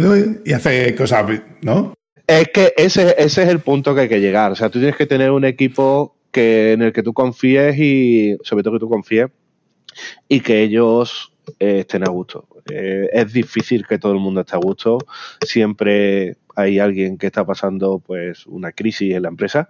y 0.44 0.52
hace 0.52 0.94
cosas, 0.94 1.42
¿no? 1.62 1.94
Es 2.26 2.48
que 2.48 2.72
ese, 2.76 3.14
ese 3.18 3.42
es 3.42 3.48
el 3.48 3.60
punto 3.60 3.94
que 3.94 4.02
hay 4.02 4.08
que 4.08 4.20
llegar. 4.20 4.52
O 4.52 4.56
sea, 4.56 4.70
tú 4.70 4.78
tienes 4.78 4.96
que 4.96 5.06
tener 5.06 5.30
un 5.30 5.44
equipo 5.44 6.16
que, 6.30 6.72
en 6.72 6.82
el 6.82 6.92
que 6.92 7.02
tú 7.02 7.12
confíes 7.12 7.78
y, 7.78 8.36
sobre 8.42 8.62
todo 8.62 8.74
que 8.74 8.80
tú 8.80 8.88
confíes, 8.88 9.28
y 10.28 10.40
que 10.40 10.62
ellos 10.62 11.32
eh, 11.60 11.80
estén 11.80 12.02
a 12.04 12.10
gusto. 12.10 12.48
Eh, 12.70 13.08
es 13.12 13.32
difícil 13.32 13.86
que 13.86 13.98
todo 13.98 14.12
el 14.12 14.18
mundo 14.18 14.40
esté 14.40 14.56
a 14.56 14.58
gusto. 14.58 14.98
Siempre 15.42 16.38
hay 16.56 16.78
alguien 16.78 17.18
que 17.18 17.26
está 17.26 17.44
pasando 17.44 17.98
pues 17.98 18.46
una 18.46 18.72
crisis 18.72 19.14
en 19.14 19.22
la 19.22 19.28
empresa 19.28 19.68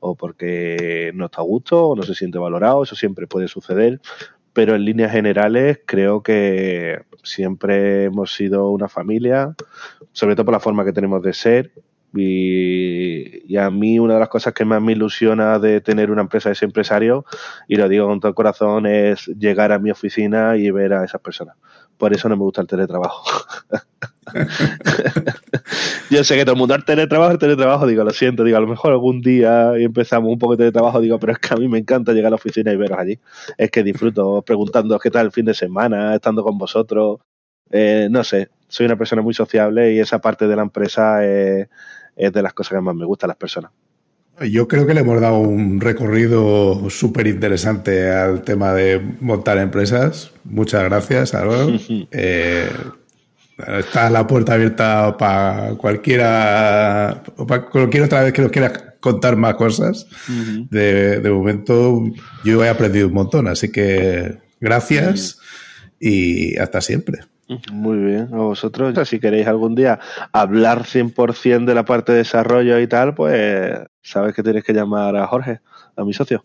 o 0.00 0.14
porque 0.14 1.10
no 1.14 1.26
está 1.26 1.40
a 1.40 1.44
gusto 1.44 1.88
o 1.88 1.96
no 1.96 2.02
se 2.02 2.14
siente 2.14 2.38
valorado. 2.38 2.82
Eso 2.84 2.94
siempre 2.94 3.26
puede 3.26 3.48
suceder. 3.48 4.00
Pero 4.56 4.74
en 4.74 4.86
líneas 4.86 5.12
generales 5.12 5.80
creo 5.84 6.22
que 6.22 7.02
siempre 7.22 8.04
hemos 8.04 8.34
sido 8.34 8.70
una 8.70 8.88
familia, 8.88 9.54
sobre 10.12 10.34
todo 10.34 10.46
por 10.46 10.54
la 10.54 10.60
forma 10.60 10.82
que 10.82 10.94
tenemos 10.94 11.22
de 11.22 11.34
ser. 11.34 11.72
Y, 12.14 13.52
y 13.52 13.58
a 13.58 13.68
mí 13.68 13.98
una 13.98 14.14
de 14.14 14.20
las 14.20 14.30
cosas 14.30 14.54
que 14.54 14.64
más 14.64 14.80
me 14.80 14.92
ilusiona 14.92 15.58
de 15.58 15.82
tener 15.82 16.10
una 16.10 16.22
empresa 16.22 16.48
de 16.48 16.56
empresario, 16.62 17.26
y 17.68 17.76
lo 17.76 17.86
digo 17.86 18.06
con 18.06 18.18
todo 18.18 18.30
el 18.30 18.34
corazón, 18.34 18.86
es 18.86 19.26
llegar 19.26 19.72
a 19.72 19.78
mi 19.78 19.90
oficina 19.90 20.56
y 20.56 20.70
ver 20.70 20.94
a 20.94 21.04
esas 21.04 21.20
personas. 21.20 21.56
Por 21.98 22.14
eso 22.14 22.26
no 22.30 22.36
me 22.38 22.42
gusta 22.42 22.62
el 22.62 22.66
teletrabajo. 22.66 23.24
Yo 26.10 26.24
sé 26.24 26.36
que 26.36 26.44
todo 26.44 26.54
el 26.54 26.58
mundo, 26.58 26.74
el 26.74 26.84
teletrabajo, 26.84 27.32
el 27.32 27.38
teletrabajo, 27.38 27.86
digo, 27.86 28.04
lo 28.04 28.10
siento, 28.10 28.44
digo, 28.44 28.56
a 28.56 28.60
lo 28.60 28.66
mejor 28.66 28.92
algún 28.92 29.20
día 29.20 29.74
empezamos 29.76 30.30
un 30.30 30.38
poco 30.38 30.52
de 30.54 30.58
teletrabajo, 30.58 31.00
digo, 31.00 31.18
pero 31.18 31.32
es 31.32 31.38
que 31.38 31.54
a 31.54 31.56
mí 31.56 31.68
me 31.68 31.78
encanta 31.78 32.12
llegar 32.12 32.28
a 32.28 32.30
la 32.30 32.36
oficina 32.36 32.72
y 32.72 32.76
veros 32.76 32.98
allí. 32.98 33.18
Es 33.56 33.70
que 33.70 33.82
disfruto 33.82 34.42
preguntando 34.46 34.98
qué 34.98 35.10
tal 35.10 35.26
el 35.26 35.32
fin 35.32 35.44
de 35.44 35.54
semana, 35.54 36.14
estando 36.14 36.42
con 36.42 36.58
vosotros. 36.58 37.20
Eh, 37.70 38.08
no 38.10 38.22
sé, 38.24 38.48
soy 38.68 38.86
una 38.86 38.96
persona 38.96 39.22
muy 39.22 39.34
sociable 39.34 39.92
y 39.92 39.98
esa 39.98 40.20
parte 40.20 40.46
de 40.46 40.56
la 40.56 40.62
empresa 40.62 41.24
es, 41.24 41.68
es 42.16 42.32
de 42.32 42.42
las 42.42 42.52
cosas 42.54 42.78
que 42.78 42.80
más 42.80 42.94
me 42.94 43.04
gustan 43.04 43.28
las 43.28 43.36
personas. 43.36 43.72
Yo 44.50 44.68
creo 44.68 44.86
que 44.86 44.92
le 44.92 45.00
hemos 45.00 45.18
dado 45.20 45.38
un 45.38 45.80
recorrido 45.80 46.90
súper 46.90 47.26
interesante 47.26 48.10
al 48.10 48.42
tema 48.42 48.74
de 48.74 49.00
montar 49.20 49.56
empresas. 49.56 50.30
Muchas 50.44 50.84
gracias, 50.84 51.34
Álvaro. 51.34 51.68
Eh, 52.10 52.68
está 53.58 54.10
la 54.10 54.26
puerta 54.26 54.54
abierta 54.54 55.16
para 55.16 55.74
cualquiera, 55.76 57.22
para 57.48 57.66
cualquier 57.66 58.04
otra 58.04 58.22
vez 58.22 58.32
que 58.32 58.42
nos 58.42 58.50
quiera 58.50 58.94
contar 59.00 59.36
más 59.36 59.54
cosas. 59.54 60.06
de, 60.70 61.20
de 61.20 61.30
momento, 61.30 62.02
yo 62.44 62.64
he 62.64 62.68
aprendido 62.68 63.08
un 63.08 63.14
montón, 63.14 63.48
así 63.48 63.70
que 63.70 64.38
gracias 64.60 65.38
y 66.00 66.56
hasta 66.58 66.80
siempre. 66.80 67.20
Muy 67.72 67.98
bien, 67.98 68.28
a 68.32 68.38
vosotros. 68.38 69.08
Si 69.08 69.20
queréis 69.20 69.46
algún 69.46 69.74
día 69.76 70.00
hablar 70.32 70.82
100% 70.82 71.64
de 71.64 71.74
la 71.74 71.84
parte 71.84 72.12
de 72.12 72.18
desarrollo 72.18 72.80
y 72.80 72.88
tal, 72.88 73.14
pues 73.14 73.78
sabes 74.02 74.34
que 74.34 74.42
tienes 74.42 74.64
que 74.64 74.72
llamar 74.72 75.16
a 75.16 75.26
Jorge, 75.28 75.60
a 75.96 76.04
mi 76.04 76.12
socio. 76.12 76.44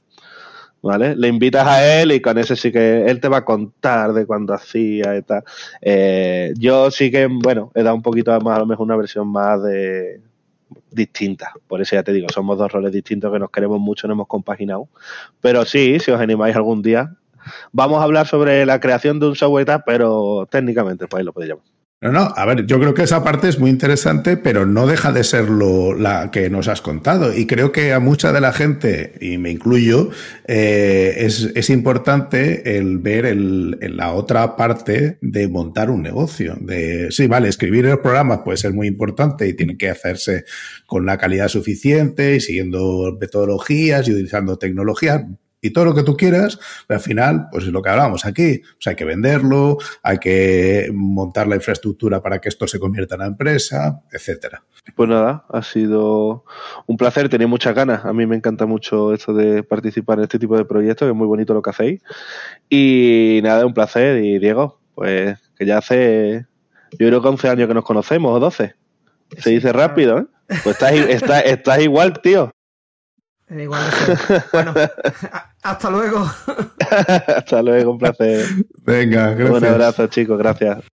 ¿Vale? 0.84 1.16
Le 1.16 1.28
invitas 1.28 1.68
a 1.68 2.02
él 2.02 2.12
y 2.12 2.22
con 2.22 2.40
ese 2.40 2.56
sí 2.56 2.72
que 2.72 3.06
él 3.06 3.20
te 3.20 3.28
va 3.28 3.38
a 3.38 3.46
contar 3.46 4.14
de 4.14 4.26
cuándo 4.26 4.54
hacía 4.54 5.16
y 5.16 5.22
tal. 5.22 5.44
Eh, 5.80 6.54
yo 6.58 6.90
sí 6.90 7.12
que, 7.12 7.28
bueno, 7.28 7.72
he 7.76 7.84
dado 7.84 7.96
un 7.96 8.02
poquito 8.02 8.40
más, 8.42 8.56
a 8.56 8.60
lo 8.60 8.66
mejor 8.66 8.86
una 8.86 8.96
versión 8.96 9.28
más 9.28 9.62
de 9.62 10.22
distinta. 10.90 11.54
Por 11.68 11.82
eso 11.82 11.96
ya 11.96 12.04
te 12.04 12.14
digo, 12.14 12.28
somos 12.34 12.58
dos 12.58 12.72
roles 12.72 12.92
distintos 12.92 13.32
que 13.32 13.40
nos 13.40 13.52
queremos 13.52 13.80
mucho, 13.80 14.08
no 14.08 14.14
hemos 14.14 14.28
compaginado. 14.28 14.88
Pero 15.40 15.66
sí, 15.66 16.00
si 16.00 16.12
os 16.12 16.20
animáis 16.20 16.56
algún 16.56 16.82
día, 16.82 17.16
vamos 17.72 18.00
a 18.00 18.04
hablar 18.04 18.28
sobre 18.28 18.66
la 18.66 18.80
creación 18.80 19.20
de 19.20 19.28
un 19.28 19.36
software 19.36 19.84
pero 19.86 20.48
técnicamente, 20.50 21.08
pues 21.08 21.20
ahí 21.20 21.26
lo 21.26 21.34
podéis 21.34 21.52
llamar. 21.52 21.70
No, 22.04 22.12
no, 22.12 22.34
a 22.36 22.45
ver, 22.47 22.66
yo 22.66 22.80
creo 22.80 22.95
que 22.95 23.04
esa 23.04 23.24
parte 23.24 23.47
es 23.47 23.60
muy 23.60 23.70
interesante, 23.70 24.36
pero 24.36 24.66
no 24.66 24.88
deja 24.88 25.12
de 25.12 25.24
ser 25.24 25.47
lo, 25.49 25.93
la 25.93 26.32
que 26.32 26.49
nos 26.49 26.68
has 26.68 26.82
contado. 26.82 27.32
Y 27.32 27.45
creo 27.45 27.72
que 27.72 27.93
a 27.93 27.99
mucha 27.99 28.34
de 28.34 28.41
la 28.41 28.54
gente, 28.54 29.14
y 29.22 29.38
me 29.38 29.52
incluyo, 29.52 30.10
eh, 30.47 31.14
es, 31.18 31.52
es, 31.54 31.70
importante 31.70 32.76
el 32.76 32.97
ver 32.97 33.28
el, 33.28 33.78
la 33.95 34.14
otra 34.14 34.56
parte 34.56 35.20
de 35.22 35.47
montar 35.47 35.91
un 35.91 36.02
negocio. 36.02 36.58
De, 36.60 37.12
sí, 37.12 37.28
vale, 37.28 37.49
escribir 37.49 37.86
los 37.86 37.99
programas 37.99 38.39
puede 38.39 38.58
ser 38.58 38.74
muy 38.74 38.88
importante 38.88 39.47
y 39.47 39.54
tiene 39.54 39.78
que 39.78 39.91
hacerse 39.91 40.45
con 40.88 41.06
la 41.06 41.20
calidad 41.20 41.49
suficiente 41.49 42.36
y 42.36 42.39
siguiendo 42.39 43.16
metodologías 43.22 44.08
y 44.08 44.14
utilizando 44.14 44.58
tecnologías 44.58 45.22
y 45.62 45.72
todo 45.72 45.86
lo 45.86 45.93
que 45.93 46.03
tú 46.03 46.18
quieras, 46.18 46.59
pero 46.88 46.97
al 46.97 47.03
final, 47.03 47.47
pues 47.51 47.66
es 47.66 47.72
lo 47.72 47.82
que 47.82 47.89
hablábamos 47.89 48.26
aquí. 48.26 48.62
O 48.64 48.82
sea, 48.82 48.91
hay 48.91 48.95
que 48.95 49.05
venderlo, 49.05 49.78
hay 50.01 50.18
que 50.18 50.89
montar 50.93 51.47
la 51.47 51.55
infraestructura 51.55 52.22
para 52.22 52.39
que 52.39 52.49
esto 52.49 52.68
se 52.68 52.80
convierta 52.80 53.16
en 53.16 53.22
la 53.22 53.28
empresa, 53.28 54.01
etcétera. 54.12 54.64
Pues 54.95 55.07
nada, 55.07 55.45
ha 55.49 55.62
sido 55.62 56.43
un 56.88 56.97
placer, 56.97 57.30
tenía 57.30 57.47
muchas 57.47 57.76
ganas. 57.76 58.03
A 58.05 58.14
mí 58.14 58.26
me 58.26 58.36
encanta 58.36 58.66
mucho 58.66 59.14
esto 59.14 59.34
de 59.34 59.62
participar 59.64 60.18
en 60.18 60.24
este 60.24 60.39
tipo 60.39 60.57
de 60.57 60.66
proyectos, 60.66 61.05
que 61.05 61.12
es 61.12 61.18
muy 61.18 61.28
bonito 61.28 61.53
lo 61.53 61.62
que 61.62 61.70
hacéis. 61.70 62.01
Y 62.70 63.39
nada, 63.43 63.66
un 63.66 63.74
placer. 63.74 64.24
Y 64.24 64.39
Diego, 64.39 64.80
pues 64.95 65.38
que 65.55 65.66
ya 65.66 65.78
hace, 65.78 66.47
yo 66.97 67.07
creo 67.07 67.22
que 67.22 67.28
11 67.28 67.49
años 67.49 67.68
que 67.68 67.74
nos 67.76 67.86
conocemos, 67.86 68.36
o 68.36 68.39
12. 68.39 68.74
Se 69.38 69.49
dice 69.51 69.72
rápido, 69.72 70.18
¿eh? 70.18 70.26
Pues 70.64 70.76
estás, 70.76 70.91
estás, 71.09 71.45
estás 71.45 71.80
igual, 71.82 72.20
tío. 72.22 72.51
Igual 73.60 73.91
de 73.91 74.43
bueno, 74.54 74.74
hasta 75.64 75.89
luego. 75.89 76.20
hasta 77.36 77.62
luego, 77.62 77.91
un 77.91 77.97
placer. 77.97 78.45
Venga, 78.84 79.32
gracias. 79.32 79.58
Un 79.58 79.66
abrazo, 79.66 80.08
chicos, 80.08 80.38
gracias. 80.38 80.84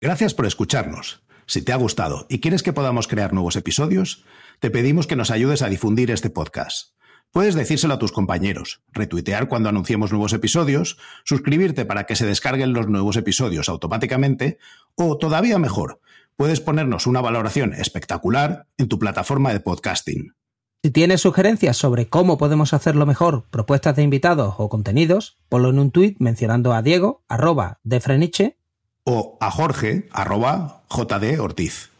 Gracias 0.00 0.34
por 0.34 0.46
escucharnos. 0.46 1.22
Si 1.46 1.62
te 1.62 1.72
ha 1.72 1.76
gustado 1.76 2.26
y 2.28 2.40
quieres 2.40 2.62
que 2.62 2.72
podamos 2.72 3.08
crear 3.08 3.32
nuevos 3.32 3.56
episodios, 3.56 4.24
te 4.60 4.70
pedimos 4.70 5.06
que 5.06 5.16
nos 5.16 5.30
ayudes 5.30 5.62
a 5.62 5.68
difundir 5.68 6.10
este 6.10 6.30
podcast. 6.30 6.94
Puedes 7.32 7.54
decírselo 7.54 7.94
a 7.94 7.98
tus 7.98 8.12
compañeros, 8.12 8.82
retuitear 8.92 9.48
cuando 9.48 9.68
anunciemos 9.68 10.10
nuevos 10.10 10.32
episodios, 10.32 10.98
suscribirte 11.24 11.84
para 11.84 12.04
que 12.04 12.16
se 12.16 12.26
descarguen 12.26 12.72
los 12.72 12.88
nuevos 12.88 13.16
episodios 13.16 13.68
automáticamente 13.68 14.58
o, 14.96 15.16
todavía 15.16 15.58
mejor, 15.58 16.00
puedes 16.36 16.60
ponernos 16.60 17.06
una 17.06 17.20
valoración 17.20 17.72
espectacular 17.72 18.66
en 18.78 18.88
tu 18.88 18.98
plataforma 18.98 19.52
de 19.52 19.60
podcasting. 19.60 20.34
Si 20.82 20.90
tienes 20.90 21.20
sugerencias 21.20 21.76
sobre 21.76 22.08
cómo 22.08 22.38
podemos 22.38 22.72
hacerlo 22.72 23.04
mejor, 23.04 23.44
propuestas 23.50 23.96
de 23.96 24.02
invitados 24.02 24.54
o 24.56 24.70
contenidos, 24.70 25.36
ponlo 25.50 25.68
en 25.68 25.78
un 25.78 25.90
tuit 25.90 26.16
mencionando 26.20 26.72
a 26.72 26.80
Diego, 26.80 27.22
arroba 27.28 27.80
de 27.82 28.00
Freniche, 28.00 28.56
o 29.04 29.36
a 29.42 29.50
Jorge, 29.50 30.08
arroba 30.10 30.84
JD 30.88 31.38
Ortiz. 31.38 31.90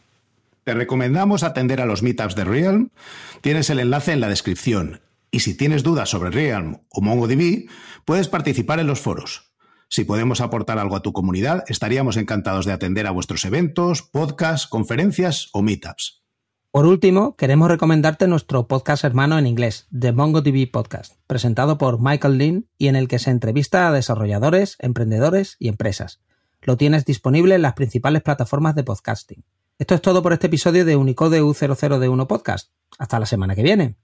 Te 0.63 0.73
recomendamos 0.73 1.43
atender 1.43 1.79
a 1.79 1.85
los 1.85 2.01
meetups 2.01 2.35
de 2.35 2.43
Realm. 2.43 2.89
Tienes 3.41 3.69
el 3.69 3.79
enlace 3.79 4.13
en 4.13 4.19
la 4.19 4.29
descripción. 4.29 5.01
Y 5.29 5.41
si 5.41 5.55
tienes 5.55 5.83
dudas 5.83 6.09
sobre 6.09 6.31
Realm 6.31 6.77
o 6.89 7.01
MongoDB, 7.01 7.69
puedes 8.03 8.29
participar 8.29 8.79
en 8.79 8.87
los 8.87 8.99
foros. 8.99 9.53
Si 9.89 10.05
podemos 10.05 10.41
aportar 10.41 10.79
algo 10.79 10.95
a 10.95 11.03
tu 11.03 11.13
comunidad, 11.13 11.65
estaríamos 11.67 12.17
encantados 12.17 12.65
de 12.65 12.73
atender 12.73 13.05
a 13.05 13.11
vuestros 13.11 13.45
eventos, 13.45 14.01
podcasts, 14.01 14.65
conferencias 14.65 15.49
o 15.53 15.61
meetups. 15.61 16.20
Por 16.71 16.85
último, 16.85 17.35
queremos 17.35 17.67
recomendarte 17.67 18.27
nuestro 18.27 18.69
podcast 18.69 19.03
hermano 19.03 19.37
en 19.37 19.45
inglés, 19.45 19.87
The 19.91 20.13
MongoDB 20.13 20.71
Podcast, 20.71 21.15
presentado 21.27 21.77
por 21.77 21.99
Michael 21.99 22.37
Lynn 22.37 22.69
y 22.77 22.87
en 22.87 22.95
el 22.95 23.09
que 23.09 23.19
se 23.19 23.29
entrevista 23.29 23.89
a 23.89 23.91
desarrolladores, 23.91 24.77
emprendedores 24.79 25.57
y 25.59 25.67
empresas. 25.67 26.21
Lo 26.61 26.77
tienes 26.77 27.03
disponible 27.03 27.55
en 27.55 27.61
las 27.61 27.73
principales 27.73 28.21
plataformas 28.21 28.73
de 28.75 28.85
podcasting. 28.85 29.43
Esto 29.79 29.95
es 29.95 30.01
todo 30.01 30.23
por 30.23 30.31
este 30.31 30.47
episodio 30.47 30.85
de 30.85 30.95
Unicode 30.95 31.43
U00D1 31.43 32.25
Podcast. 32.27 32.71
Hasta 32.97 33.19
la 33.19 33.25
semana 33.25 33.53
que 33.53 33.63
viene. 33.63 33.97